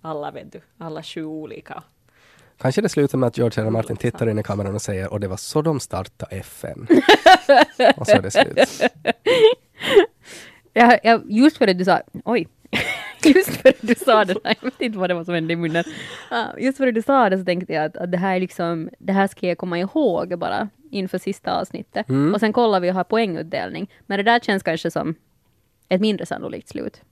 Alla 0.00 0.30
vet 0.30 0.52
du, 0.52 0.60
alla 0.78 1.02
sju 1.02 1.24
olika. 1.24 1.82
Kanske 2.58 2.80
det 2.80 2.88
slutar 2.88 3.18
med 3.18 3.26
att 3.26 3.38
George 3.38 3.62
R. 3.62 3.66
R. 3.66 3.70
Martin 3.70 3.96
tittar 3.96 4.28
in 4.28 4.38
i 4.38 4.42
kameran 4.42 4.74
och 4.74 4.82
säger 4.82 5.12
och 5.12 5.20
det 5.20 5.28
var 5.28 5.36
så 5.36 5.62
de 5.62 5.80
startade 5.80 6.36
FN. 6.36 6.86
och 7.96 8.06
så 8.06 8.12
är 8.12 8.22
det 8.22 8.30
slut. 8.30 8.82
Jag, 10.72 11.00
jag, 11.02 11.22
just 11.30 11.56
för 11.56 11.68
att 11.68 11.78
du 11.78 11.84
sa, 11.84 12.00
oj, 12.24 12.48
just 13.24 13.50
för 13.50 13.68
att 13.68 13.76
du 13.80 13.94
sa 13.94 14.24
det, 14.24 14.34
jag 14.44 14.62
vet 14.62 14.80
inte 14.80 14.98
vad 14.98 15.10
det 15.10 15.14
var 15.14 15.24
som 15.24 15.34
hände 15.34 15.52
i 15.52 15.56
munnen. 15.56 15.84
Uh, 16.32 16.64
just 16.64 16.78
för 16.78 16.86
att 16.86 16.94
du 16.94 17.02
sa 17.02 17.30
det 17.30 17.38
så 17.38 17.44
tänkte 17.44 17.72
jag 17.72 17.84
att, 17.84 17.96
att 17.96 18.12
det 18.12 18.18
här 18.18 18.36
är 18.36 18.40
liksom, 18.40 18.88
det 18.98 19.12
här 19.12 19.26
ska 19.26 19.46
jag 19.46 19.58
komma 19.58 19.78
ihåg 19.78 20.38
bara 20.38 20.68
inför 20.90 21.18
sista 21.18 21.60
avsnittet. 21.60 22.08
Mm. 22.08 22.34
Och 22.34 22.40
sen 22.40 22.52
kollar 22.52 22.80
vi 22.80 22.90
och 22.90 22.94
har 22.94 23.04
poängutdelning. 23.04 23.90
Men 24.06 24.18
det 24.18 24.22
där 24.22 24.40
känns 24.40 24.62
kanske 24.62 24.90
som 24.90 25.14
ett 25.88 26.00
mindre 26.00 26.26
sannolikt 26.26 26.68
slut. 26.68 27.02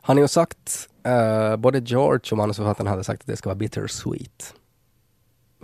Han 0.00 0.16
har 0.16 0.24
ju 0.24 0.28
sagt, 0.28 0.88
eh, 1.04 1.56
både 1.56 1.78
George 1.78 2.30
och 2.30 2.36
manusförfattaren 2.36 2.86
hade 2.86 3.04
sagt 3.04 3.20
att 3.20 3.26
det 3.26 3.36
ska 3.36 3.48
vara 3.48 3.58
bittersweet. 3.58 4.54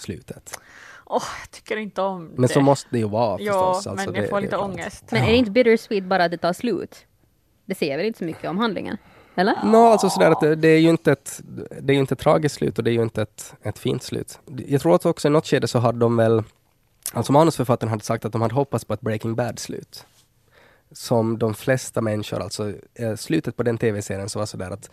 Slutet. 0.01 0.59
Åh, 1.07 1.23
jag 1.43 1.51
tycker 1.51 1.77
inte 1.77 2.03
om 2.03 2.29
det. 2.35 2.41
Men 2.41 2.49
så 2.49 2.61
måste 2.61 2.89
det 2.91 2.99
ju 2.99 3.09
vara 3.09 3.41
Ja, 3.41 3.75
förstås. 3.75 3.87
men 3.87 3.93
alltså, 3.93 4.17
jag 4.17 4.25
det- 4.25 4.29
får 4.29 4.41
lite 4.41 4.57
ångest. 4.57 5.05
Men 5.11 5.23
är 5.23 5.27
det 5.31 5.37
inte 5.37 5.51
bittersweet 5.51 6.05
bara 6.05 6.25
att 6.25 6.31
det 6.31 6.39
tar 6.39 6.53
slut? 6.53 7.07
Det 7.65 7.75
säger 7.75 7.97
väl 7.97 8.07
inte 8.07 8.19
så 8.19 8.25
mycket 8.25 8.51
om 8.51 8.59
handlingen? 8.59 8.97
Eller? 9.35 9.55
Nå, 9.65 9.87
alltså 9.87 10.11
sådär 10.11 10.31
att 10.31 10.41
det, 10.41 10.55
det 10.55 10.69
är 10.69 10.79
ju 10.79 10.89
inte 10.89 11.13
ett, 11.13 11.41
det 11.81 11.93
är 11.93 11.95
ju 11.95 12.01
inte 12.01 12.15
ett 12.15 12.19
tragiskt 12.19 12.55
slut 12.55 12.79
och 12.79 12.85
det 12.85 12.91
är 12.91 12.93
ju 12.93 13.03
inte 13.03 13.23
ett, 13.23 13.55
ett 13.63 13.79
fint 13.79 14.03
slut. 14.03 14.39
Jag 14.67 14.81
tror 14.81 14.95
att 14.95 15.07
också 15.07 15.29
i 15.29 15.31
något 15.31 15.47
skede 15.47 15.69
så 15.69 15.79
hade 15.79 15.99
de 15.99 16.17
väl, 16.17 16.43
alltså 17.13 17.33
manusförfattaren 17.33 17.91
hade 17.91 18.05
sagt 18.05 18.25
att 18.25 18.33
de 18.33 18.43
hade 18.43 18.55
hoppats 18.55 18.85
på 18.85 18.95
ett 18.95 19.01
Breaking 19.01 19.35
Bad-slut. 19.35 20.07
Som 20.93 21.39
de 21.39 21.55
flesta 21.55 22.01
människor, 22.01 22.41
alltså 22.43 22.73
eh, 22.95 23.15
slutet 23.17 23.57
på 23.57 23.63
den 23.63 23.79
tv-serien 23.79 24.29
så 24.29 24.39
var 24.39 24.47
sådär 24.47 24.71
att, 24.71 24.91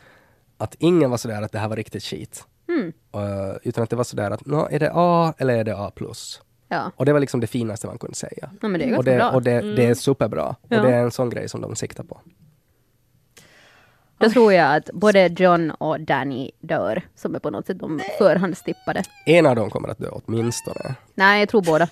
att 0.57 0.75
ingen 0.79 1.09
var 1.09 1.17
sådär 1.17 1.41
att 1.41 1.51
det 1.51 1.59
här 1.59 1.67
var 1.69 1.75
riktigt 1.75 2.03
skit. 2.03 2.45
Mm. 2.67 2.93
Eh, 3.13 3.55
utan 3.63 3.83
att 3.83 3.89
det 3.89 3.95
var 3.95 4.03
sådär 4.03 4.31
att, 4.31 4.45
nå, 4.45 4.67
är 4.71 4.79
det 4.79 4.91
A 4.93 5.33
eller 5.37 5.57
är 5.57 5.63
det 5.63 5.77
A+. 5.77 5.91
Ja. 6.67 6.91
Och 6.95 7.05
det 7.05 7.13
var 7.13 7.19
liksom 7.19 7.39
det 7.39 7.47
finaste 7.47 7.87
man 7.87 7.97
kunde 7.97 8.15
säga. 8.15 8.49
ja, 8.61 8.67
men 8.67 8.79
det 8.79 8.89
är 8.89 8.97
och 8.97 9.03
det, 9.03 9.15
bra. 9.17 9.29
och 9.29 9.41
det, 9.41 9.75
det 9.75 9.85
är 9.85 9.93
superbra. 9.93 10.55
Ja. 10.67 10.77
Och 10.77 10.85
det 10.87 10.95
är 10.95 11.03
en 11.03 11.11
sån 11.11 11.29
grej 11.29 11.49
som 11.49 11.61
de 11.61 11.75
siktar 11.75 12.03
på. 12.03 12.21
Då 14.19 14.29
tror 14.29 14.53
jag 14.53 14.75
att 14.75 14.89
både 14.93 15.27
John 15.27 15.71
och 15.71 16.01
Danny 16.01 16.51
dör, 16.59 17.01
som 17.15 17.35
är 17.35 17.39
på 17.39 17.49
något 17.49 17.65
sätt 17.65 17.79
de 17.79 18.01
förhandstippade. 18.17 19.03
En 19.25 19.45
av 19.45 19.55
dem 19.55 19.69
kommer 19.69 19.89
att 19.89 19.97
dö 19.97 20.09
åtminstone. 20.11 20.95
Nej, 21.15 21.39
jag 21.39 21.49
tror 21.49 21.61
båda. 21.61 21.89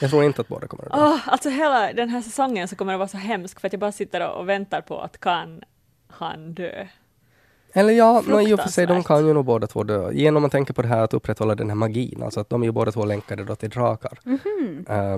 Jag 0.00 0.10
tror 0.10 0.24
inte 0.24 0.40
att 0.40 0.48
båda 0.48 0.66
kommer 0.66 0.84
att 0.84 0.92
dö. 0.92 0.98
Åh, 0.98 1.28
alltså 1.28 1.48
hela 1.48 1.92
den 1.92 2.08
här 2.08 2.20
säsongen 2.20 2.68
så 2.68 2.76
kommer 2.76 2.92
det 2.92 2.98
vara 2.98 3.08
så 3.08 3.16
hemskt 3.16 3.60
för 3.60 3.68
att 3.68 3.72
jag 3.72 3.80
bara 3.80 3.92
sitter 3.92 4.28
och 4.28 4.48
väntar 4.48 4.80
på 4.80 5.00
att 5.00 5.20
kan 5.20 5.62
han 6.08 6.54
dö? 6.54 6.86
Eller 7.72 7.92
ja, 7.92 8.22
men 8.26 8.40
i 8.40 8.54
och 8.54 8.60
för 8.60 8.68
sig, 8.68 8.86
de 8.86 9.04
kan 9.04 9.26
ju 9.26 9.32
nog 9.32 9.44
båda 9.44 9.66
två 9.66 9.82
dö. 9.82 10.12
Genom 10.12 10.44
att 10.44 10.52
tänka 10.52 10.72
på 10.72 10.82
det 10.82 10.88
här 10.88 11.02
att 11.02 11.14
upprätthålla 11.14 11.54
den 11.54 11.68
här 11.68 11.76
magin, 11.76 12.22
alltså 12.22 12.40
att 12.40 12.48
de 12.50 12.62
är 12.62 12.66
ju 12.66 12.72
båda 12.72 12.92
två 12.92 13.04
länkade 13.04 13.44
då 13.44 13.54
till 13.54 13.70
drakar. 13.70 14.18
Mhm. 14.24 14.86
Eh, 14.88 15.14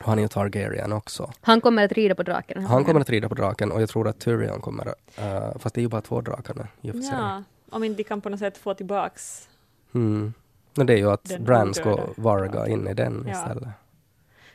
och 0.00 0.06
han 0.06 0.18
är 0.18 0.22
ju 0.22 0.28
Targaryen 0.28 0.92
också. 0.92 1.32
Han 1.40 1.60
kommer 1.60 1.84
att 1.84 1.92
rida 1.92 2.14
på 2.14 2.22
draken. 2.22 2.64
Han 2.64 2.84
kommer 2.84 3.00
att 3.00 3.10
rida 3.10 3.28
på 3.28 3.34
draken 3.34 3.72
och 3.72 3.82
jag 3.82 3.88
tror 3.88 4.08
att 4.08 4.18
Tyrion 4.18 4.60
kommer, 4.60 4.86
uh, 4.86 5.58
fast 5.58 5.74
det 5.74 5.80
är 5.80 5.82
ju 5.82 5.88
bara 5.88 6.00
två 6.00 6.20
drakar 6.20 6.54
nu 6.54 6.66
i 6.80 6.90
och 6.90 6.94
för 6.94 7.02
sig. 7.02 7.18
Ja, 7.18 7.42
om 7.70 7.84
inte 7.84 7.96
de 7.96 8.04
kan 8.04 8.20
på 8.20 8.28
något 8.28 8.38
sätt 8.38 8.58
få 8.58 8.74
tillbaks 8.74 9.48
Mm. 9.94 10.32
Men 10.74 10.86
det 10.86 10.92
är 10.92 10.96
ju 10.96 11.10
att 11.10 11.24
Den 11.24 11.44
Bran 11.44 11.74
ska 11.74 11.98
varga 12.16 12.66
in 12.66 12.88
i 12.88 12.94
den 12.94 13.24
Ja. 13.26 13.32
istället. 13.32 13.68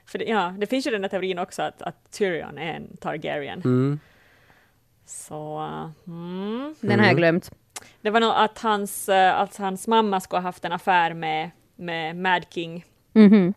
För 0.05 0.19
det, 0.19 0.25
ja, 0.25 0.53
det 0.57 0.67
finns 0.67 0.87
ju 0.87 0.91
den 0.91 1.01
där 1.01 1.09
teorin 1.09 1.39
också 1.39 1.61
att, 1.61 1.81
att 1.81 2.11
Tyrion 2.11 2.57
är 2.57 2.73
en 2.73 2.97
Targaryen. 2.97 3.61
Mm. 3.65 3.99
Så, 5.07 5.57
mm. 6.07 6.75
Den 6.81 6.89
har 6.99 7.05
jag 7.05 7.11
Mm. 7.11 7.15
glömt. 7.15 7.51
Det 8.01 8.09
var 8.09 8.19
nog 8.19 8.31
att 8.35 8.59
hans, 8.59 9.09
att 9.09 9.57
hans 9.57 9.87
mamma 9.87 10.19
skulle 10.19 10.37
ha 10.39 10.43
haft 10.47 10.65
en 10.65 10.71
affär 10.71 11.13
med, 11.13 11.49
med 11.75 12.15
Mad 12.15 12.45
King 12.49 12.85
Mhm. 13.13 13.53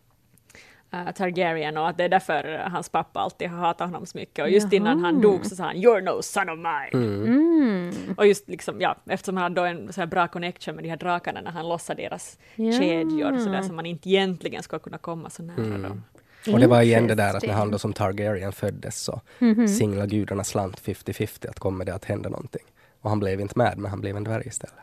eh, 0.92 1.10
Targaryen 1.14 1.76
och 1.76 1.88
att 1.88 1.96
det 1.96 2.04
är 2.04 2.08
därför 2.08 2.58
hans 2.70 2.88
pappa 2.88 3.20
alltid 3.20 3.48
har 3.48 3.58
hatat 3.58 3.86
honom 3.88 4.06
så 4.06 4.18
mycket. 4.18 4.42
Och 4.44 4.50
just 4.50 4.72
Jaha. 4.72 4.76
innan 4.80 5.04
han 5.04 5.20
dog 5.20 5.46
så 5.46 5.56
sa 5.56 5.64
han 5.64 5.76
”You're 5.76 6.00
no 6.00 6.22
son 6.22 6.48
of 6.48 6.58
mine”. 6.58 7.04
Mm. 7.06 7.24
Mm. 7.24 8.14
Och 8.16 8.26
just 8.26 8.48
liksom, 8.48 8.80
ja, 8.80 8.96
eftersom 9.06 9.36
han 9.36 9.42
hade 9.42 9.54
då 9.54 9.64
en 9.64 9.92
så 9.92 10.00
här 10.00 10.06
bra 10.06 10.28
connection 10.28 10.74
med 10.74 10.84
de 10.84 10.88
här 10.90 10.96
drakarna 10.96 11.40
när 11.40 11.50
han 11.50 11.68
lossade 11.68 12.02
deras 12.02 12.38
Ja. 12.56 12.72
kedjor 12.72 13.38
så 13.38 13.48
där 13.50 13.62
som 13.62 13.76
man 13.76 13.86
inte 13.86 14.08
egentligen 14.08 14.62
ska 14.62 14.78
kunna 14.78 14.98
komma 14.98 15.30
så 15.30 15.42
nära 15.42 15.64
Mm. 15.64 15.82
dem. 15.82 16.02
Och 16.52 16.60
det 16.60 16.66
var 16.66 16.82
igen 16.82 17.06
det 17.06 17.14
där 17.14 17.34
att 17.36 17.42
när 17.46 17.54
han 17.54 17.70
då 17.70 17.78
som 17.78 17.92
Targaryen 17.92 18.52
föddes 18.52 19.00
så 19.00 19.20
Mhm. 19.38 19.68
singla 19.68 20.06
gudarna 20.06 20.44
slant 20.44 20.80
50-50 20.80 21.48
att 21.48 21.58
kommer 21.58 21.84
det 21.84 21.94
att 21.94 22.04
hända 22.04 22.28
någonting. 22.28 22.62
Och 23.00 23.10
han 23.10 23.18
blev 23.20 23.40
inte 23.40 23.58
med, 23.58 23.78
men 23.78 23.90
han 23.90 24.00
blev 24.00 24.16
en 24.16 24.24
dvärg 24.24 24.46
istället. 24.46 24.74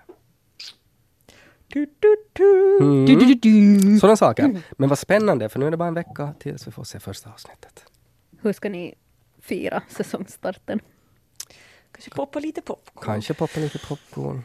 Du, 1.67 1.85
du, 1.99 2.15
du. 2.33 2.77
Mm. 2.81 3.05
Du, 3.05 3.15
du, 3.15 3.25
du, 3.25 3.77
du. 3.79 3.99
Sådana 3.99 4.17
saker. 4.17 4.61
Men 4.77 4.89
vad 4.89 4.99
spännande, 4.99 5.49
för 5.49 5.59
nu 5.59 5.67
är 5.67 5.71
det 5.71 5.77
bara 5.77 5.87
en 5.87 5.93
vecka 5.93 6.33
tills 6.39 6.67
vi 6.67 6.71
får 6.71 6.83
se 6.83 6.99
första 6.99 7.29
avsnittet. 7.29 7.83
Hur 8.41 8.53
ska 8.53 8.69
ni 8.69 8.93
fira 9.41 9.81
säsongstarten? 9.89 10.79
Kanske 11.91 12.11
poppa 12.11 12.39
lite 12.39 12.61
popcorn. 12.61 13.05
Kanske 13.05 13.33
poppa 13.33 13.59
lite 13.59 13.79
popcorn. 13.87 14.43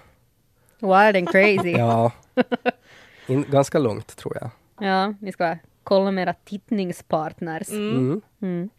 Wild 0.79 1.17
and 1.17 1.29
crazy. 1.29 1.71
Ja. 1.71 2.13
In, 3.27 3.43
ganska 3.51 3.79
lugnt, 3.79 4.17
tror 4.17 4.39
jag. 4.41 4.51
Ja, 4.89 5.15
ni 5.21 5.33
ska 5.33 5.57
kolla 5.85 6.11
med 6.11 6.23
era 6.23 6.35
tittningspartners. 6.45 7.71
Mm. 7.71 8.21
Mm. 8.43 8.71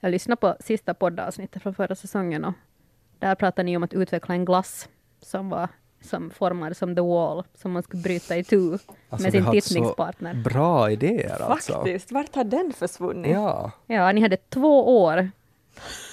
Jag 0.00 0.10
lyssnade 0.10 0.40
på 0.40 0.56
sista 0.60 0.94
poddavsnittet 0.94 1.62
från 1.62 1.74
förra 1.74 1.94
säsongen 1.94 2.44
och 2.44 2.54
där 3.18 3.34
pratade 3.34 3.62
ni 3.66 3.76
om 3.76 3.82
att 3.82 3.94
utveckla 3.94 4.34
en 4.34 4.44
glass 4.44 4.88
som 5.22 5.48
var 5.50 5.68
som 6.00 6.30
formad 6.30 6.76
som 6.76 6.94
The 6.94 7.00
Wall, 7.00 7.42
som 7.54 7.72
man 7.72 7.82
skulle 7.82 8.02
bryta 8.02 8.36
i 8.36 8.44
tu 8.44 8.72
Alltså, 8.72 8.86
med 9.26 9.32
sin 9.32 9.50
tittningspartner. 9.50 10.34
Bra 10.34 10.90
idéer 10.90 11.42
alltså. 11.42 11.72
Faktiskt, 11.72 12.12
vart 12.12 12.34
har 12.34 12.44
den 12.44 12.72
försvunnit? 12.72 13.32
Ja. 13.32 13.70
Ja, 13.86 14.12
ni 14.12 14.20
hade 14.20 14.36
två 14.36 15.02
år. 15.02 15.30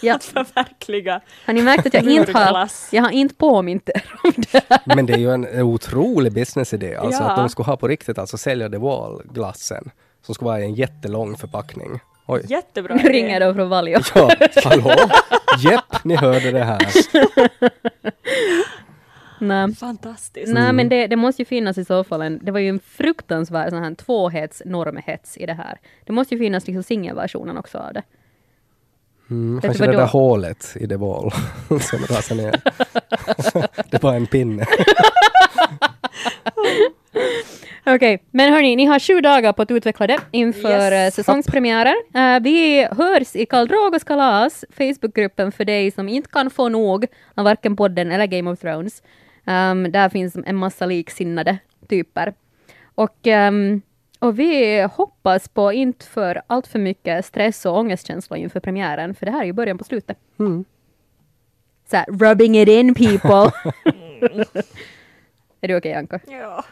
Ja, 0.02 0.16
Att 0.16 0.24
förverkliga. 0.24 1.22
har 1.46 1.54
ni 1.54 1.62
märkt 1.62 1.86
att 1.86 1.94
jag 1.94 2.04
inte 2.04 2.32
har, 2.38 2.70
jag 2.92 3.04
har 3.04 3.10
inte 3.12 3.36
påmint 3.36 3.90
er 3.90 4.04
om 4.24 4.34
det? 4.52 4.80
Men 4.86 5.06
det 5.06 5.14
är 5.14 5.18
ju 5.18 5.32
en 5.32 5.62
otrolig 5.62 6.34
businessidé. 6.34 6.96
Alltså 6.96 7.24
Ja. 7.24 7.30
att 7.30 7.38
de 7.38 7.50
skulle 7.50 7.66
ha 7.66 7.78
på 7.78 7.88
riktigt, 7.88 8.18
alltså 8.18 8.38
sälja 8.38 8.70
The 8.70 8.78
Wall-glassen. 8.78 9.92
Som 10.22 10.36
skulle 10.36 10.46
vara 10.46 10.60
i 10.60 10.64
en 10.64 10.74
jättelång 10.76 11.38
förpackning. 11.38 12.00
Oj. 12.28 12.46
Jättebra 12.50 12.96
Nu 12.96 13.04
ringer 13.10 13.40
de 13.40 13.56
från 13.56 13.70
Valio. 13.70 14.00
Ja, 14.16 14.32
hallå? 14.64 14.92
Jepp, 15.60 16.04
ni 16.04 16.16
hörde 16.16 16.52
det 16.52 16.64
här. 16.64 16.82
Nej. 19.40 19.76
Fantastiskt. 19.76 20.54
Nej, 20.54 20.74
men 20.74 20.90
det, 20.90 21.08
det 21.08 21.16
måste 21.16 21.42
ju 21.42 21.46
finnas 21.46 21.78
i 21.78 21.86
så 21.86 22.04
fall 22.04 22.22
en, 22.22 22.40
det 22.44 22.52
var 22.52 22.60
ju 22.60 22.70
en 22.70 22.80
fruktansvärd 22.80 23.70
sån 23.70 23.84
här 23.84 23.96
tvåhets, 23.96 24.62
normhets 24.66 25.38
i 25.38 25.46
det 25.46 25.54
här. 25.54 25.80
Det 26.06 26.14
måste 26.14 26.36
ju 26.36 26.40
finnas 26.40 26.68
liksom 26.68 26.84
singelversionen 26.84 27.58
också 27.58 27.78
av 27.78 27.94
det. 27.94 28.04
Mm, 29.30 29.62
kanske 29.62 29.86
det 29.86 29.92
där 29.92 30.00
då? 30.00 30.06
hålet 30.06 30.76
i 30.80 30.88
The 30.88 30.96
Wall 30.96 31.32
som 31.82 32.00
rasar 32.00 32.36
ner. 32.36 32.62
det 33.90 33.98
är 33.98 34.00
bara 34.00 34.16
en 34.16 34.28
pinne. 34.28 34.66
Okej, 37.86 38.24
men 38.32 38.54
hörni, 38.54 38.76
ni 38.76 38.86
har 38.86 39.00
sju 39.00 39.22
dagar 39.22 39.54
på 39.54 39.62
att 39.62 39.72
utveckla 39.72 40.08
det 40.08 40.20
inför 40.32 40.70
Yes. 40.70 40.92
yes. 40.94 41.16
säsongspremiären. 41.16 41.96
Eh, 42.16 42.40
vi 42.40 42.88
hörs 42.92 43.36
i 43.36 43.46
Karl 43.46 43.68
Drogos 43.68 44.04
kalas, 44.04 44.66
Facebookgruppen 44.70 45.52
för 45.52 45.66
dig 45.66 45.92
som 45.92 46.10
inte 46.10 46.30
kan 46.30 46.50
få 46.50 46.70
nog 46.70 47.06
av 47.36 47.44
varken 47.46 47.76
podden 47.76 48.12
eller 48.12 48.26
Game 48.26 48.52
of 48.52 48.60
Thrones. 48.60 49.04
Um, 49.46 49.92
där 49.92 50.10
finns 50.10 50.36
en 50.46 50.56
massa 50.56 50.86
liksinnade 50.86 51.58
typer. 51.90 52.34
Och, 52.96 53.28
ehm, 53.28 53.82
och 54.20 54.40
vi 54.40 54.82
hoppas 54.82 55.48
på 55.48 55.74
inte 55.74 56.06
för 56.06 56.42
allt 56.48 56.68
för 56.68 56.80
mycket 56.80 57.26
stress 57.26 57.66
och 57.66 57.78
ångestkänslor 57.78 58.40
inför 58.40 58.60
premiären, 58.60 59.16
för 59.16 59.26
det 59.26 59.32
här 59.32 59.42
är 59.42 59.46
ju 59.46 59.54
början 59.54 59.78
på 59.78 59.84
slutet. 59.84 60.18
Mm. 60.40 60.66
Så 61.90 61.96
här, 61.98 62.06
rubbing 62.06 62.58
it 62.58 62.70
in 62.70 62.94
people. 62.96 63.52
är 65.62 65.68
du 65.68 65.76
okej, 65.78 65.94
Anka? 65.94 66.20
Ja. 66.28 66.66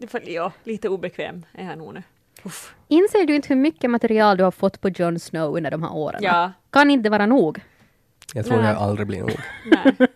Det 0.00 0.06
får, 0.06 0.28
ja, 0.28 0.52
lite 0.64 0.88
obekväm 0.88 1.46
är 1.52 1.64
jag 1.68 1.78
nog 1.78 1.94
nu. 1.94 2.02
Uff. 2.42 2.74
Inser 2.88 3.26
du 3.26 3.34
inte 3.34 3.48
hur 3.48 3.56
mycket 3.56 3.90
material 3.90 4.36
du 4.36 4.44
har 4.44 4.50
fått 4.50 4.80
på 4.80 4.88
Jon 4.88 5.18
Snow 5.18 5.56
under 5.56 5.70
de 5.70 5.82
här 5.82 5.94
åren? 5.94 6.20
Ja. 6.22 6.52
Kan 6.70 6.90
inte 6.90 7.10
vara 7.10 7.26
nog? 7.26 7.60
Jag 8.34 8.46
tror 8.46 8.56
Nej. 8.56 8.66
jag 8.66 8.76
aldrig 8.76 9.06
blir 9.06 9.20
nog. 9.20 9.36
Nej. 9.66 10.08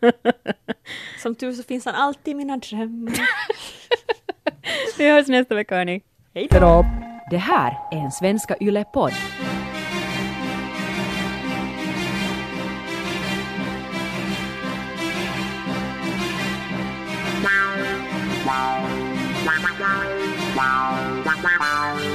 Som 1.23 1.35
tur 1.35 1.53
så 1.53 1.63
finns 1.63 1.85
han 1.85 1.95
alltid 1.95 2.33
i 2.33 2.35
mina 2.35 2.57
drömmar. 2.57 3.15
Vi 4.99 5.11
hörs 5.11 5.29
nästa 5.29 5.55
vecka, 5.55 5.77
hörni. 5.77 6.03
Hej 6.35 6.49
då! 6.51 6.57
Hejdå! 6.57 6.85
Det 7.31 7.37
här 7.37 7.79
är 7.93 7.97
en 7.97 8.11
Svenska 8.11 8.57
Yle-podd. 8.61 9.13
Wow. 21.43 22.13